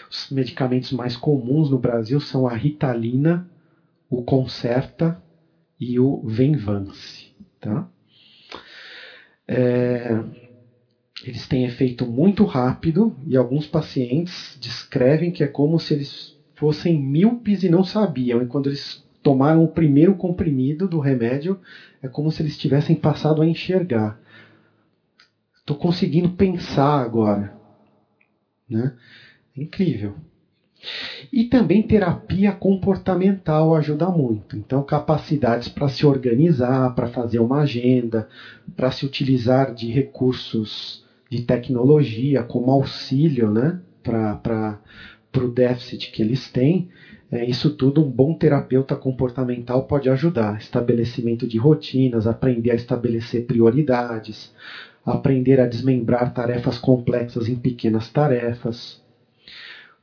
Os 0.10 0.30
medicamentos 0.30 0.92
mais 0.92 1.18
comuns 1.18 1.70
no 1.70 1.78
Brasil 1.78 2.20
são 2.20 2.48
a 2.48 2.54
Ritalina, 2.54 3.50
o 4.10 4.24
Concerta 4.24 5.22
e 5.80 6.00
o 6.00 6.22
Venvance. 6.24 7.32
Tá? 7.60 7.88
É, 9.48 10.24
eles 11.24 11.48
têm 11.48 11.66
efeito 11.66 12.06
muito 12.06 12.44
rápido 12.44 13.16
e 13.26 13.36
alguns 13.36 13.66
pacientes 13.66 14.58
descrevem 14.60 15.32
que 15.32 15.44
é 15.44 15.48
como 15.48 15.80
se 15.80 15.94
eles 15.94 16.36
fossem 16.56 17.00
míopes 17.00 17.64
e 17.64 17.70
não 17.70 17.84
sabiam. 17.84 18.42
E 18.42 18.48
quando 18.48 18.68
eles 18.68 19.04
tomaram 19.22 19.64
o 19.64 19.68
primeiro 19.68 20.14
comprimido 20.14 20.88
do 20.88 21.00
remédio, 21.00 21.60
é 22.02 22.08
como 22.08 22.32
se 22.32 22.42
eles 22.42 22.58
tivessem 22.58 22.96
passado 22.96 23.42
a 23.42 23.46
enxergar. 23.46 24.20
Estou 25.56 25.76
conseguindo 25.76 26.30
pensar 26.30 27.02
agora. 27.02 27.56
Né? 28.70 28.94
Incrível. 29.56 30.16
E 31.32 31.44
também 31.44 31.82
terapia 31.82 32.52
comportamental 32.52 33.76
ajuda 33.76 34.10
muito. 34.10 34.56
Então, 34.56 34.82
capacidades 34.82 35.68
para 35.68 35.88
se 35.88 36.06
organizar, 36.06 36.90
para 36.92 37.08
fazer 37.08 37.40
uma 37.40 37.60
agenda, 37.60 38.28
para 38.76 38.92
se 38.92 39.06
utilizar 39.06 39.74
de 39.74 39.90
recursos 39.92 41.04
de 41.30 41.42
tecnologia 41.42 42.44
como 42.44 42.72
auxílio 42.72 43.50
né, 43.50 43.76
para 44.04 44.78
o 45.38 45.48
déficit 45.48 46.10
que 46.12 46.22
eles 46.22 46.48
têm. 46.48 46.88
É, 47.32 47.44
isso 47.44 47.70
tudo 47.70 48.02
um 48.02 48.10
bom 48.10 48.34
terapeuta 48.34 48.96
comportamental 48.96 49.82
pode 49.82 50.08
ajudar. 50.10 50.58
Estabelecimento 50.58 51.48
de 51.48 51.58
rotinas, 51.58 52.28
aprender 52.28 52.72
a 52.72 52.76
estabelecer 52.76 53.42
prioridades, 53.42 54.52
aprender 55.04 55.60
a 55.60 55.66
desmembrar 55.66 56.30
tarefas 56.30 56.78
complexas 56.78 57.50
em 57.50 57.56
pequenas 57.56 58.08
tarefas 58.10 59.04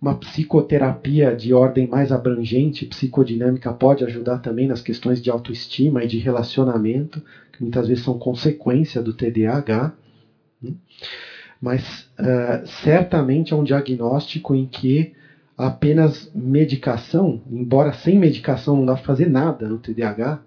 uma 0.03 0.17
psicoterapia 0.17 1.33
de 1.37 1.55
ordem 1.55 1.87
mais 1.87 2.11
abrangente, 2.11 2.85
psicodinâmica, 2.85 3.73
pode 3.73 4.03
ajudar 4.03 4.39
também 4.39 4.67
nas 4.67 4.83
questões 4.83 5.23
de 5.23 5.31
autoestima 5.31 6.03
e 6.03 6.09
de 6.09 6.19
relacionamento, 6.19 7.23
que 7.53 7.63
muitas 7.63 7.87
vezes 7.87 8.03
são 8.03 8.19
consequência 8.19 9.01
do 9.01 9.13
TDAH. 9.13 9.93
Né? 10.61 10.73
Mas 11.61 12.11
uh, 12.19 12.67
certamente 12.83 13.53
é 13.53 13.57
um 13.57 13.63
diagnóstico 13.63 14.57
em 14.57 14.67
que 14.67 15.13
apenas 15.57 16.29
medicação, 16.35 17.41
embora 17.49 17.93
sem 17.93 18.19
medicação 18.19 18.75
não 18.75 18.87
dá 18.87 18.95
para 18.95 19.05
fazer 19.05 19.31
nada 19.31 19.69
no 19.69 19.79
TDAH, 19.79 20.43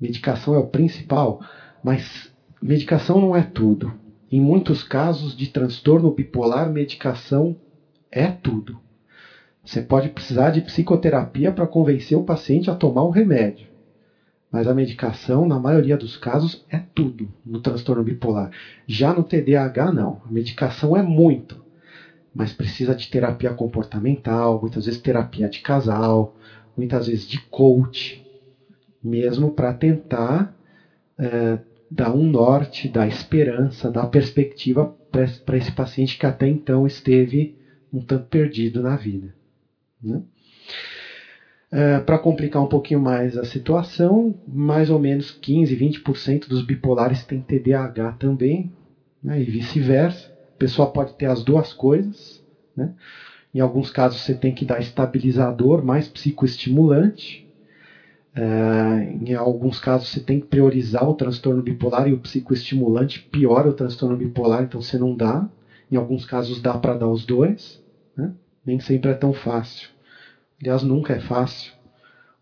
medicação 0.00 0.54
é 0.54 0.58
o 0.58 0.68
principal, 0.68 1.44
mas 1.82 2.32
medicação 2.62 3.20
não 3.20 3.36
é 3.36 3.42
tudo. 3.42 3.92
Em 4.32 4.40
muitos 4.40 4.82
casos 4.82 5.36
de 5.36 5.48
transtorno 5.48 6.10
bipolar, 6.10 6.70
medicação 6.70 7.54
é 8.14 8.28
tudo. 8.28 8.78
Você 9.64 9.80
pode 9.80 10.08
precisar 10.10 10.50
de 10.50 10.60
psicoterapia 10.60 11.50
para 11.50 11.66
convencer 11.66 12.16
o 12.16 12.22
paciente 12.24 12.70
a 12.70 12.74
tomar 12.74 13.02
um 13.04 13.10
remédio. 13.10 13.66
Mas 14.52 14.68
a 14.68 14.74
medicação, 14.74 15.46
na 15.46 15.58
maioria 15.58 15.96
dos 15.96 16.16
casos, 16.16 16.64
é 16.70 16.78
tudo 16.94 17.28
no 17.44 17.58
transtorno 17.58 18.04
bipolar. 18.04 18.50
Já 18.86 19.12
no 19.12 19.24
TDAH, 19.24 19.90
não. 19.90 20.22
A 20.24 20.30
medicação 20.30 20.96
é 20.96 21.02
muito. 21.02 21.60
Mas 22.32 22.52
precisa 22.52 22.94
de 22.94 23.08
terapia 23.08 23.52
comportamental, 23.52 24.60
muitas 24.60 24.84
vezes 24.84 25.00
terapia 25.00 25.48
de 25.48 25.60
casal, 25.60 26.36
muitas 26.76 27.06
vezes 27.06 27.26
de 27.26 27.40
coach, 27.40 28.24
mesmo 29.02 29.50
para 29.50 29.72
tentar 29.72 30.54
é, 31.18 31.58
dar 31.90 32.12
um 32.12 32.24
norte, 32.24 32.88
dar 32.88 33.06
esperança, 33.06 33.90
dar 33.90 34.06
perspectiva 34.06 34.94
para 35.10 35.56
esse 35.56 35.72
paciente 35.72 36.18
que 36.18 36.26
até 36.26 36.46
então 36.48 36.86
esteve 36.86 37.56
um 37.94 38.02
tanto 38.02 38.26
perdido 38.26 38.82
na 38.82 38.96
vida. 38.96 39.34
Né? 40.02 40.20
É, 41.70 42.00
Para 42.00 42.18
complicar 42.18 42.62
um 42.62 42.66
pouquinho 42.66 43.00
mais 43.00 43.36
a 43.36 43.44
situação, 43.44 44.34
mais 44.46 44.90
ou 44.90 44.98
menos 44.98 45.30
15, 45.30 45.74
20% 45.74 46.48
dos 46.48 46.62
bipolares 46.62 47.24
têm 47.24 47.40
TDAH 47.40 48.12
também, 48.14 48.70
né? 49.22 49.40
e 49.40 49.44
vice-versa. 49.44 50.28
A 50.56 50.58
pessoa 50.58 50.86
pode 50.86 51.14
ter 51.14 51.26
as 51.26 51.42
duas 51.42 51.72
coisas. 51.72 52.42
Né? 52.76 52.90
Em 53.54 53.60
alguns 53.60 53.90
casos 53.90 54.20
você 54.20 54.34
tem 54.34 54.52
que 54.52 54.64
dar 54.64 54.80
estabilizador 54.80 55.82
mais 55.82 56.08
psicoestimulante. 56.08 57.44
É, 58.36 59.12
em 59.20 59.34
alguns 59.34 59.78
casos 59.78 60.08
você 60.08 60.20
tem 60.20 60.40
que 60.40 60.46
priorizar 60.46 61.08
o 61.08 61.14
transtorno 61.14 61.62
bipolar 61.62 62.08
e 62.08 62.12
o 62.12 62.18
psicoestimulante 62.18 63.20
piora 63.20 63.68
o 63.68 63.72
transtorno 63.72 64.16
bipolar, 64.16 64.62
então 64.64 64.80
você 64.80 64.98
não 64.98 65.14
dá. 65.14 65.48
Em 65.90 65.96
alguns 65.96 66.24
casos 66.24 66.60
dá 66.60 66.76
para 66.76 66.94
dar 66.94 67.08
os 67.08 67.24
dois. 67.24 67.83
Né? 68.16 68.32
Nem 68.64 68.80
sempre 68.80 69.10
é 69.10 69.14
tão 69.14 69.32
fácil. 69.32 69.90
Aliás, 70.60 70.82
nunca 70.82 71.12
é 71.12 71.20
fácil 71.20 71.72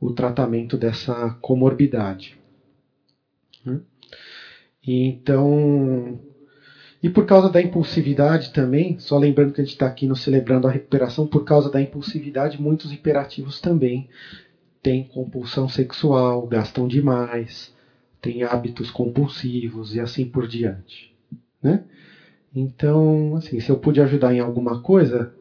o 0.00 0.12
tratamento 0.12 0.76
dessa 0.76 1.30
comorbidade. 1.40 2.36
Né? 3.64 3.80
Então, 4.84 6.18
e 7.02 7.08
por 7.08 7.26
causa 7.26 7.48
da 7.48 7.60
impulsividade 7.60 8.52
também, 8.52 8.98
só 8.98 9.18
lembrando 9.18 9.52
que 9.52 9.60
a 9.60 9.64
gente 9.64 9.72
está 9.72 9.86
aqui 9.86 10.06
no 10.06 10.14
Celebrando 10.14 10.68
a 10.68 10.70
Recuperação, 10.70 11.26
por 11.26 11.44
causa 11.44 11.68
da 11.68 11.80
impulsividade, 11.80 12.60
muitos 12.60 12.92
hiperativos 12.92 13.60
também 13.60 14.08
têm 14.80 15.04
compulsão 15.04 15.68
sexual, 15.68 16.46
gastam 16.46 16.86
demais, 16.86 17.74
têm 18.20 18.44
hábitos 18.44 18.90
compulsivos 18.90 19.94
e 19.94 20.00
assim 20.00 20.24
por 20.24 20.46
diante. 20.46 21.12
Né? 21.60 21.84
Então, 22.54 23.34
assim, 23.36 23.58
se 23.58 23.70
eu 23.70 23.78
pude 23.78 24.00
ajudar 24.00 24.32
em 24.32 24.40
alguma 24.40 24.80
coisa, 24.80 25.32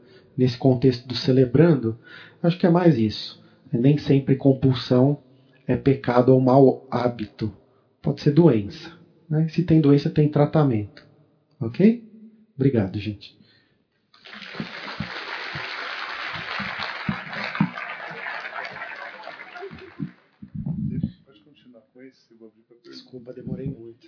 nesse 0.41 0.57
contexto 0.57 1.07
do 1.07 1.13
celebrando, 1.13 1.95
acho 2.41 2.57
que 2.57 2.65
é 2.65 2.69
mais 2.69 2.97
isso. 2.97 3.39
Nem 3.71 3.95
sempre 3.95 4.35
compulsão 4.35 5.21
é 5.67 5.75
pecado 5.75 6.29
ou 6.29 6.41
mau 6.41 6.87
hábito. 6.89 7.55
Pode 8.01 8.21
ser 8.21 8.31
doença. 8.31 8.91
Né? 9.29 9.47
Se 9.49 9.61
tem 9.61 9.79
doença, 9.79 10.09
tem 10.09 10.27
tratamento. 10.27 11.05
Ok? 11.59 12.03
Obrigado, 12.55 12.97
gente. 12.97 13.37
Pode 21.23 21.39
continuar 21.43 21.81
com 21.93 22.01
esse, 22.01 22.35
Desculpa, 22.83 23.31
demorei 23.31 23.69
muito. 23.69 24.07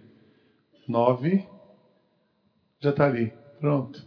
9. 0.88 1.46
Já 2.80 2.92
está 2.92 3.06
ali. 3.06 3.34
Pronto. 3.60 4.02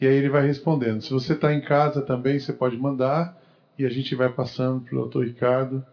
E 0.00 0.06
aí 0.06 0.14
ele 0.14 0.28
vai 0.28 0.44
respondendo. 0.44 1.00
Se 1.00 1.12
você 1.12 1.34
está 1.34 1.54
em 1.54 1.60
casa 1.60 2.02
também, 2.02 2.40
você 2.40 2.52
pode 2.52 2.76
mandar 2.76 3.40
e 3.78 3.86
a 3.86 3.88
gente 3.88 4.16
vai 4.16 4.32
passando 4.32 4.80
para 4.80 4.96
o 4.96 5.02
doutor 5.02 5.26
Ricardo 5.26 5.86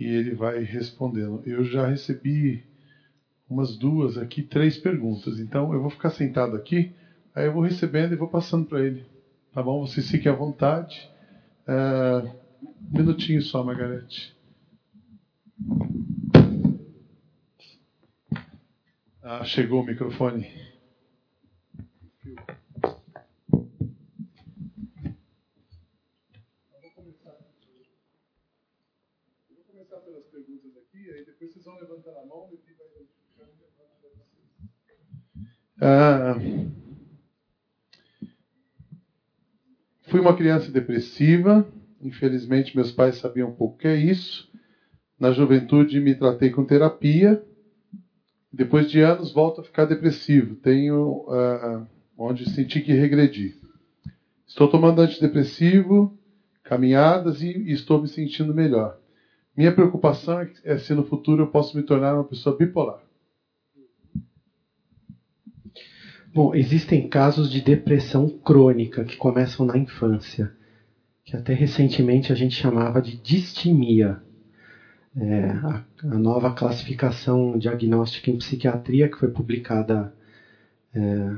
e 0.00 0.04
ele 0.04 0.34
vai 0.34 0.64
respondendo. 0.64 1.44
Eu 1.46 1.62
já 1.62 1.86
recebi 1.86 2.64
umas 3.48 3.76
duas 3.76 4.18
aqui, 4.18 4.42
três 4.42 4.76
perguntas. 4.78 5.38
Então 5.38 5.72
eu 5.72 5.80
vou 5.80 5.90
ficar 5.90 6.10
sentado 6.10 6.56
aqui. 6.56 6.92
Aí 7.34 7.46
eu 7.46 7.52
vou 7.52 7.62
recebendo 7.62 8.12
e 8.12 8.16
vou 8.16 8.28
passando 8.28 8.66
para 8.66 8.84
ele. 8.84 9.06
Tá 9.52 9.62
bom? 9.62 9.86
Vocês 9.86 10.10
fiquem 10.10 10.30
à 10.30 10.34
vontade. 10.34 11.10
É, 11.66 12.34
um 12.62 12.98
minutinho 12.98 13.40
só, 13.40 13.62
Margarete. 13.64 14.36
Ah, 19.22 19.44
chegou 19.44 19.82
o 19.82 19.86
microfone. 19.86 20.46
Vocês 31.40 31.64
vão 31.64 31.74
levantando 31.76 32.18
a 32.18 32.26
mão 32.26 32.48
e 32.52 32.72
vai 32.74 32.86
ah, 35.80 36.34
Fui 40.12 40.20
uma 40.20 40.36
criança 40.36 40.70
depressiva. 40.70 41.66
Infelizmente, 42.02 42.76
meus 42.76 42.92
pais 42.92 43.16
sabiam 43.16 43.48
um 43.48 43.54
pouco 43.54 43.76
o 43.76 43.78
que 43.78 43.88
é 43.88 43.96
isso. 43.96 44.46
Na 45.18 45.32
juventude, 45.32 45.98
me 46.00 46.14
tratei 46.14 46.50
com 46.50 46.66
terapia. 46.66 47.42
Depois 48.52 48.90
de 48.90 49.00
anos, 49.00 49.32
volto 49.32 49.62
a 49.62 49.64
ficar 49.64 49.86
depressivo. 49.86 50.54
Tenho 50.56 51.24
uh, 51.26 51.86
onde 52.18 52.46
senti 52.50 52.82
que 52.82 52.92
regredi. 52.92 53.54
Estou 54.46 54.68
tomando 54.68 55.00
antidepressivo, 55.00 56.14
caminhadas 56.62 57.40
e, 57.40 57.72
estou 57.72 57.98
me 57.98 58.06
sentindo 58.06 58.52
melhor. 58.52 58.98
Minha 59.56 59.72
preocupação 59.72 60.40
é, 60.40 60.52
é 60.62 60.76
se 60.76 60.92
no 60.92 61.06
futuro 61.06 61.44
eu 61.44 61.46
posso 61.46 61.74
me 61.74 61.82
tornar 61.82 62.12
uma 62.16 62.24
pessoa 62.24 62.54
bipolar. 62.54 63.00
Bom, 66.34 66.54
existem 66.54 67.06
casos 67.06 67.50
de 67.50 67.60
depressão 67.60 68.26
crônica 68.26 69.04
que 69.04 69.18
começam 69.18 69.66
na 69.66 69.76
infância, 69.76 70.50
que 71.26 71.36
até 71.36 71.52
recentemente 71.52 72.32
a 72.32 72.34
gente 72.34 72.54
chamava 72.54 73.02
de 73.02 73.18
distimia. 73.18 74.18
É, 75.14 75.50
a, 75.50 75.84
a, 76.04 76.18
nova 76.18 76.54
classificação 76.54 77.58
diagnóstica 77.58 78.30
em 78.30 78.38
psiquiatria 78.38 79.10
que 79.10 79.18
foi 79.18 79.28
publicada 79.28 80.10
é, 80.94 81.34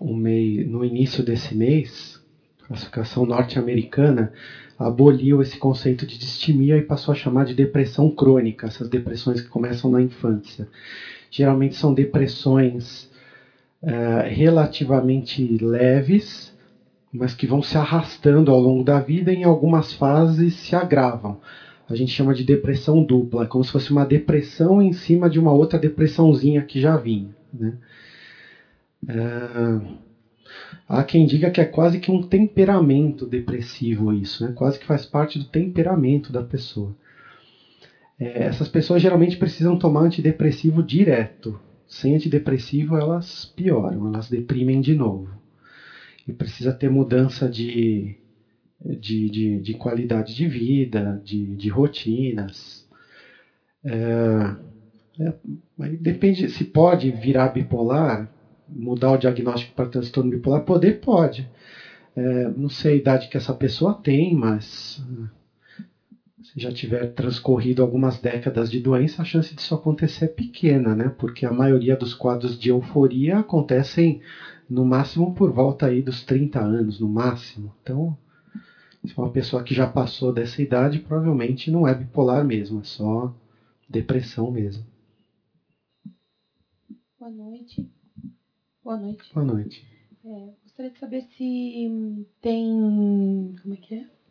um 0.00 0.14
mês, 0.14 0.64
no 0.64 0.84
início 0.84 1.24
desse 1.24 1.52
mês, 1.52 2.22
classificação 2.68 3.26
norte-americana, 3.26 4.32
aboliu 4.78 5.42
esse 5.42 5.58
conceito 5.58 6.06
de 6.06 6.16
distimia 6.16 6.78
e 6.78 6.82
passou 6.82 7.10
a 7.10 7.16
chamar 7.16 7.46
de 7.46 7.54
depressão 7.54 8.08
crônica, 8.08 8.68
essas 8.68 8.88
depressões 8.88 9.40
que 9.40 9.48
começam 9.48 9.90
na 9.90 10.00
infância. 10.00 10.68
Geralmente 11.32 11.74
são 11.74 11.92
depressões 11.92 13.10
é, 13.82 14.28
relativamente 14.28 15.58
leves, 15.60 16.56
mas 17.12 17.34
que 17.34 17.46
vão 17.46 17.62
se 17.62 17.76
arrastando 17.76 18.50
ao 18.50 18.60
longo 18.60 18.82
da 18.82 19.00
vida 19.00 19.32
e 19.32 19.36
em 19.36 19.44
algumas 19.44 19.92
fases 19.92 20.54
se 20.54 20.74
agravam. 20.74 21.38
A 21.88 21.94
gente 21.94 22.12
chama 22.12 22.32
de 22.32 22.44
depressão 22.44 23.02
dupla, 23.02 23.46
como 23.46 23.62
se 23.62 23.70
fosse 23.70 23.90
uma 23.90 24.06
depressão 24.06 24.80
em 24.80 24.92
cima 24.92 25.28
de 25.28 25.38
uma 25.38 25.52
outra 25.52 25.78
depressãozinha 25.78 26.62
que 26.62 26.80
já 26.80 26.96
vinha. 26.96 27.34
Né? 27.52 27.74
É, 29.08 29.80
há 30.88 31.02
quem 31.02 31.26
diga 31.26 31.50
que 31.50 31.60
é 31.60 31.64
quase 31.64 31.98
que 31.98 32.10
um 32.10 32.22
temperamento 32.22 33.26
depressivo 33.26 34.12
isso, 34.12 34.46
né? 34.46 34.52
quase 34.54 34.78
que 34.78 34.86
faz 34.86 35.04
parte 35.04 35.38
do 35.38 35.44
temperamento 35.44 36.32
da 36.32 36.42
pessoa. 36.42 36.94
É, 38.18 38.44
essas 38.44 38.68
pessoas 38.68 39.02
geralmente 39.02 39.36
precisam 39.36 39.76
tomar 39.76 40.02
antidepressivo 40.02 40.82
direto, 40.82 41.58
sem 41.92 42.14
antidepressivo, 42.14 42.96
elas 42.96 43.44
pioram, 43.44 44.06
elas 44.06 44.28
deprimem 44.28 44.80
de 44.80 44.94
novo. 44.94 45.28
E 46.26 46.32
precisa 46.32 46.72
ter 46.72 46.88
mudança 46.88 47.50
de, 47.50 48.16
de, 48.98 49.28
de, 49.28 49.60
de 49.60 49.74
qualidade 49.74 50.34
de 50.34 50.46
vida, 50.46 51.20
de, 51.22 51.54
de 51.54 51.68
rotinas. 51.68 52.86
É, 53.84 53.92
é, 55.20 55.88
depende 55.98 56.48
se 56.48 56.64
pode 56.64 57.10
virar 57.10 57.48
bipolar, 57.48 58.26
mudar 58.66 59.12
o 59.12 59.18
diagnóstico 59.18 59.74
para 59.74 59.86
transtorno 59.86 60.30
bipolar, 60.30 60.62
poder 60.62 60.98
pode. 60.98 61.46
É, 62.16 62.48
não 62.48 62.70
sei 62.70 62.92
a 62.92 62.96
idade 62.96 63.28
que 63.28 63.36
essa 63.36 63.52
pessoa 63.52 63.92
tem, 63.92 64.34
mas 64.34 64.98
se 66.52 66.60
já 66.60 66.70
tiver 66.70 67.14
transcorrido 67.14 67.80
algumas 67.80 68.18
décadas 68.18 68.70
de 68.70 68.78
doença, 68.78 69.22
a 69.22 69.24
chance 69.24 69.54
disso 69.54 69.74
acontecer 69.74 70.26
é 70.26 70.28
pequena, 70.28 70.94
né? 70.94 71.08
Porque 71.08 71.46
a 71.46 71.50
maioria 71.50 71.96
dos 71.96 72.12
quadros 72.12 72.58
de 72.58 72.68
euforia 72.68 73.38
acontecem 73.38 74.20
no 74.68 74.84
máximo 74.84 75.32
por 75.32 75.50
volta 75.50 75.86
aí 75.86 76.02
dos 76.02 76.22
30 76.22 76.60
anos, 76.60 77.00
no 77.00 77.08
máximo. 77.08 77.74
Então, 77.82 78.14
se 79.02 79.16
uma 79.16 79.30
pessoa 79.30 79.62
que 79.62 79.74
já 79.74 79.86
passou 79.86 80.30
dessa 80.30 80.60
idade, 80.60 80.98
provavelmente 80.98 81.70
não 81.70 81.88
é 81.88 81.94
bipolar 81.94 82.44
mesmo, 82.44 82.80
é 82.80 82.84
só 82.84 83.34
depressão 83.88 84.50
mesmo. 84.50 84.84
Boa 87.18 87.30
noite. 87.30 87.88
Boa 88.84 88.98
noite. 88.98 89.32
Boa 89.32 89.46
noite. 89.46 89.86
É, 90.22 90.50
gostaria 90.64 90.90
de 90.90 90.98
saber 90.98 91.22
se 91.34 92.26
tem. 92.42 93.54
Como 93.62 93.72
é 93.72 93.76
que 93.78 93.94
é? 93.94 94.21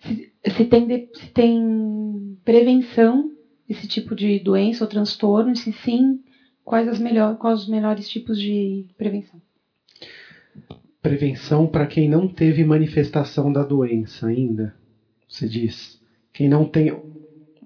Se, 0.00 0.32
se, 0.56 0.64
tem, 0.64 0.86
de, 0.86 1.08
se 1.14 1.30
tem 1.30 2.38
prevenção 2.44 3.30
desse 3.68 3.86
tipo 3.86 4.14
de 4.14 4.38
doença 4.38 4.84
ou 4.84 4.88
transtorno, 4.88 5.54
se 5.54 5.72
sim, 5.72 6.18
quais, 6.64 6.88
as 6.88 6.98
melhor, 6.98 7.36
quais 7.36 7.60
os 7.62 7.68
melhores 7.68 8.08
tipos 8.08 8.38
de 8.38 8.86
prevenção? 8.96 9.40
Prevenção 11.02 11.66
para 11.66 11.86
quem 11.86 12.08
não 12.08 12.26
teve 12.28 12.64
manifestação 12.64 13.52
da 13.52 13.62
doença 13.62 14.26
ainda, 14.26 14.74
você 15.28 15.46
diz. 15.46 15.98
Quem 16.32 16.48
não 16.48 16.64
tem. 16.64 16.92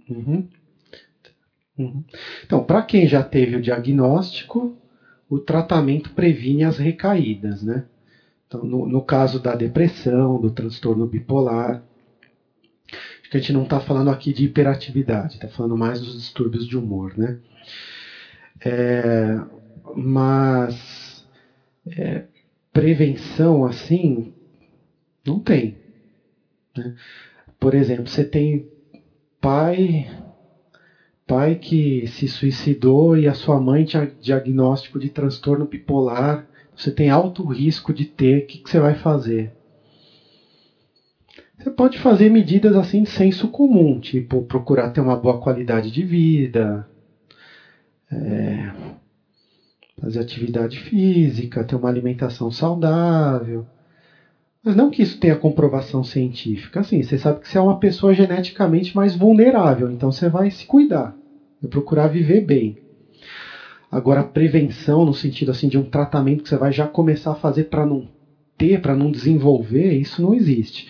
Uhum. 0.08 0.44
Uhum. 1.76 2.04
Então, 2.44 2.62
para 2.62 2.82
quem 2.82 3.06
já 3.06 3.22
teve 3.22 3.56
o 3.56 3.60
diagnóstico, 3.60 4.72
o 5.28 5.38
tratamento 5.40 6.10
previne 6.10 6.62
as 6.62 6.76
recaídas, 6.76 7.62
né? 7.62 7.84
Então, 8.46 8.64
no, 8.64 8.86
no 8.86 9.02
caso 9.02 9.40
da 9.40 9.54
depressão, 9.54 10.38
do 10.38 10.50
transtorno 10.50 11.06
bipolar, 11.06 11.82
que 13.34 13.38
a 13.38 13.40
gente 13.40 13.52
não 13.52 13.64
está 13.64 13.80
falando 13.80 14.10
aqui 14.10 14.32
de 14.32 14.44
hiperatividade, 14.44 15.34
está 15.34 15.48
falando 15.48 15.76
mais 15.76 15.98
dos 15.98 16.16
distúrbios 16.16 16.64
de 16.64 16.78
humor, 16.78 17.18
né? 17.18 17.36
É, 18.64 19.36
mas 19.96 21.26
é, 21.84 22.22
prevenção 22.72 23.64
assim 23.64 24.32
não 25.26 25.40
tem. 25.40 25.74
Né? 26.76 26.94
Por 27.58 27.74
exemplo, 27.74 28.08
você 28.08 28.24
tem 28.24 28.64
pai 29.40 30.08
pai 31.26 31.56
que 31.56 32.06
se 32.06 32.28
suicidou 32.28 33.16
e 33.16 33.26
a 33.26 33.34
sua 33.34 33.58
mãe 33.58 33.82
tinha 33.82 34.08
diagnóstico 34.20 34.98
de 34.98 35.08
transtorno 35.08 35.64
bipolar, 35.64 36.46
você 36.76 36.92
tem 36.92 37.10
alto 37.10 37.42
risco 37.42 37.92
de 37.92 38.04
ter, 38.04 38.42
o 38.42 38.46
que, 38.46 38.58
que 38.58 38.70
você 38.70 38.78
vai 38.78 38.94
fazer? 38.94 39.50
Você 41.64 41.70
pode 41.70 41.98
fazer 41.98 42.30
medidas 42.30 42.76
assim 42.76 43.04
de 43.04 43.08
senso 43.08 43.48
comum, 43.48 43.98
tipo 43.98 44.42
procurar 44.42 44.90
ter 44.90 45.00
uma 45.00 45.16
boa 45.16 45.34
qualidade 45.34 45.90
de 45.90 46.04
vida, 46.04 46.86
é, 48.12 48.70
fazer 49.98 50.20
atividade 50.20 50.78
física, 50.78 51.64
ter 51.64 51.74
uma 51.74 51.88
alimentação 51.88 52.50
saudável. 52.50 53.64
Mas 54.62 54.76
não 54.76 54.90
que 54.90 55.00
isso 55.00 55.16
tenha 55.16 55.34
comprovação 55.34 56.04
científica. 56.04 56.80
Assim, 56.80 57.02
você 57.02 57.16
sabe 57.16 57.40
que 57.40 57.48
você 57.48 57.56
é 57.56 57.60
uma 57.62 57.78
pessoa 57.78 58.12
geneticamente 58.12 58.94
mais 58.94 59.14
vulnerável, 59.14 59.90
então 59.90 60.12
você 60.12 60.28
vai 60.28 60.50
se 60.50 60.66
cuidar, 60.66 61.16
vai 61.62 61.70
procurar 61.70 62.08
viver 62.08 62.42
bem. 62.42 62.76
Agora, 63.90 64.22
prevenção 64.22 65.02
no 65.02 65.14
sentido 65.14 65.50
assim 65.50 65.66
de 65.68 65.78
um 65.78 65.84
tratamento 65.84 66.42
que 66.42 66.48
você 66.50 66.58
vai 66.58 66.70
já 66.70 66.86
começar 66.86 67.30
a 67.30 67.34
fazer 67.34 67.64
para 67.64 67.86
não 67.86 68.06
ter, 68.58 68.82
para 68.82 68.94
não 68.94 69.10
desenvolver, 69.10 69.94
isso 69.94 70.20
não 70.20 70.34
existe. 70.34 70.86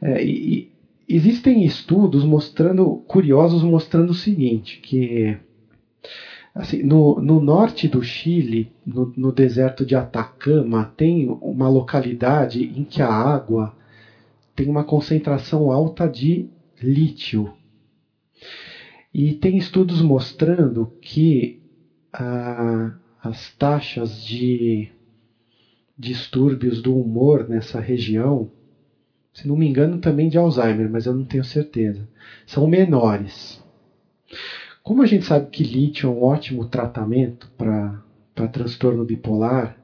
É, 0.00 0.24
e, 0.24 0.70
existem 1.08 1.64
estudos 1.64 2.24
mostrando, 2.24 2.96
curiosos, 3.06 3.62
mostrando 3.62 4.10
o 4.10 4.14
seguinte, 4.14 4.78
que 4.80 5.36
assim, 6.54 6.82
no, 6.82 7.20
no 7.20 7.40
norte 7.40 7.88
do 7.88 8.02
Chile, 8.02 8.72
no, 8.86 9.12
no 9.16 9.32
deserto 9.32 9.84
de 9.84 9.94
Atacama, 9.96 10.92
tem 10.96 11.28
uma 11.28 11.68
localidade 11.68 12.62
em 12.64 12.84
que 12.84 13.02
a 13.02 13.10
água 13.10 13.74
tem 14.54 14.68
uma 14.68 14.84
concentração 14.84 15.70
alta 15.72 16.08
de 16.08 16.48
lítio. 16.80 17.52
E 19.12 19.34
tem 19.34 19.56
estudos 19.58 20.00
mostrando 20.00 20.92
que 21.00 21.60
ah, 22.12 22.94
as 23.22 23.52
taxas 23.54 24.24
de 24.24 24.88
distúrbios 25.98 26.80
do 26.80 26.96
humor 26.96 27.48
nessa 27.48 27.80
região 27.80 28.50
se 29.32 29.46
não 29.46 29.56
me 29.56 29.66
engano, 29.66 29.98
também 29.98 30.28
de 30.28 30.36
Alzheimer, 30.36 30.88
mas 30.88 31.06
eu 31.06 31.14
não 31.14 31.24
tenho 31.24 31.44
certeza. 31.44 32.06
São 32.46 32.66
menores. 32.66 33.62
Como 34.82 35.02
a 35.02 35.06
gente 35.06 35.24
sabe 35.24 35.48
que 35.50 35.62
lítio 35.62 36.08
é 36.08 36.12
um 36.12 36.22
ótimo 36.22 36.64
tratamento 36.64 37.48
para 37.56 38.02
transtorno 38.48 39.04
bipolar, 39.04 39.76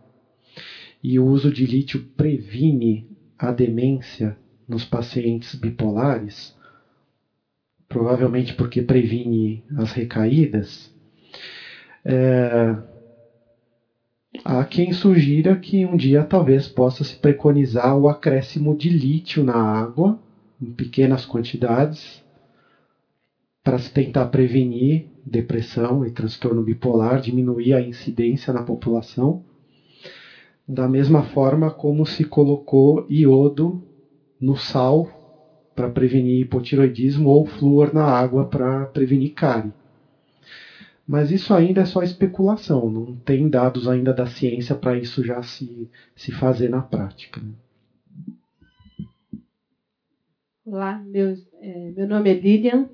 e 1.02 1.18
o 1.18 1.24
uso 1.24 1.52
de 1.52 1.64
lítio 1.64 2.04
previne 2.16 3.04
a 3.38 3.52
demência 3.52 4.36
nos 4.66 4.84
pacientes 4.84 5.54
bipolares, 5.54 6.54
provavelmente 7.88 8.52
porque 8.54 8.82
previne 8.82 9.62
as 9.76 9.92
recaídas, 9.92 10.90
é, 12.04 12.76
Há 14.48 14.64
quem 14.64 14.92
sugira 14.92 15.56
que 15.56 15.84
um 15.84 15.96
dia 15.96 16.22
talvez 16.22 16.68
possa 16.68 17.02
se 17.02 17.16
preconizar 17.16 17.96
o 17.98 18.06
acréscimo 18.06 18.76
de 18.76 18.88
lítio 18.88 19.42
na 19.42 19.56
água, 19.56 20.16
em 20.62 20.70
pequenas 20.70 21.26
quantidades, 21.26 22.22
para 23.64 23.76
se 23.76 23.90
tentar 23.90 24.26
prevenir 24.26 25.08
depressão 25.24 26.06
e 26.06 26.12
transtorno 26.12 26.62
bipolar, 26.62 27.20
diminuir 27.20 27.74
a 27.74 27.82
incidência 27.82 28.52
na 28.52 28.62
população, 28.62 29.42
da 30.68 30.86
mesma 30.86 31.24
forma 31.24 31.68
como 31.68 32.06
se 32.06 32.22
colocou 32.22 33.04
iodo 33.10 33.82
no 34.40 34.54
sal 34.54 35.08
para 35.74 35.88
prevenir 35.88 36.42
hipotiroidismo 36.42 37.28
ou 37.28 37.44
flúor 37.44 37.92
na 37.92 38.04
água 38.04 38.44
para 38.44 38.86
prevenir 38.86 39.32
cárie. 39.34 39.74
Mas 41.06 41.30
isso 41.30 41.54
ainda 41.54 41.82
é 41.82 41.84
só 41.84 42.02
especulação, 42.02 42.90
não 42.90 43.16
tem 43.16 43.48
dados 43.48 43.86
ainda 43.88 44.12
da 44.12 44.26
ciência 44.26 44.74
para 44.74 44.96
isso 44.96 45.22
já 45.22 45.40
se, 45.40 45.88
se 46.16 46.32
fazer 46.32 46.68
na 46.68 46.82
prática. 46.82 47.40
Né? 47.40 47.52
Olá, 50.64 50.98
meu, 50.98 51.32
é, 51.60 51.92
meu 51.96 52.08
nome 52.08 52.30
é 52.30 52.34
Lilian, 52.34 52.88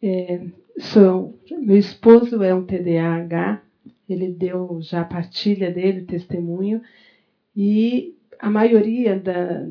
é, 0.00 0.46
sou, 0.78 1.36
meu 1.50 1.76
esposo 1.76 2.40
é 2.40 2.54
um 2.54 2.64
TDAH, 2.64 3.62
ele 4.08 4.30
deu 4.30 4.78
já 4.80 5.00
a 5.00 5.04
partilha 5.04 5.72
dele, 5.72 6.02
o 6.02 6.06
testemunho, 6.06 6.80
e 7.56 8.14
a 8.38 8.48
maioria 8.48 9.18
da, 9.18 9.66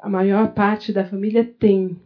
a 0.00 0.08
maior 0.08 0.54
parte 0.54 0.92
da 0.92 1.04
família 1.04 1.44
tem. 1.44 1.96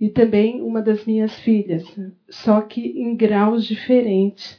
E 0.00 0.08
também 0.08 0.62
uma 0.62 0.80
das 0.80 1.04
minhas 1.04 1.38
filhas, 1.38 1.84
só 2.30 2.62
que 2.62 2.90
em 2.94 3.14
graus 3.14 3.62
diferentes. 3.62 4.58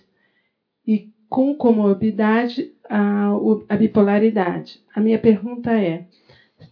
E 0.85 1.03
com 1.27 1.53
comorbidade 1.53 2.67
a, 2.87 3.29
a 3.67 3.75
bipolaridade. 3.75 4.79
A 4.93 5.01
minha 5.01 5.17
pergunta 5.17 5.71
é: 5.71 5.99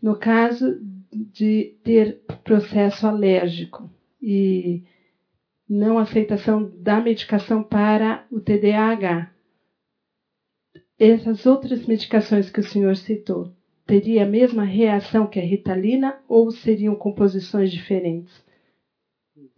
no 0.02 0.14
caso 0.14 0.78
de 1.12 1.68
ter 1.84 2.16
processo 2.44 3.08
alérgico 3.08 3.90
e 4.22 4.80
não 5.68 5.98
aceitação 5.98 6.64
da 6.64 7.00
medicação 7.00 7.64
para 7.64 8.20
o 8.30 8.40
TDAH, 8.40 9.28
essas 11.00 11.46
outras 11.46 11.86
medicações 11.86 12.50
que 12.50 12.60
o 12.60 12.64
senhor 12.64 12.96
citou, 12.96 13.48
teria 13.86 14.24
a 14.24 14.26
mesma 14.26 14.64
reação 14.64 15.26
que 15.26 15.40
a 15.40 15.44
ritalina 15.44 16.14
ou 16.28 16.52
seriam 16.52 16.96
composições 16.96 17.72
diferentes? 17.72 18.44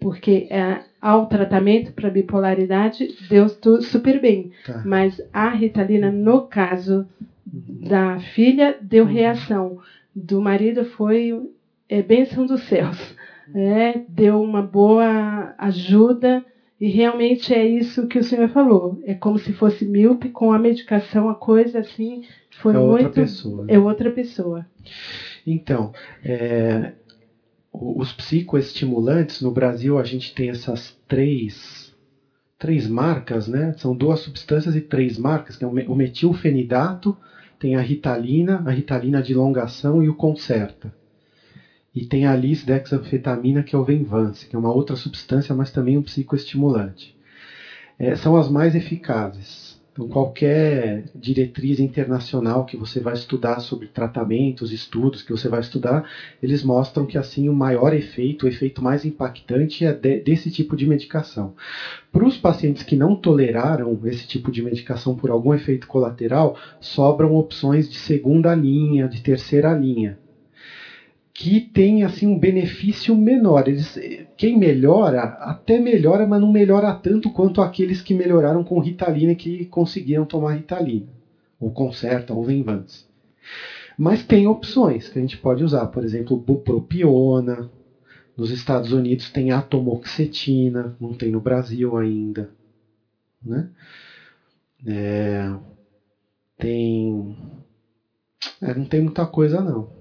Porque 0.02 0.48
é, 0.50 0.82
ao 1.00 1.28
tratamento 1.28 1.94
para 1.94 2.10
bipolaridade 2.10 3.16
deu 3.30 3.48
tudo 3.50 3.84
super 3.84 4.20
bem, 4.20 4.52
tá. 4.66 4.82
mas 4.84 5.22
a 5.32 5.50
ritalina, 5.50 6.12
no 6.12 6.42
caso 6.48 7.08
da 7.46 8.20
filha, 8.20 8.76
deu 8.82 9.06
uhum. 9.06 9.12
reação. 9.12 9.80
Do 10.14 10.42
marido 10.42 10.84
foi 10.84 11.52
é, 11.88 12.02
bênção 12.02 12.46
dos 12.46 12.64
céus. 12.64 13.16
É, 13.54 14.02
deu 14.10 14.42
uma 14.42 14.62
boa 14.62 15.54
ajuda 15.58 16.44
e 16.80 16.88
realmente 16.90 17.54
é 17.54 17.64
isso 17.64 18.08
que 18.08 18.18
o 18.18 18.24
senhor 18.24 18.50
falou. 18.50 19.00
É 19.06 19.14
como 19.14 19.38
se 19.38 19.54
fosse 19.54 19.86
míope 19.86 20.30
com 20.30 20.52
a 20.52 20.58
medicação, 20.58 21.30
a 21.30 21.36
coisa 21.36 21.80
assim 21.80 22.24
foi 22.50 22.74
é 22.74 22.78
muito. 22.80 23.06
Outra 23.06 23.10
pessoa. 23.10 23.66
É 23.68 23.78
outra 23.78 24.12
pessoa. 24.12 24.66
Então, 25.46 25.94
é, 26.24 26.94
os 27.72 28.12
psicoestimulantes 28.12 29.42
no 29.42 29.52
Brasil 29.52 29.98
a 29.98 30.04
gente 30.04 30.34
tem 30.34 30.50
essas 30.50 30.96
três 31.08 31.92
três 32.62 32.88
marcas, 32.88 33.48
né? 33.48 33.74
São 33.78 33.96
duas 33.96 34.20
substâncias 34.20 34.76
e 34.76 34.82
três 34.82 35.18
marcas, 35.18 35.56
que 35.56 35.64
é 35.64 35.68
o 35.68 35.96
metilfenidato, 35.96 37.18
tem 37.58 37.76
a 37.76 37.82
ritalina, 37.82 38.62
a 38.64 38.70
ritalina 38.70 39.20
de 39.20 39.34
longação 39.34 40.04
e 40.04 40.08
o 40.08 40.14
concerta. 40.14 40.94
E 41.94 42.06
tem 42.06 42.28
a 42.28 42.36
lisdexanfetamina, 42.36 43.64
que 43.64 43.76
é 43.76 43.78
o 43.78 43.84
Venvance, 43.84 44.46
que 44.46 44.56
é 44.56 44.60
uma 44.60 44.72
outra 44.72 44.96
substância, 44.96 45.56
mas 45.56 45.72
também 45.72 45.98
um 45.98 46.04
psicoestimulante. 46.04 47.16
É, 47.98 48.16
são 48.16 48.36
as 48.36 48.48
mais 48.48 48.76
eficazes. 48.76 49.81
Então, 50.02 50.08
qualquer 50.08 51.04
diretriz 51.14 51.80
internacional 51.80 52.66
que 52.66 52.76
você 52.76 53.00
vai 53.00 53.14
estudar 53.14 53.60
sobre 53.60 53.88
tratamentos, 53.88 54.72
estudos 54.72 55.22
que 55.22 55.32
você 55.32 55.48
vai 55.48 55.60
estudar, 55.60 56.10
eles 56.42 56.64
mostram 56.64 57.06
que 57.06 57.20
assim 57.20 57.48
o 57.48 57.54
maior 57.54 57.94
efeito, 57.94 58.46
o 58.46 58.50
efeito 58.50 58.84
mais 58.84 59.06
impactante 59.06 59.86
é 59.86 59.94
de, 59.94 60.20
desse 60.20 60.50
tipo 60.50 60.76
de 60.76 60.88
medicação. 60.88 61.54
Para 62.12 62.26
os 62.26 62.36
pacientes 62.36 62.82
que 62.82 62.96
não 62.96 63.16
toleraram 63.16 64.00
esse 64.06 64.28
tipo 64.28 64.52
de 64.52 64.64
medicação 64.64 65.16
por 65.16 65.30
algum 65.30 65.54
efeito 65.54 65.86
colateral, 65.86 66.58
sobram 66.80 67.36
opções 67.36 67.88
de 67.88 67.98
segunda 68.00 68.56
linha, 68.56 69.08
de 69.08 69.22
terceira 69.22 69.72
linha 69.72 70.18
que 71.42 71.60
tem 71.60 72.04
assim 72.04 72.28
um 72.28 72.38
benefício 72.38 73.16
menor. 73.16 73.68
Eles, 73.68 73.98
quem 74.38 74.56
melhora 74.56 75.24
até 75.24 75.80
melhora, 75.80 76.24
mas 76.24 76.40
não 76.40 76.52
melhora 76.52 76.94
tanto 76.94 77.32
quanto 77.32 77.62
aqueles 77.62 78.00
que 78.00 78.14
melhoraram 78.14 78.64
com 78.64 78.78
Ritalina 78.78 79.34
que 79.34 79.66
conseguiram 79.66 80.24
tomar 80.24 80.52
Ritalina, 80.52 81.08
ou 81.60 81.72
Concerta, 81.72 82.32
ou 82.32 82.44
Venvance. 82.44 83.06
Mas 83.98 84.24
tem 84.24 84.46
opções 84.46 85.10
que 85.10 85.18
a 85.18 85.22
gente 85.22 85.36
pode 85.36 85.64
usar, 85.64 85.88
por 85.88 86.04
exemplo, 86.04 86.38
bupropiona. 86.38 87.68
Nos 88.38 88.52
Estados 88.52 88.92
Unidos 88.92 89.28
tem 89.28 89.50
atomoxetina, 89.50 90.94
não 91.00 91.12
tem 91.12 91.32
no 91.32 91.40
Brasil 91.40 91.98
ainda, 91.98 92.52
né? 93.44 93.68
É, 94.86 95.52
tem, 96.60 97.36
é, 98.62 98.76
não 98.76 98.86
tem 98.86 99.02
muita 99.02 99.26
coisa 99.26 99.64
não. 99.64 100.01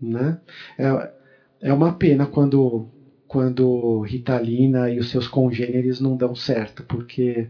Né? 0.00 0.36
É, 0.78 1.68
é 1.70 1.72
uma 1.72 1.92
pena 1.92 2.26
quando, 2.26 2.86
quando 3.26 4.00
Ritalina 4.02 4.90
e 4.90 4.98
os 4.98 5.08
seus 5.08 5.28
congêneres 5.28 6.00
não 6.00 6.16
dão 6.16 6.34
certo, 6.34 6.84
porque 6.84 7.48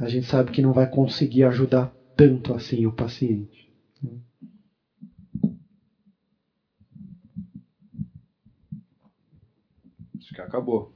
a 0.00 0.08
gente 0.08 0.26
sabe 0.26 0.50
que 0.50 0.60
não 0.60 0.72
vai 0.72 0.84
conseguir 0.84 1.44
ajudar 1.44 1.88
tanto 2.16 2.52
assim 2.52 2.86
o 2.86 2.90
paciente. 2.92 3.70
Acho 10.18 10.34
que 10.34 10.40
acabou. 10.40 10.88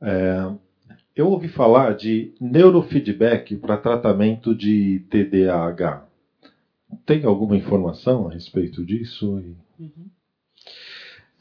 É, 0.00 0.50
eu 1.20 1.28
ouvi 1.28 1.48
falar 1.48 1.94
de 1.94 2.30
neurofeedback 2.40 3.54
para 3.56 3.76
tratamento 3.76 4.54
de 4.54 5.02
TDAH. 5.10 6.02
Tem 7.04 7.24
alguma 7.24 7.56
informação 7.56 8.26
a 8.26 8.32
respeito 8.32 8.82
disso? 8.82 9.34
Uhum. 9.78 10.08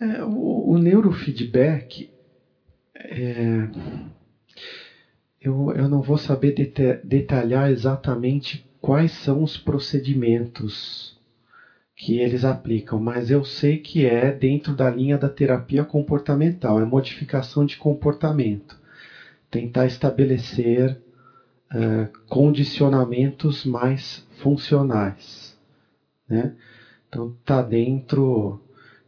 É, 0.01 0.23
o, 0.23 0.71
o, 0.71 0.77
neurofeedback, 0.77 2.09
é, 2.93 3.69
eu, 5.41 5.71
eu 5.73 5.87
não 5.87 6.01
vou 6.01 6.17
saber 6.17 6.53
detalhar 7.01 7.69
exatamente 7.69 8.61
quais 8.81 9.11
são 9.11 9.41
os 9.41 9.55
procedimentos 9.57 11.17
que 11.95 12.19
eles 12.19 12.43
aplicam, 12.43 12.99
mas 12.99 13.29
eu 13.29 13.43
sei 13.43 13.77
que 13.77 14.05
é 14.05 14.31
dentro 14.31 14.73
da 14.73 14.89
linha 14.89 15.17
da 15.17 15.29
terapia 15.29 15.83
comportamental, 15.83 16.79
é 16.79 16.85
modificação 16.85 17.65
de 17.65 17.77
comportamento 17.77 18.78
tentar 19.49 19.85
estabelecer 19.85 21.01
uh, 21.73 22.07
condicionamentos 22.27 23.65
mais 23.65 24.25
funcionais. 24.37 25.57
Né? 26.27 26.55
Então, 27.07 27.35
está 27.39 27.61
dentro 27.61 28.61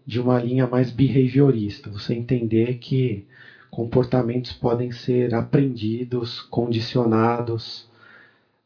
de 0.05 0.19
uma 0.19 0.39
linha 0.39 0.67
mais 0.67 0.89
behaviorista, 0.89 1.89
você 1.89 2.13
entender 2.15 2.75
que 2.79 3.25
comportamentos 3.69 4.51
podem 4.51 4.91
ser 4.91 5.33
aprendidos, 5.33 6.41
condicionados. 6.41 7.87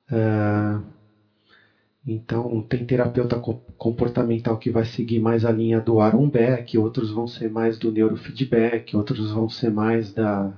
Uh, 0.10 0.82
então, 2.08 2.62
tem 2.62 2.86
terapeuta 2.86 3.36
comportamental 3.78 4.58
que 4.58 4.70
vai 4.70 4.86
seguir 4.86 5.20
mais 5.20 5.44
a 5.44 5.52
linha 5.52 5.82
do 5.82 6.00
Aaron 6.00 6.30
Beck, 6.30 6.78
outros 6.78 7.12
vão 7.12 7.28
ser 7.28 7.50
mais 7.50 7.78
do 7.78 7.92
neurofeedback, 7.92 8.96
outros 8.96 9.32
vão 9.32 9.50
ser 9.50 9.72
mais 9.72 10.14
da 10.14 10.54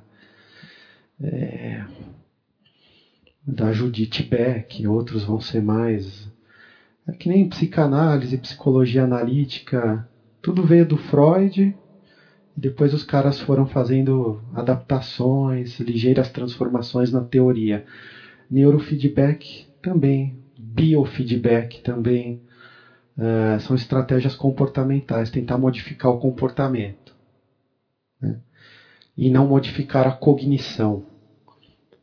é, 1.22 1.84
da 3.46 3.72
Judith 3.72 4.24
Beck, 4.30 4.86
outros 4.86 5.24
vão 5.24 5.40
ser 5.40 5.62
mais. 5.62 6.30
É 7.08 7.12
que 7.14 7.30
nem 7.30 7.48
psicanálise, 7.48 8.38
psicologia 8.38 9.04
analítica, 9.04 10.06
tudo 10.42 10.64
veio 10.64 10.86
do 10.86 10.98
Freud. 10.98 11.74
Depois 12.56 12.94
os 12.94 13.04
caras 13.04 13.40
foram 13.40 13.66
fazendo 13.66 14.42
adaptações, 14.54 15.80
ligeiras 15.80 16.30
transformações 16.30 17.12
na 17.12 17.22
teoria. 17.22 17.84
Neurofeedback 18.50 19.66
também, 19.82 20.36
biofeedback 20.58 21.82
também. 21.82 22.40
Uh, 23.18 23.60
são 23.60 23.76
estratégias 23.76 24.36
comportamentais, 24.36 25.30
tentar 25.30 25.58
modificar 25.58 26.12
o 26.12 26.18
comportamento. 26.18 27.16
Né? 28.22 28.38
E 29.18 29.30
não 29.30 29.48
modificar 29.48 30.06
a 30.08 30.12
cognição. 30.12 31.02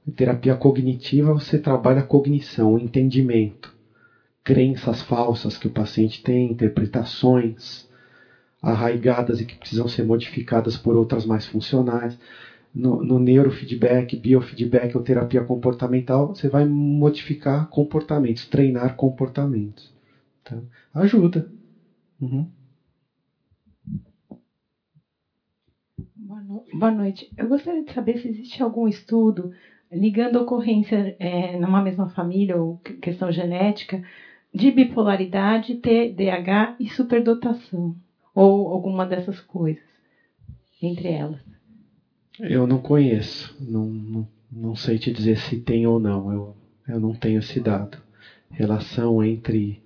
Em 0.07 0.11
terapia 0.11 0.55
cognitiva, 0.55 1.33
você 1.33 1.59
trabalha 1.59 2.01
a 2.01 2.05
cognição, 2.05 2.75
o 2.75 2.79
entendimento, 2.79 3.73
crenças 4.43 5.01
falsas 5.01 5.57
que 5.57 5.67
o 5.67 5.71
paciente 5.71 6.21
tem, 6.21 6.51
interpretações 6.51 7.87
arraigadas 8.61 9.41
e 9.41 9.45
que 9.45 9.55
precisam 9.55 9.87
ser 9.87 10.03
modificadas 10.03 10.77
por 10.77 10.97
outras 10.97 11.25
mais 11.25 11.47
funcionais. 11.47 12.19
No, 12.75 13.03
no 13.03 13.19
neurofeedback, 13.19 14.17
biofeedback 14.17 14.97
ou 14.97 15.03
terapia 15.03 15.41
comportamental, 15.41 16.27
você 16.29 16.49
vai 16.49 16.65
modificar 16.65 17.67
comportamentos, 17.67 18.45
treinar 18.47 18.95
comportamentos. 18.95 19.93
Tá? 20.43 20.59
Ajuda, 20.93 21.47
Uhum. 22.21 22.47
Boa, 26.45 26.63
no... 26.73 26.79
Boa 26.79 26.91
noite. 26.91 27.29
Eu 27.37 27.49
gostaria 27.49 27.83
de 27.83 27.93
saber 27.93 28.19
se 28.19 28.29
existe 28.29 28.63
algum 28.63 28.87
estudo 28.87 29.51
ligando 29.91 30.37
ocorrência 30.37 31.15
é, 31.19 31.57
numa 31.57 31.81
mesma 31.81 32.07
família 32.09 32.57
ou 32.57 32.77
questão 33.01 33.31
genética 33.31 34.03
de 34.53 34.71
bipolaridade, 34.71 35.75
TDAH 35.75 36.77
e 36.79 36.89
superdotação, 36.89 37.95
ou 38.35 38.69
alguma 38.69 39.05
dessas 39.07 39.41
coisas, 39.41 39.83
entre 40.81 41.09
elas. 41.09 41.41
Eu 42.39 42.67
não 42.67 42.79
conheço, 42.79 43.57
não, 43.61 43.87
não, 43.87 44.29
não 44.51 44.75
sei 44.75 44.99
te 44.99 45.11
dizer 45.11 45.37
se 45.39 45.57
tem 45.57 45.87
ou 45.87 45.99
não, 45.99 46.31
eu, 46.31 46.57
eu 46.89 47.01
não 47.01 47.15
tenho 47.15 47.39
esse 47.39 47.59
dado. 47.59 47.99
Relação 48.51 49.23
entre 49.25 49.81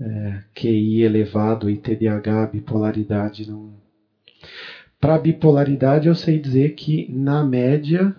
é, 0.00 0.42
QI 0.54 1.02
elevado 1.02 1.70
e 1.70 1.76
TDAH, 1.76 2.46
bipolaridade, 2.46 3.48
não. 3.48 3.74
Para 5.00 5.18
bipolaridade, 5.18 6.08
eu 6.08 6.14
sei 6.14 6.38
dizer 6.38 6.74
que, 6.74 7.06
na 7.10 7.44
média, 7.44 8.14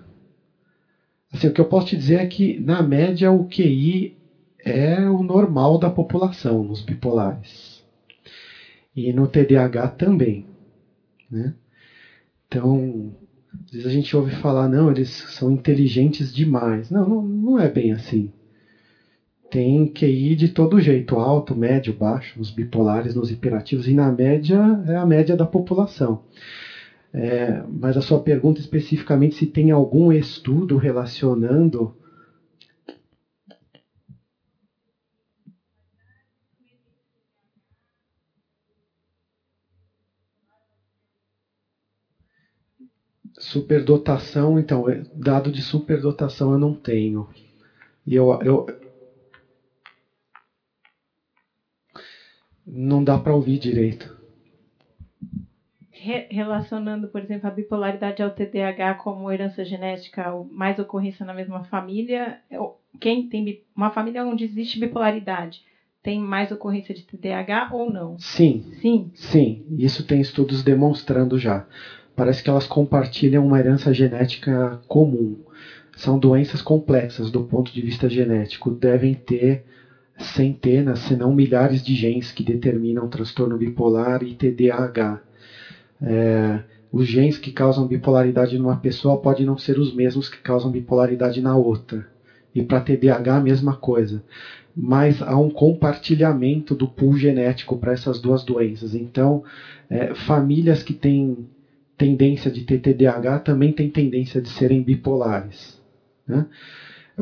assim, 1.32 1.48
o 1.48 1.52
que 1.52 1.60
eu 1.60 1.66
posso 1.66 1.88
te 1.88 1.98
dizer 1.98 2.16
é 2.16 2.26
que, 2.26 2.60
na 2.60 2.82
média, 2.84 3.32
o 3.32 3.44
QI 3.44 4.14
é 4.60 5.08
o 5.10 5.24
normal 5.24 5.78
da 5.78 5.90
população 5.90 6.64
nos 6.64 6.82
bipolares. 6.82 7.84
E 8.96 9.12
no 9.12 9.28
TDAH 9.28 9.90
também. 9.90 10.46
Né? 11.30 11.54
Então, 12.48 13.12
às 13.66 13.72
vezes 13.72 13.88
a 13.88 13.92
gente 13.92 14.16
ouve 14.16 14.32
falar, 14.32 14.68
não, 14.68 14.90
eles 14.90 15.10
são 15.10 15.52
inteligentes 15.52 16.32
demais. 16.32 16.90
Não, 16.90 17.06
não, 17.06 17.22
não 17.22 17.60
é 17.60 17.68
bem 17.68 17.92
assim. 17.92 18.30
Tem 19.50 19.88
QI 19.88 20.36
de 20.36 20.50
todo 20.50 20.80
jeito, 20.80 21.16
alto, 21.18 21.56
médio, 21.56 21.94
baixo, 21.94 22.38
nos 22.38 22.50
bipolares, 22.50 23.16
nos 23.16 23.32
hiperativos, 23.32 23.88
e 23.88 23.94
na 23.94 24.12
média 24.12 24.58
é 24.86 24.96
a 24.96 25.06
média 25.06 25.36
da 25.36 25.46
população. 25.46 26.20
É, 27.14 27.62
mas 27.68 27.98
a 27.98 28.02
sua 28.02 28.20
pergunta 28.20 28.60
especificamente 28.62 29.36
se 29.36 29.46
tem 29.46 29.72
algum 29.72 30.12
estudo 30.12 30.76
relacionando 30.76 31.92
Superdotação, 43.40 44.60
então, 44.60 44.88
é, 44.90 45.02
dado 45.14 45.52
de 45.52 45.62
superdotação 45.62 46.52
eu 46.52 46.58
não 46.58 46.74
tenho. 46.74 47.28
E 48.08 48.16
eu, 48.16 48.38
eu 48.42 48.66
não 52.68 53.04
dá 53.04 53.18
para 53.18 53.34
ouvir 53.34 53.58
direito. 53.58 54.17
Relacionando, 56.30 57.08
por 57.08 57.22
exemplo, 57.22 57.48
a 57.48 57.52
bipolaridade 57.52 58.22
ao 58.22 58.30
TDAH 58.30 58.94
como 58.96 59.32
herança 59.32 59.64
genética, 59.64 60.32
mais 60.50 60.78
ocorrência 60.78 61.26
na 61.26 61.34
mesma 61.34 61.62
família, 61.64 62.38
quem 63.00 63.24
tem 63.24 63.56
uma 63.76 63.90
família 63.90 64.24
onde 64.24 64.44
existe 64.44 64.78
bipolaridade, 64.80 65.62
tem 66.04 66.20
mais 66.20 66.52
ocorrência 66.52 66.94
de 66.94 67.04
TDAH 67.04 67.68
ou 67.72 67.90
não? 67.90 68.16
Sim. 68.18 68.62
Sim. 68.82 69.10
Sim, 69.14 69.66
isso 69.78 70.04
tem 70.04 70.20
estudos 70.20 70.64
demonstrando 70.64 71.38
já 71.38 71.64
parece 72.18 72.42
que 72.42 72.50
elas 72.50 72.66
compartilham 72.66 73.46
uma 73.46 73.60
herança 73.60 73.94
genética 73.94 74.80
comum. 74.88 75.38
São 75.96 76.18
doenças 76.18 76.64
complexas 76.64 77.30
do 77.30 77.44
ponto 77.44 77.72
de 77.72 77.80
vista 77.80 78.10
genético, 78.10 78.72
devem 78.72 79.14
ter 79.14 79.62
centenas, 80.18 80.98
se 80.98 81.16
não 81.16 81.32
milhares 81.32 81.80
de 81.84 81.94
genes 81.94 82.32
que 82.32 82.42
determinam 82.44 83.08
transtorno 83.08 83.56
bipolar 83.56 84.24
e 84.24 84.34
TDAH. 84.34 85.22
É, 86.02 86.62
os 86.92 87.06
genes 87.06 87.38
que 87.38 87.52
causam 87.52 87.88
bipolaridade 87.88 88.58
numa 88.58 88.78
pessoa 88.78 89.20
podem 89.20 89.46
não 89.46 89.58
ser 89.58 89.78
os 89.78 89.94
mesmos 89.94 90.30
que 90.30 90.38
causam 90.38 90.72
bipolaridade 90.72 91.42
na 91.42 91.56
outra. 91.56 92.08
E 92.54 92.64
para 92.64 92.82
TDAH 92.82 93.36
a 93.36 93.42
mesma 93.42 93.76
coisa. 93.76 94.24
Mas 94.76 95.22
há 95.22 95.36
um 95.38 95.50
compartilhamento 95.50 96.74
do 96.76 96.88
pool 96.88 97.16
genético 97.16 97.78
para 97.78 97.92
essas 97.92 98.20
duas 98.20 98.44
doenças. 98.44 98.96
Então, 98.96 99.44
é, 99.90 100.14
famílias 100.14 100.82
que 100.82 100.94
têm 100.94 101.48
tendência 101.98 102.52
de 102.52 102.64
ter 102.64 102.80
TDAH 102.80 103.40
também 103.40 103.72
tem 103.72 103.90
tendência 103.90 104.40
de 104.40 104.50
serem 104.50 104.82
bipolares. 104.82 105.82
Né? 106.28 106.46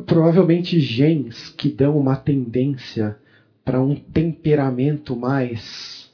Provavelmente 0.05 0.79
genes 0.79 1.49
que 1.49 1.69
dão 1.69 1.97
uma 1.97 2.17
tendência 2.17 3.17
para 3.63 3.81
um 3.81 3.95
temperamento 3.95 5.15
mais 5.15 6.04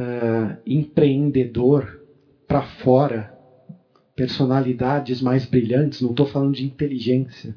uh, 0.00 0.56
empreendedor 0.66 2.00
para 2.46 2.62
fora, 2.62 3.30
personalidades 4.16 5.20
mais 5.20 5.44
brilhantes, 5.44 6.00
não 6.00 6.10
estou 6.10 6.26
falando 6.26 6.54
de 6.54 6.64
inteligência. 6.64 7.54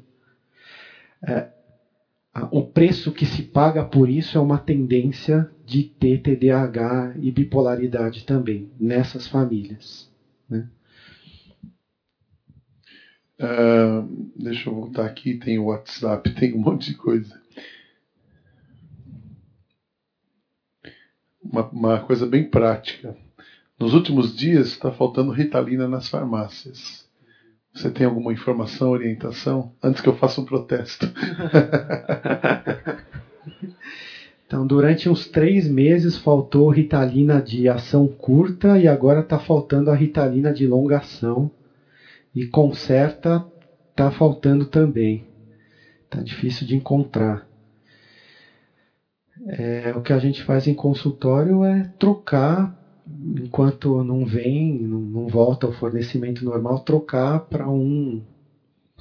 Uh, 1.22 1.54
o 2.50 2.62
preço 2.62 3.12
que 3.12 3.24
se 3.24 3.42
paga 3.42 3.82
por 3.82 4.08
isso 4.08 4.36
é 4.36 4.40
uma 4.40 4.58
tendência 4.58 5.48
de 5.64 5.84
ter 5.84 6.18
TDAH 6.18 7.14
e 7.16 7.30
bipolaridade 7.30 8.24
também 8.24 8.68
nessas 8.78 9.26
famílias. 9.26 10.08
Né? 10.48 10.66
Uh, 13.40 14.28
deixa 14.36 14.68
eu 14.68 14.74
voltar 14.74 15.06
aqui, 15.06 15.34
tem 15.34 15.58
o 15.58 15.64
WhatsApp, 15.64 16.28
tem 16.34 16.52
um 16.52 16.58
monte 16.58 16.86
de 16.86 16.94
coisa. 16.94 17.40
Uma, 21.44 21.68
uma 21.68 22.00
coisa 22.00 22.26
bem 22.26 22.44
prática. 22.44 23.14
Nos 23.78 23.92
últimos 23.92 24.34
dias 24.34 24.68
está 24.68 24.90
faltando 24.90 25.30
ritalina 25.30 25.86
nas 25.86 26.08
farmácias. 26.08 27.04
Você 27.74 27.90
tem 27.90 28.06
alguma 28.06 28.32
informação, 28.32 28.90
orientação? 28.90 29.72
Antes 29.82 30.00
que 30.00 30.08
eu 30.08 30.16
faça 30.16 30.40
um 30.40 30.44
protesto. 30.44 31.10
então, 34.46 34.64
durante 34.64 35.08
uns 35.08 35.26
três 35.26 35.68
meses 35.68 36.16
faltou 36.16 36.70
Ritalina 36.70 37.42
de 37.42 37.68
ação 37.68 38.06
curta 38.06 38.78
e 38.78 38.86
agora 38.86 39.20
está 39.20 39.40
faltando 39.40 39.90
a 39.90 39.96
Ritalina 39.96 40.52
de 40.52 40.68
longa 40.68 40.98
ação. 40.98 41.50
E 42.32 42.46
conserta 42.46 43.44
está 43.90 44.08
faltando 44.08 44.66
também. 44.66 45.26
Está 46.04 46.22
difícil 46.22 46.68
de 46.68 46.76
encontrar. 46.76 47.44
É, 49.46 49.92
o 49.94 50.00
que 50.00 50.12
a 50.12 50.18
gente 50.18 50.42
faz 50.42 50.66
em 50.66 50.74
consultório 50.74 51.64
é 51.64 51.84
trocar 51.98 52.74
enquanto 53.36 54.02
não 54.02 54.24
vem, 54.24 54.78
não, 54.78 55.00
não 55.00 55.26
volta 55.26 55.66
ao 55.66 55.72
fornecimento 55.72 56.44
normal, 56.44 56.78
trocar 56.78 57.40
para 57.40 57.68
um 57.68 58.22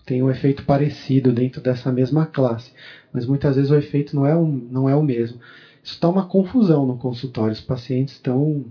tem 0.05 0.21
um 0.21 0.29
efeito 0.29 0.65
parecido 0.65 1.31
dentro 1.31 1.61
dessa 1.61 1.89
mesma 1.89 2.25
classe, 2.25 2.73
mas 3.13 3.25
muitas 3.25 3.55
vezes 3.55 3.71
o 3.71 3.75
efeito 3.75 4.13
não 4.15 4.25
é, 4.25 4.35
um, 4.35 4.51
não 4.69 4.89
é 4.89 4.93
o 4.93 5.01
mesmo. 5.01 5.39
Isso 5.81 5.93
está 5.93 6.09
uma 6.09 6.25
confusão 6.25 6.85
no 6.85 6.97
consultório. 6.97 7.53
Os 7.53 7.61
pacientes 7.61 8.15
estão, 8.15 8.65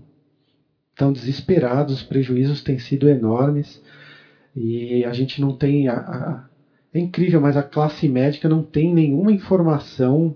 estão 0.90 1.12
desesperados, 1.12 1.94
os 1.94 2.02
prejuízos 2.02 2.62
têm 2.62 2.78
sido 2.78 3.08
enormes 3.08 3.82
e 4.54 5.04
a 5.04 5.12
gente 5.12 5.40
não 5.40 5.54
tem. 5.54 5.88
A, 5.88 5.94
a, 5.94 6.44
é 6.92 6.98
incrível, 6.98 7.40
mas 7.40 7.56
a 7.56 7.62
classe 7.62 8.06
médica 8.06 8.48
não 8.48 8.62
tem 8.62 8.92
nenhuma 8.92 9.32
informação 9.32 10.34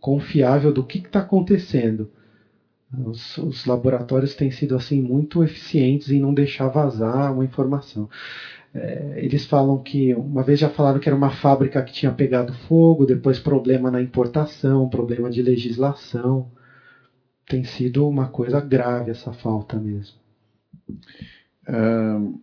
confiável 0.00 0.72
do 0.72 0.84
que 0.84 0.98
está 0.98 1.20
acontecendo. 1.20 2.10
Os, 3.04 3.36
os, 3.38 3.66
laboratórios 3.66 4.34
têm 4.34 4.50
sido 4.50 4.76
assim 4.76 5.02
muito 5.02 5.42
eficientes 5.42 6.10
em 6.10 6.20
não 6.20 6.32
deixar 6.32 6.68
vazar 6.68 7.32
uma 7.32 7.44
informação. 7.44 8.08
É, 8.72 9.14
eles 9.16 9.44
falam 9.46 9.82
que 9.82 10.14
uma 10.14 10.42
vez 10.42 10.60
já 10.60 10.68
falaram 10.70 11.00
que 11.00 11.08
era 11.08 11.16
uma 11.16 11.30
fábrica 11.30 11.82
que 11.82 11.92
tinha 11.92 12.12
pegado 12.12 12.52
fogo, 12.68 13.04
depois 13.04 13.38
problema 13.38 13.90
na 13.90 14.00
importação, 14.00 14.88
problema 14.88 15.28
de 15.30 15.42
legislação. 15.42 16.50
Tem 17.48 17.64
sido 17.64 18.08
uma 18.08 18.28
coisa 18.28 18.60
grave 18.60 19.10
essa 19.10 19.32
falta 19.32 19.78
mesmo. 19.78 20.16
Um... 21.68 22.38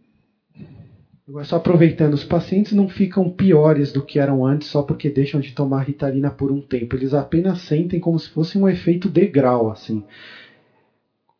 Agora, 1.25 1.45
só 1.45 1.55
aproveitando, 1.55 2.13
os 2.13 2.23
pacientes 2.23 2.73
não 2.73 2.85
ficam 2.85 3.29
piores 3.29 3.93
do 3.93 4.01
que 4.01 4.19
eram 4.19 4.45
antes 4.45 4.67
só 4.67 4.81
porque 4.81 5.09
deixam 5.09 5.39
de 5.39 5.53
tomar 5.53 5.79
ritalina 5.81 6.29
por 6.29 6.51
um 6.51 6.59
tempo. 6.59 6.95
Eles 6.97 7.13
apenas 7.13 7.59
sentem 7.59 7.97
como 7.97 8.19
se 8.19 8.27
fosse 8.29 8.57
um 8.57 8.67
efeito 8.67 9.07
degrau, 9.07 9.71
assim. 9.71 10.03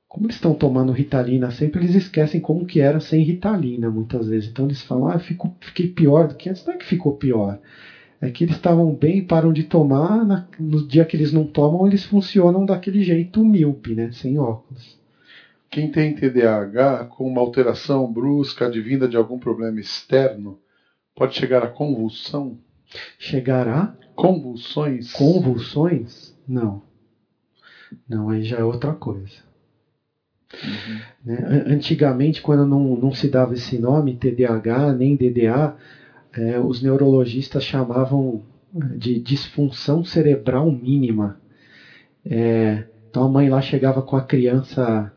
Como 0.08 0.26
eles 0.26 0.36
estão 0.36 0.54
tomando 0.54 0.94
ritalina 0.94 1.52
sempre, 1.52 1.82
eles 1.82 1.96
esquecem 1.96 2.40
como 2.40 2.64
que 2.64 2.80
era 2.80 3.00
sem 3.02 3.24
ritalina, 3.24 3.90
muitas 3.90 4.26
vezes. 4.28 4.48
Então 4.48 4.64
eles 4.64 4.82
falam, 4.82 5.08
ah, 5.08 5.16
eu 5.16 5.20
fico, 5.20 5.52
fiquei 5.60 5.86
pior 5.88 6.28
do 6.28 6.36
que 6.36 6.48
antes. 6.48 6.64
Não 6.64 6.74
é 6.74 6.78
que 6.78 6.86
ficou 6.86 7.12
pior. 7.12 7.58
É 8.22 8.30
que 8.30 8.46
eles 8.46 8.56
estavam 8.56 8.90
bem 8.94 9.22
param 9.22 9.52
de 9.52 9.64
tomar. 9.64 10.26
Na, 10.26 10.40
no 10.58 10.82
dia 10.82 11.04
que 11.04 11.18
eles 11.18 11.34
não 11.34 11.46
tomam, 11.46 11.86
eles 11.86 12.06
funcionam 12.06 12.66
daquele 12.66 13.02
jeito 13.04 13.44
míope, 13.44 13.94
né? 13.96 14.10
Sem 14.14 14.40
óculos. 14.40 15.03
Quem 15.74 15.90
tem 15.90 16.14
TDAH 16.14 17.06
com 17.06 17.28
uma 17.28 17.42
alteração 17.42 18.06
brusca 18.14 18.68
advinda 18.68 19.08
de 19.08 19.18
algum 19.18 19.40
problema 19.40 19.80
externo 19.80 20.60
pode 21.16 21.34
chegar 21.34 21.64
a 21.64 21.68
convulsão? 21.68 22.60
Chegar 23.18 23.68
a? 23.68 23.96
Convulsões? 24.14 25.12
Convulsões? 25.14 26.38
Não. 26.48 26.84
Não, 28.08 28.30
aí 28.30 28.44
já 28.44 28.60
é 28.60 28.64
outra 28.64 28.94
coisa. 28.94 29.34
Uhum. 30.64 31.00
Né? 31.26 31.64
Antigamente, 31.66 32.40
quando 32.40 32.68
não, 32.68 32.96
não 32.96 33.12
se 33.12 33.28
dava 33.28 33.56
esse 33.56 33.80
nome, 33.80 34.16
TDAH 34.16 34.94
nem 34.94 35.16
DDA, 35.16 35.76
é, 36.34 36.60
os 36.60 36.84
neurologistas 36.84 37.64
chamavam 37.64 38.44
é, 38.76 38.96
de 38.96 39.20
disfunção 39.20 40.04
cerebral 40.04 40.72
mínima. 40.72 41.42
É, 42.24 42.86
então 43.10 43.24
a 43.24 43.28
mãe 43.28 43.50
lá 43.50 43.60
chegava 43.60 44.04
com 44.04 44.16
a 44.16 44.22
criança 44.22 45.12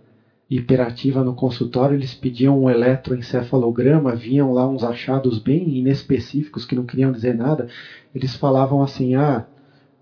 hiperativa 0.49 1.25
no 1.25 1.35
consultório, 1.35 1.97
eles 1.97 2.15
pediam 2.15 2.63
um 2.63 2.71
eletroencefalograma, 2.71 4.15
vinham 4.15 4.53
lá 4.53 4.67
uns 4.69 4.85
achados 4.85 5.39
bem 5.39 5.77
inespecíficos 5.77 6.65
que 6.65 6.75
não 6.75 6.85
queriam 6.85 7.11
dizer 7.11 7.35
nada. 7.35 7.69
Eles 8.15 8.35
falavam 8.37 8.83
assim: 8.83 9.17
ah, 9.17 9.45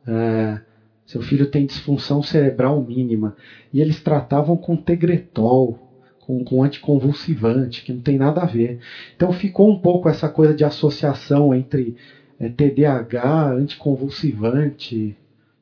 é, 0.07 0.61
seu 1.07 1.23
filho 1.23 1.47
tem 1.47 1.67
disfunção 1.67 2.23
cerebral 2.23 2.81
mínima. 2.81 3.37
E 3.73 3.81
eles 3.81 4.03
tratavam 4.03 4.57
com 4.57 4.77
tegretol, 4.77 5.79
com, 6.21 6.45
com 6.45 6.63
anticonvulsivante, 6.63 7.83
que 7.83 7.93
não 7.93 8.01
tem 8.01 8.19
nada 8.19 8.43
a 8.43 8.47
ver. 8.47 8.81
Então 9.17 9.33
ficou 9.33 9.71
um 9.71 9.79
pouco 9.79 10.09
essa 10.09 10.29
coisa 10.29 10.55
de 10.55 10.65
associação 10.65 11.55
entre 11.55 11.97
é, 12.39 12.51
TDAH, 12.51 13.53
anticonvulsivante, 13.53 15.17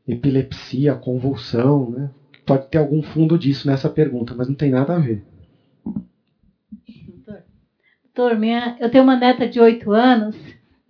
epilepsia, 0.06 0.94
convulsão, 0.94 1.90
né? 1.90 2.10
Pode 2.52 2.68
ter 2.68 2.78
algum 2.78 3.02
fundo 3.02 3.38
disso 3.38 3.66
nessa 3.66 3.88
pergunta, 3.88 4.34
mas 4.34 4.46
não 4.46 4.54
tem 4.54 4.70
nada 4.70 4.94
a 4.94 4.98
ver. 4.98 5.24
Doutor, 8.14 8.38
minha, 8.38 8.76
eu 8.78 8.90
tenho 8.90 9.04
uma 9.04 9.16
neta 9.16 9.48
de 9.48 9.58
8 9.58 9.90
anos 9.90 10.36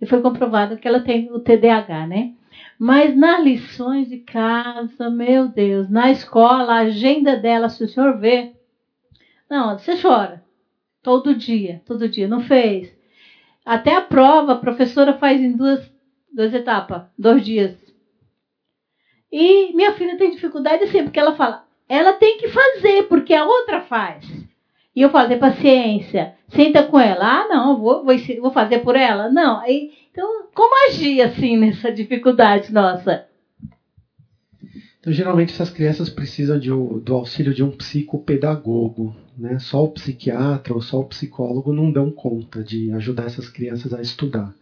e 0.01 0.05
foi 0.05 0.21
comprovado 0.21 0.75
que 0.75 0.85
ela 0.85 0.99
tem 0.99 1.31
o 1.31 1.39
TDAH, 1.39 2.05
né? 2.07 2.33
Mas 2.77 3.15
nas 3.15 3.41
lições 3.41 4.09
de 4.09 4.17
casa, 4.17 5.09
meu 5.09 5.47
Deus, 5.47 5.89
na 5.89 6.11
escola, 6.11 6.73
a 6.73 6.79
agenda 6.79 7.37
dela, 7.37 7.69
se 7.69 7.81
o 7.81 7.87
senhor 7.87 8.19
vê, 8.19 8.51
não, 9.49 9.77
você 9.77 9.95
chora. 10.01 10.43
Todo 11.01 11.33
dia, 11.33 11.81
todo 11.85 12.09
dia. 12.09 12.27
Não 12.27 12.41
fez. 12.41 12.93
Até 13.65 13.95
a 13.95 14.01
prova, 14.01 14.53
a 14.53 14.57
professora 14.57 15.13
faz 15.13 15.39
em 15.39 15.55
duas, 15.55 15.89
duas 16.33 16.53
etapas, 16.53 17.03
dois 17.17 17.45
dias. 17.45 17.82
E 19.33 19.73
minha 19.73 19.93
filha 19.93 20.15
tem 20.15 20.29
dificuldade 20.29 20.83
assim, 20.83 21.03
porque 21.03 21.19
ela 21.19 21.35
fala, 21.35 21.65
ela 21.89 22.13
tem 22.13 22.37
que 22.37 22.47
fazer, 22.49 23.07
porque 23.09 23.33
a 23.33 23.43
outra 23.43 23.81
faz. 23.81 24.23
E 24.95 25.01
eu 25.01 25.09
fazer 25.09 25.37
paciência, 25.37 26.35
senta 26.49 26.83
com 26.83 26.99
ela. 26.99 27.41
Ah, 27.41 27.47
não, 27.47 27.79
vou, 27.79 28.05
vou, 28.05 28.15
vou 28.39 28.51
fazer 28.51 28.79
por 28.81 28.95
ela? 28.95 29.31
Não. 29.31 29.59
Então, 29.67 30.45
como 30.53 30.87
agir 30.87 31.19
assim 31.23 31.57
nessa 31.57 31.91
dificuldade 31.91 32.71
nossa? 32.71 33.25
Então, 34.99 35.11
geralmente 35.11 35.51
essas 35.51 35.71
crianças 35.71 36.11
precisam 36.11 36.59
de, 36.59 36.69
do 36.69 37.15
auxílio 37.15 37.55
de 37.55 37.63
um 37.63 37.71
psicopedagogo. 37.71 39.15
Né? 39.35 39.57
Só 39.57 39.83
o 39.83 39.89
psiquiatra 39.89 40.75
ou 40.75 40.81
só 40.81 40.99
o 40.99 41.07
psicólogo 41.07 41.73
não 41.73 41.91
dão 41.91 42.11
conta 42.11 42.63
de 42.63 42.91
ajudar 42.91 43.25
essas 43.25 43.49
crianças 43.49 43.95
a 43.95 43.99
estudar. 43.99 44.53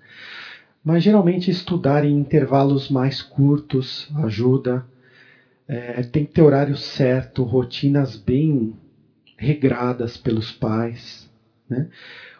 Mas 0.84 1.04
geralmente 1.04 1.52
estudar 1.52 2.04
em 2.04 2.18
intervalos 2.18 2.90
mais 2.90 3.22
curtos 3.22 4.10
ajuda. 4.16 4.84
É, 5.68 6.02
tem 6.04 6.26
que 6.26 6.34
ter 6.34 6.42
horário 6.42 6.76
certo, 6.76 7.44
rotinas 7.44 8.16
bem 8.16 8.76
regradas 9.38 10.18
pelos 10.18 10.52
pais. 10.52 11.30
Né? 11.70 11.88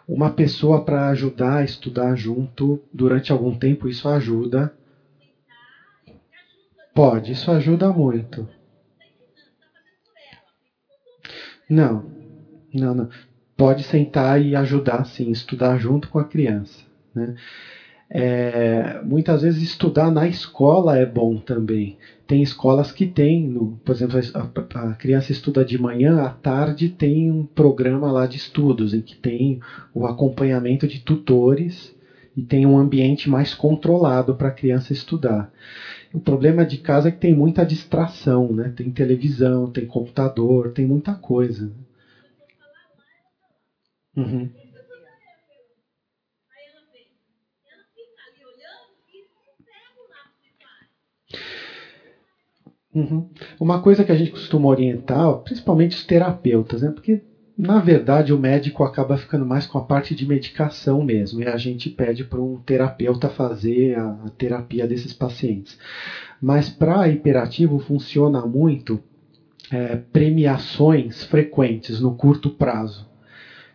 Uma 0.06 0.28
pessoa 0.28 0.84
para 0.84 1.08
ajudar 1.08 1.58
a 1.58 1.64
estudar 1.64 2.14
junto 2.16 2.78
durante 2.92 3.30
algum 3.30 3.54
tempo, 3.54 3.88
isso 3.88 4.08
ajuda. 4.08 4.72
Pode, 6.94 7.32
isso 7.32 7.50
ajuda 7.50 7.90
muito. 7.90 8.46
Não, 11.70 12.04
não, 12.74 12.94
não. 12.94 13.08
Pode 13.56 13.82
sentar 13.82 14.40
e 14.40 14.54
ajudar, 14.56 15.04
sim, 15.06 15.30
estudar 15.30 15.78
junto 15.78 16.08
com 16.08 16.18
a 16.18 16.24
criança. 16.24 16.84
Né? 17.14 17.34
É, 18.14 19.00
muitas 19.02 19.40
vezes 19.40 19.62
estudar 19.62 20.10
na 20.10 20.26
escola 20.26 20.98
é 20.98 21.06
bom 21.06 21.38
também. 21.38 21.96
Tem 22.26 22.42
escolas 22.42 22.92
que 22.92 23.06
tem, 23.06 23.48
no, 23.48 23.78
por 23.82 23.94
exemplo, 23.94 24.20
a, 24.34 24.90
a, 24.90 24.94
criança 24.94 25.32
estuda 25.32 25.64
de 25.64 25.78
manhã, 25.78 26.20
à 26.20 26.28
tarde 26.28 26.90
tem 26.90 27.30
um 27.30 27.42
programa 27.42 28.12
lá 28.12 28.26
de 28.26 28.36
estudos 28.36 28.92
em 28.92 29.00
que 29.00 29.16
tem 29.16 29.58
o 29.94 30.04
acompanhamento 30.04 30.86
de 30.86 31.00
tutores 31.00 31.94
e 32.36 32.42
tem 32.42 32.66
um 32.66 32.76
ambiente 32.76 33.30
mais 33.30 33.54
controlado 33.54 34.34
para 34.34 34.48
a 34.48 34.52
criança 34.52 34.92
estudar. 34.92 35.50
O 36.12 36.20
problema 36.20 36.66
de 36.66 36.76
casa 36.76 37.08
é 37.08 37.10
que 37.10 37.18
tem 37.18 37.32
muita 37.32 37.64
distração, 37.64 38.52
né? 38.52 38.70
Tem 38.76 38.90
televisão, 38.90 39.70
tem 39.70 39.86
computador, 39.86 40.70
tem 40.70 40.84
muita 40.84 41.14
coisa. 41.14 41.70
Uhum. 44.14 44.50
Uhum. 52.94 53.24
Uma 53.58 53.78
coisa 53.78 54.04
que 54.04 54.12
a 54.12 54.16
gente 54.16 54.30
costuma 54.30 54.68
orientar, 54.68 55.34
principalmente 55.38 55.96
os 55.96 56.04
terapeutas, 56.04 56.82
né? 56.82 56.90
Porque 56.90 57.20
na 57.56 57.80
verdade 57.80 58.32
o 58.32 58.38
médico 58.38 58.82
acaba 58.82 59.16
ficando 59.16 59.46
mais 59.46 59.66
com 59.66 59.78
a 59.78 59.82
parte 59.82 60.14
de 60.14 60.26
medicação 60.26 61.02
mesmo, 61.02 61.40
e 61.42 61.48
a 61.48 61.56
gente 61.56 61.88
pede 61.88 62.24
para 62.24 62.40
um 62.40 62.58
terapeuta 62.58 63.28
fazer 63.28 63.96
a, 63.96 64.08
a 64.26 64.30
terapia 64.36 64.86
desses 64.86 65.12
pacientes. 65.12 65.76
Mas 66.40 66.68
para 66.68 67.08
hiperativo 67.08 67.78
funciona 67.78 68.44
muito 68.44 69.00
é, 69.70 69.96
premiações 70.12 71.24
frequentes 71.24 71.98
no 71.98 72.12
curto 72.12 72.50
prazo. 72.50 73.06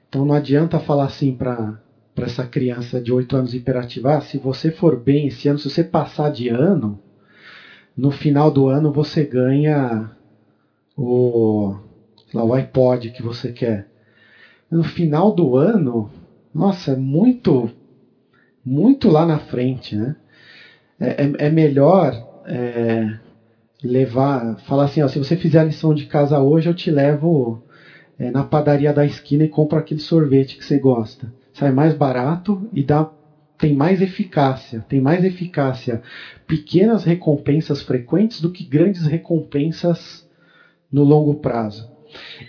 Então 0.08 0.26
não 0.26 0.36
adianta 0.36 0.80
falar 0.80 1.06
assim 1.06 1.34
para 1.34 1.80
essa 2.18 2.46
criança 2.46 3.02
de 3.02 3.12
8 3.12 3.36
anos 3.36 3.54
hiperativa, 3.54 4.16
ah, 4.16 4.22
se 4.22 4.38
você 4.38 4.70
for 4.70 4.96
bem 4.96 5.28
esse 5.28 5.48
ano, 5.48 5.58
se 5.58 5.70
você 5.70 5.84
passar 5.84 6.30
de 6.30 6.50
ano, 6.50 7.00
no 7.98 8.12
final 8.12 8.52
do 8.52 8.68
ano 8.68 8.92
você 8.92 9.26
ganha 9.26 10.12
o, 10.96 11.76
lá, 12.32 12.44
o 12.44 12.54
iPod 12.54 13.10
que 13.10 13.24
você 13.24 13.52
quer. 13.52 13.88
No 14.70 14.84
final 14.84 15.32
do 15.32 15.56
ano, 15.56 16.10
nossa, 16.54 16.92
é 16.92 16.96
muito, 16.96 17.70
muito 18.64 19.10
lá 19.10 19.26
na 19.26 19.40
frente, 19.40 19.96
né? 19.96 20.16
É, 21.00 21.24
é, 21.24 21.48
é 21.48 21.50
melhor 21.50 22.14
é, 22.46 23.18
levar, 23.84 24.58
falar 24.60 24.86
assim, 24.86 25.02
ó, 25.02 25.08
se 25.08 25.18
você 25.18 25.36
fizer 25.36 25.60
a 25.60 25.64
lição 25.64 25.94
de 25.94 26.06
casa 26.06 26.40
hoje, 26.40 26.70
eu 26.70 26.74
te 26.74 26.92
levo 26.92 27.60
é, 28.20 28.30
na 28.30 28.44
padaria 28.44 28.94
da 28.94 29.06
esquina 29.06 29.44
e 29.44 29.48
compro 29.48 29.78
aquele 29.78 30.00
sorvete 30.00 30.58
que 30.58 30.66
você 30.66 30.78
gosta. 30.78 31.32
Sai 31.54 31.72
mais 31.72 31.94
barato 31.94 32.68
e 32.72 32.84
dá 32.84 33.08
tem 33.58 33.76
mais 33.76 34.02
eficácia, 34.02 34.82
tem 34.88 35.02
mais 35.02 35.24
eficácia 35.24 36.02
pequenas 36.46 37.04
recompensas 37.04 37.82
frequentes 37.82 38.40
do 38.40 38.52
que 38.52 38.64
grandes 38.64 39.06
recompensas 39.06 40.30
no 40.92 41.04
longo 41.04 41.36
prazo. 41.36 41.92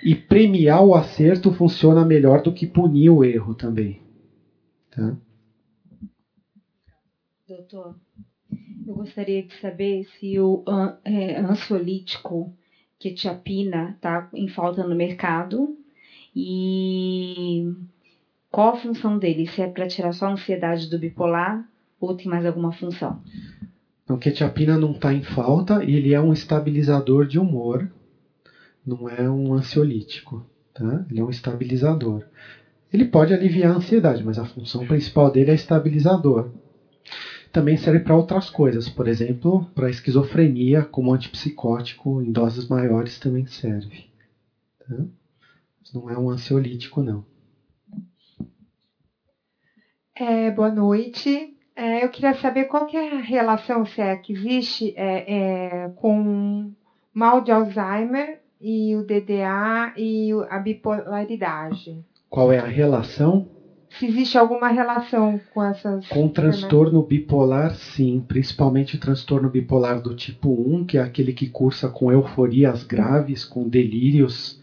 E 0.04 0.14
premiar 0.14 0.84
o 0.84 0.94
acerto 0.94 1.52
funciona 1.52 2.04
melhor 2.04 2.42
do 2.42 2.52
que 2.52 2.66
punir 2.66 3.10
o 3.10 3.24
erro 3.24 3.54
também. 3.54 4.00
Tá? 4.90 5.16
Doutor, 7.48 7.96
eu 8.86 8.94
gostaria 8.94 9.42
de 9.42 9.54
saber 9.60 10.04
se 10.18 10.38
o 10.38 10.62
é, 11.04 11.40
ansiolítico 11.40 12.54
quetiapina 12.98 13.94
está 13.96 14.28
em 14.34 14.48
falta 14.48 14.86
no 14.86 14.94
mercado 14.94 15.76
e 16.34 17.64
qual 18.50 18.70
a 18.70 18.76
função 18.76 19.18
dele? 19.18 19.46
Se 19.46 19.60
é 19.60 19.66
para 19.66 19.86
tirar 19.86 20.12
só 20.12 20.26
a 20.26 20.32
ansiedade 20.32 20.88
do 20.88 20.98
bipolar 20.98 21.64
ou 22.00 22.14
tem 22.14 22.26
mais 22.26 22.46
alguma 22.46 22.72
função? 22.72 23.22
Então, 24.04 24.18
quetiapina 24.18 24.78
não 24.78 24.92
está 24.92 25.12
em 25.12 25.22
falta 25.22 25.84
e 25.84 25.94
ele 25.94 26.14
é 26.14 26.20
um 26.20 26.32
estabilizador 26.32 27.26
de 27.26 27.38
humor, 27.38 27.90
não 28.86 29.08
é 29.08 29.28
um 29.28 29.52
ansiolítico. 29.52 30.46
Tá? 30.72 31.04
Ele 31.10 31.20
é 31.20 31.24
um 31.24 31.28
estabilizador. 31.28 32.24
Ele 32.90 33.04
pode 33.04 33.34
aliviar 33.34 33.72
a 33.72 33.76
ansiedade, 33.76 34.24
mas 34.24 34.38
a 34.38 34.46
função 34.46 34.86
principal 34.86 35.30
dele 35.30 35.50
é 35.50 35.54
estabilizador. 35.54 36.50
Também 37.52 37.76
serve 37.76 38.00
para 38.00 38.16
outras 38.16 38.48
coisas, 38.48 38.88
por 38.88 39.08
exemplo, 39.08 39.66
para 39.74 39.90
esquizofrenia, 39.90 40.84
como 40.84 41.12
antipsicótico, 41.12 42.22
em 42.22 42.30
doses 42.30 42.68
maiores 42.68 43.18
também 43.18 43.44
serve. 43.46 44.06
Tá? 44.78 45.04
Não 45.92 46.08
é 46.08 46.16
um 46.16 46.30
ansiolítico, 46.30 47.02
não. 47.02 47.24
É, 50.20 50.50
boa 50.50 50.70
noite. 50.70 51.54
É, 51.76 52.04
eu 52.04 52.08
queria 52.08 52.34
saber 52.34 52.64
qual 52.64 52.86
que 52.86 52.96
é 52.96 53.14
a 53.14 53.20
relação, 53.20 53.86
se 53.86 54.00
é 54.00 54.16
que 54.16 54.32
existe, 54.32 54.92
é, 54.96 55.84
é, 55.84 55.88
com 55.94 56.72
mal 57.14 57.40
de 57.40 57.52
Alzheimer 57.52 58.40
e 58.60 58.96
o 58.96 59.04
DDA 59.04 59.92
e 59.96 60.30
a 60.50 60.58
bipolaridade. 60.58 62.04
Qual 62.28 62.52
é 62.52 62.58
a 62.58 62.66
relação? 62.66 63.46
se 63.90 64.06
existe 64.06 64.36
alguma 64.36 64.68
relação 64.68 65.40
com 65.54 65.62
essas. 65.62 66.06
Com 66.08 66.28
transtorno 66.28 67.02
bipolar, 67.02 67.74
sim, 67.74 68.22
principalmente 68.26 68.96
o 68.96 69.00
transtorno 69.00 69.48
bipolar 69.48 70.00
do 70.00 70.14
tipo 70.14 70.50
1, 70.50 70.84
que 70.84 70.98
é 70.98 71.00
aquele 71.00 71.32
que 71.32 71.48
cursa 71.48 71.88
com 71.88 72.12
euforias 72.12 72.84
graves, 72.84 73.44
com 73.44 73.66
delírios 73.66 74.60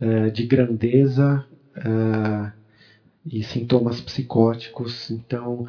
uh, 0.00 0.30
de 0.30 0.46
grandeza 0.46 1.44
uh, 1.76 2.63
e 3.24 3.42
sintomas 3.42 4.00
psicóticos. 4.00 5.10
Então, 5.10 5.64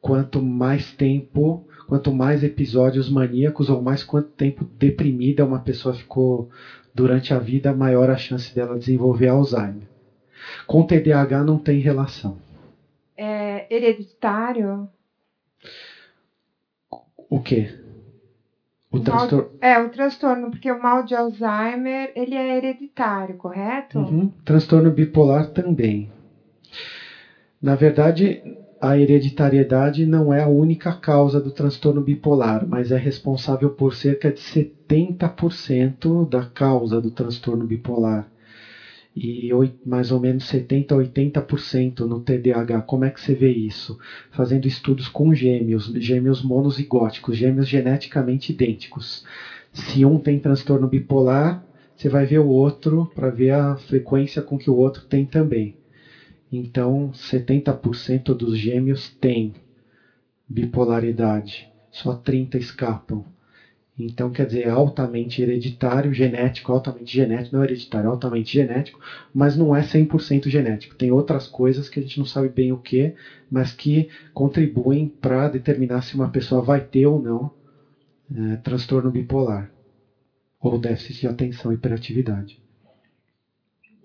quanto 0.00 0.40
mais 0.40 0.92
tempo, 0.92 1.60
quanto 1.86 2.12
mais 2.12 2.42
episódios 2.42 3.08
maníacos 3.08 3.68
ou 3.68 3.80
mais 3.80 4.02
quanto 4.02 4.28
tempo 4.36 4.64
deprimida 4.78 5.44
uma 5.44 5.58
pessoa 5.58 5.94
ficou 5.94 6.46
durante 6.94 7.32
a 7.32 7.38
vida, 7.38 7.72
maior 7.72 8.08
a 8.10 8.16
chance 8.16 8.52
dela 8.54 8.78
desenvolver 8.78 9.28
Alzheimer. 9.28 9.86
Com 10.66 10.82
TDAH 10.84 11.44
não 11.44 11.58
tem 11.58 11.78
relação. 11.78 12.36
É 13.16 13.64
hereditário? 13.70 14.88
O 17.28 17.40
quê? 17.40 17.68
O, 18.90 18.96
o 18.96 19.00
transtorno. 19.00 19.48
É, 19.60 19.78
o 19.78 19.88
transtorno, 19.88 20.50
porque 20.50 20.70
o 20.70 20.76
mal 20.76 21.02
de 21.02 21.14
Alzheimer, 21.14 22.12
ele 22.14 22.34
é 22.34 22.56
hereditário, 22.56 23.34
correto? 23.34 23.98
Uhum. 23.98 24.28
Transtorno 24.44 24.90
bipolar 24.90 25.46
também. 25.46 26.08
Na 27.60 27.74
verdade, 27.74 28.40
a 28.80 28.96
hereditariedade 28.96 30.04
não 30.06 30.32
é 30.32 30.40
a 30.40 30.46
única 30.46 30.92
causa 30.92 31.40
do 31.40 31.50
transtorno 31.50 32.00
bipolar, 32.00 32.64
mas 32.66 32.90
é 32.90 32.96
responsável 32.96 33.68
por 33.70 33.92
cerca 33.94 34.30
de 34.30 34.40
70% 34.40 36.24
da 36.24 36.42
causa 36.44 36.98
do 37.00 37.10
transtorno 37.10 37.64
bipolar 37.64 38.26
e 39.16 39.50
mais 39.84 40.10
ou 40.10 40.18
menos 40.20 40.44
70 40.44 40.94
a 40.94 40.98
80% 40.98 42.06
no 42.06 42.18
TDAH. 42.18 42.82
Como 42.82 43.04
é 43.04 43.10
que 43.10 43.20
você 43.20 43.34
vê 43.34 43.50
isso? 43.50 43.96
Fazendo 44.30 44.66
estudos 44.68 45.08
com 45.08 45.34
gêmeos, 45.34 45.86
gêmeos 45.96 46.42
monozigóticos, 46.42 47.36
gêmeos 47.36 47.66
geneticamente 47.68 48.52
idênticos. 48.52 49.22
Se 49.72 50.04
um 50.04 50.18
tem 50.18 50.38
transtorno 50.38 50.86
bipolar, 50.86 51.60
você 51.96 52.08
vai 52.08 52.26
ver 52.26 52.38
o 52.40 52.46
outro 52.46 53.08
para 53.14 53.30
ver 53.30 53.50
a 53.52 53.76
frequência 53.76 54.42
com 54.42 54.58
que 54.58 54.70
o 54.70 54.74
outro 54.76 55.04
tem 55.06 55.24
também. 55.26 55.74
Então, 56.50 57.12
70% 57.12 58.34
dos 58.34 58.56
gêmeos 58.56 59.08
têm 59.20 59.52
bipolaridade, 60.48 61.68
só 61.90 62.14
30 62.14 62.58
escapam. 62.58 63.24
Então, 63.98 64.30
quer 64.30 64.46
dizer, 64.46 64.62
é 64.64 64.68
altamente 64.70 65.40
hereditário, 65.42 66.12
genético, 66.12 66.72
altamente 66.72 67.12
genético, 67.14 67.56
não 67.56 67.64
hereditário, 67.64 68.10
altamente 68.10 68.52
genético, 68.52 69.00
mas 69.34 69.56
não 69.56 69.74
é 69.74 69.82
100% 69.82 70.48
genético. 70.50 70.94
Tem 70.94 71.10
outras 71.10 71.46
coisas 71.46 71.88
que 71.88 71.98
a 71.98 72.02
gente 72.02 72.18
não 72.18 72.26
sabe 72.26 72.48
bem 72.48 72.72
o 72.72 72.76
que, 72.76 73.12
mas 73.50 73.72
que 73.72 74.06
contribuem 74.34 75.08
para 75.20 75.48
determinar 75.48 76.02
se 76.02 76.14
uma 76.14 76.28
pessoa 76.28 76.60
vai 76.60 76.80
ter 76.80 77.06
ou 77.06 77.18
não 77.18 77.50
é, 78.34 78.56
transtorno 78.58 79.10
bipolar 79.10 79.70
ou 80.60 80.78
déficit 80.78 81.20
de 81.20 81.26
atenção 81.28 81.72
e 81.72 81.74
hiperatividade. 81.74 82.58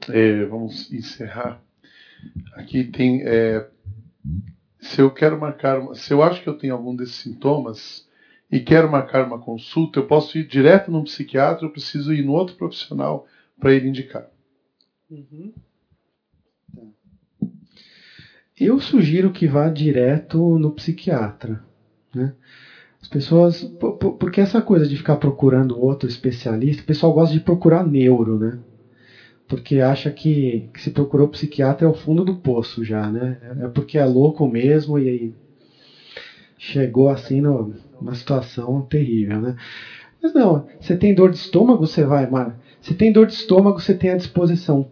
É, 0.09 0.45
vamos 0.45 0.91
encerrar. 0.91 1.59
Aqui 2.53 2.83
tem. 2.83 3.21
É, 3.23 3.65
se 4.79 5.01
eu 5.01 5.11
quero 5.11 5.39
marcar, 5.39 5.79
se 5.93 6.13
eu 6.13 6.21
acho 6.23 6.41
que 6.41 6.49
eu 6.49 6.57
tenho 6.57 6.73
algum 6.73 6.95
desses 6.95 7.15
sintomas 7.15 8.07
e 8.51 8.59
quero 8.59 8.91
marcar 8.91 9.25
uma 9.25 9.39
consulta, 9.39 9.99
eu 9.99 10.07
posso 10.07 10.37
ir 10.37 10.45
direto 10.45 10.91
num 10.91 11.03
psiquiatra, 11.03 11.65
eu 11.65 11.71
preciso 11.71 12.13
ir 12.13 12.23
no 12.23 12.33
outro 12.33 12.55
profissional 12.55 13.25
para 13.59 13.73
ele 13.73 13.87
indicar. 13.87 14.25
Uhum. 15.09 15.53
Eu 18.59 18.79
sugiro 18.79 19.31
que 19.31 19.47
vá 19.47 19.69
direto 19.69 20.57
no 20.57 20.71
psiquiatra. 20.71 21.63
Né? 22.13 22.33
As 23.01 23.07
pessoas. 23.07 23.63
Porque 24.19 24.41
essa 24.41 24.61
coisa 24.61 24.85
de 24.85 24.95
ficar 24.95 25.15
procurando 25.15 25.79
outro 25.79 26.07
especialista, 26.07 26.83
o 26.83 26.85
pessoal 26.85 27.13
gosta 27.13 27.33
de 27.33 27.39
procurar 27.39 27.83
neuro, 27.83 28.37
né? 28.37 28.59
Porque 29.51 29.81
acha 29.81 30.09
que, 30.09 30.69
que 30.73 30.79
se 30.79 30.91
procurou 30.91 31.27
psiquiatra 31.27 31.85
é 31.85 31.89
o 31.89 31.93
fundo 31.93 32.23
do 32.23 32.37
poço 32.37 32.85
já, 32.85 33.11
né? 33.11 33.37
É 33.59 33.67
porque 33.67 33.97
é 33.97 34.05
louco 34.05 34.47
mesmo 34.47 34.97
e 34.97 35.09
aí 35.09 35.33
chegou 36.57 37.09
assim 37.09 37.41
numa 37.41 38.15
situação 38.15 38.81
terrível, 38.83 39.41
né? 39.41 39.57
Mas 40.23 40.33
não, 40.33 40.65
você 40.79 40.95
tem 40.95 41.13
dor 41.13 41.29
de 41.31 41.35
estômago, 41.35 41.85
você 41.85 42.05
vai, 42.05 42.25
Mara. 42.25 42.57
Se 42.79 42.93
tem 42.93 43.11
dor 43.11 43.27
de 43.27 43.33
estômago, 43.33 43.81
você 43.81 43.93
tem 43.93 44.11
à 44.11 44.15
disposição 44.15 44.87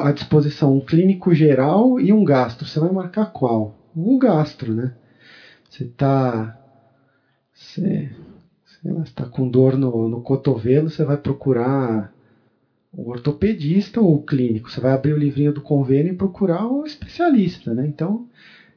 à 0.00 0.10
disposição 0.10 0.74
um 0.74 0.80
clínico 0.80 1.34
geral 1.34 2.00
e 2.00 2.10
um 2.10 2.24
gastro. 2.24 2.66
Você 2.66 2.80
vai 2.80 2.90
marcar 2.90 3.26
qual? 3.26 3.74
O 3.94 4.16
gastro, 4.16 4.72
né? 4.72 4.90
Você 5.68 5.84
está 5.84 6.56
você, 7.52 8.10
está 9.04 9.26
com 9.26 9.46
dor 9.46 9.76
no, 9.76 10.08
no 10.08 10.22
cotovelo, 10.22 10.88
você 10.88 11.04
vai 11.04 11.18
procurar 11.18 12.10
o 12.98 13.10
ortopedista 13.10 14.00
ou 14.00 14.16
o 14.16 14.22
clínico. 14.24 14.68
Você 14.68 14.80
vai 14.80 14.92
abrir 14.92 15.12
o 15.12 15.18
livrinho 15.18 15.52
do 15.52 15.62
convênio 15.62 16.12
e 16.12 16.16
procurar 16.16 16.66
o 16.66 16.84
especialista, 16.84 17.72
né? 17.72 17.86
Então, 17.86 18.26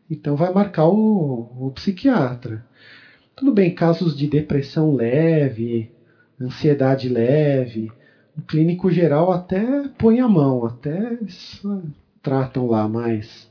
então 0.08 0.36
vai 0.36 0.52
marcar 0.52 0.86
o, 0.86 1.50
o 1.60 1.72
psiquiatra. 1.72 2.64
Tudo 3.36 3.52
bem, 3.52 3.74
casos 3.74 4.16
de 4.16 4.28
depressão 4.28 4.94
leve, 4.94 5.90
ansiedade 6.40 7.10
leve, 7.10 7.92
o 8.38 8.44
clínico 8.44 8.92
geral 8.92 9.32
até 9.32 9.88
põe 9.98 10.20
a 10.20 10.28
mão, 10.28 10.66
até 10.66 11.14
eles 11.14 11.60
tratam 12.22 12.68
lá, 12.68 12.88
mas, 12.88 13.50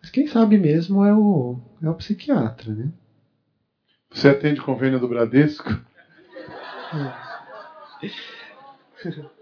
mas 0.00 0.08
quem 0.08 0.28
sabe 0.28 0.56
mesmo 0.56 1.04
é 1.04 1.12
o, 1.12 1.56
é 1.82 1.90
o 1.90 1.94
psiquiatra, 1.94 2.72
né? 2.72 2.88
Você 4.12 4.28
atende 4.28 4.60
convênio 4.60 5.00
do 5.00 5.08
Bradesco? 5.08 5.76
É 8.00 9.26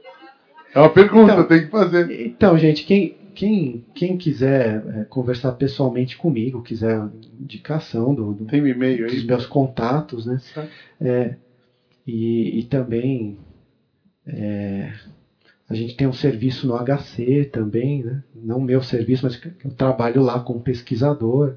uma 0.80 0.90
pergunta, 0.90 1.32
então, 1.32 1.44
tem 1.46 1.64
que 1.64 1.70
fazer. 1.70 2.26
Então, 2.26 2.58
gente, 2.58 2.84
quem, 2.84 3.16
quem, 3.34 3.84
quem 3.94 4.16
quiser 4.16 4.82
é, 4.88 5.04
conversar 5.04 5.52
pessoalmente 5.52 6.16
comigo, 6.16 6.62
quiser 6.62 7.08
indicação 7.38 8.14
do, 8.14 8.32
do 8.32 8.44
Tem 8.44 8.66
e-mail 8.66 9.06
dos 9.06 9.24
meus 9.24 9.46
contatos, 9.46 10.26
né? 10.26 10.40
É, 11.00 11.34
e, 12.06 12.60
e, 12.60 12.64
também 12.64 13.38
é, 14.26 14.92
a 15.68 15.74
gente 15.74 15.96
tem 15.96 16.06
um 16.06 16.12
serviço 16.12 16.66
no 16.66 16.76
HC 16.76 17.50
também, 17.52 18.02
né? 18.02 18.22
Não 18.34 18.60
meu 18.60 18.82
serviço, 18.82 19.24
mas 19.24 19.40
eu 19.64 19.70
trabalho 19.70 20.22
lá 20.22 20.40
como 20.40 20.60
pesquisador. 20.60 21.54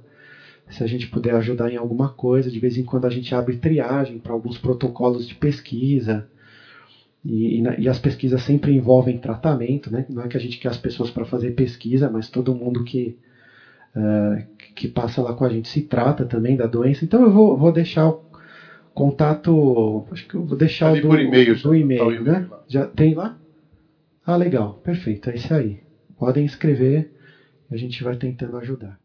Se 0.69 0.83
a 0.83 0.87
gente 0.87 1.07
puder 1.07 1.33
ajudar 1.35 1.71
em 1.71 1.77
alguma 1.77 2.09
coisa, 2.09 2.51
de 2.51 2.59
vez 2.59 2.77
em 2.77 2.83
quando 2.83 3.05
a 3.05 3.09
gente 3.09 3.33
abre 3.33 3.57
triagem 3.57 4.19
para 4.19 4.33
alguns 4.33 4.57
protocolos 4.57 5.27
de 5.27 5.35
pesquisa. 5.35 6.27
E, 7.27 7.59
e, 7.59 7.63
e, 7.79 7.89
as 7.89 7.99
pesquisas 7.99 8.41
sempre 8.41 8.73
envolvem 8.73 9.17
tratamento, 9.17 9.91
né? 9.91 10.05
Não 10.07 10.23
é 10.23 10.29
que 10.29 10.37
a 10.37 10.39
gente 10.39 10.57
quer 10.57 10.69
as 10.69 10.77
pessoas 10.77 11.11
para 11.11 11.25
fazer 11.25 11.51
pesquisa, 11.51 12.09
mas 12.09 12.29
todo 12.29 12.55
mundo 12.55 12.85
que, 12.85 13.17
uh, 13.93 14.41
que 14.73 14.87
passa 14.87 15.21
lá 15.21 15.33
com 15.33 15.43
a 15.43 15.49
gente 15.49 15.67
se 15.67 15.81
trata 15.81 16.25
também 16.25 16.55
da 16.55 16.65
doença. 16.65 17.03
Então 17.03 17.21
eu 17.21 17.29
vou, 17.29 17.57
vou 17.57 17.69
deixar 17.69 18.07
o 18.07 18.21
contato, 18.93 20.05
acho 20.09 20.25
que 20.25 20.35
eu 20.35 20.43
vou 20.45 20.57
deixar 20.57 20.93
o 20.93 21.01
do, 21.01 21.19
e-mail, 21.19 21.61
do 21.61 21.75
e-mail, 21.75 22.23
né? 22.23 22.47
Já 22.65 22.85
tem 22.85 23.13
lá? 23.13 23.35
Ah, 24.25 24.37
legal, 24.37 24.79
perfeito, 24.81 25.29
é 25.29 25.35
isso 25.35 25.53
aí. 25.53 25.81
Podem 26.17 26.45
escrever, 26.45 27.09
a 27.69 27.75
gente 27.75 28.01
vai 28.05 28.15
tentando 28.15 28.55
ajudar. 28.55 28.97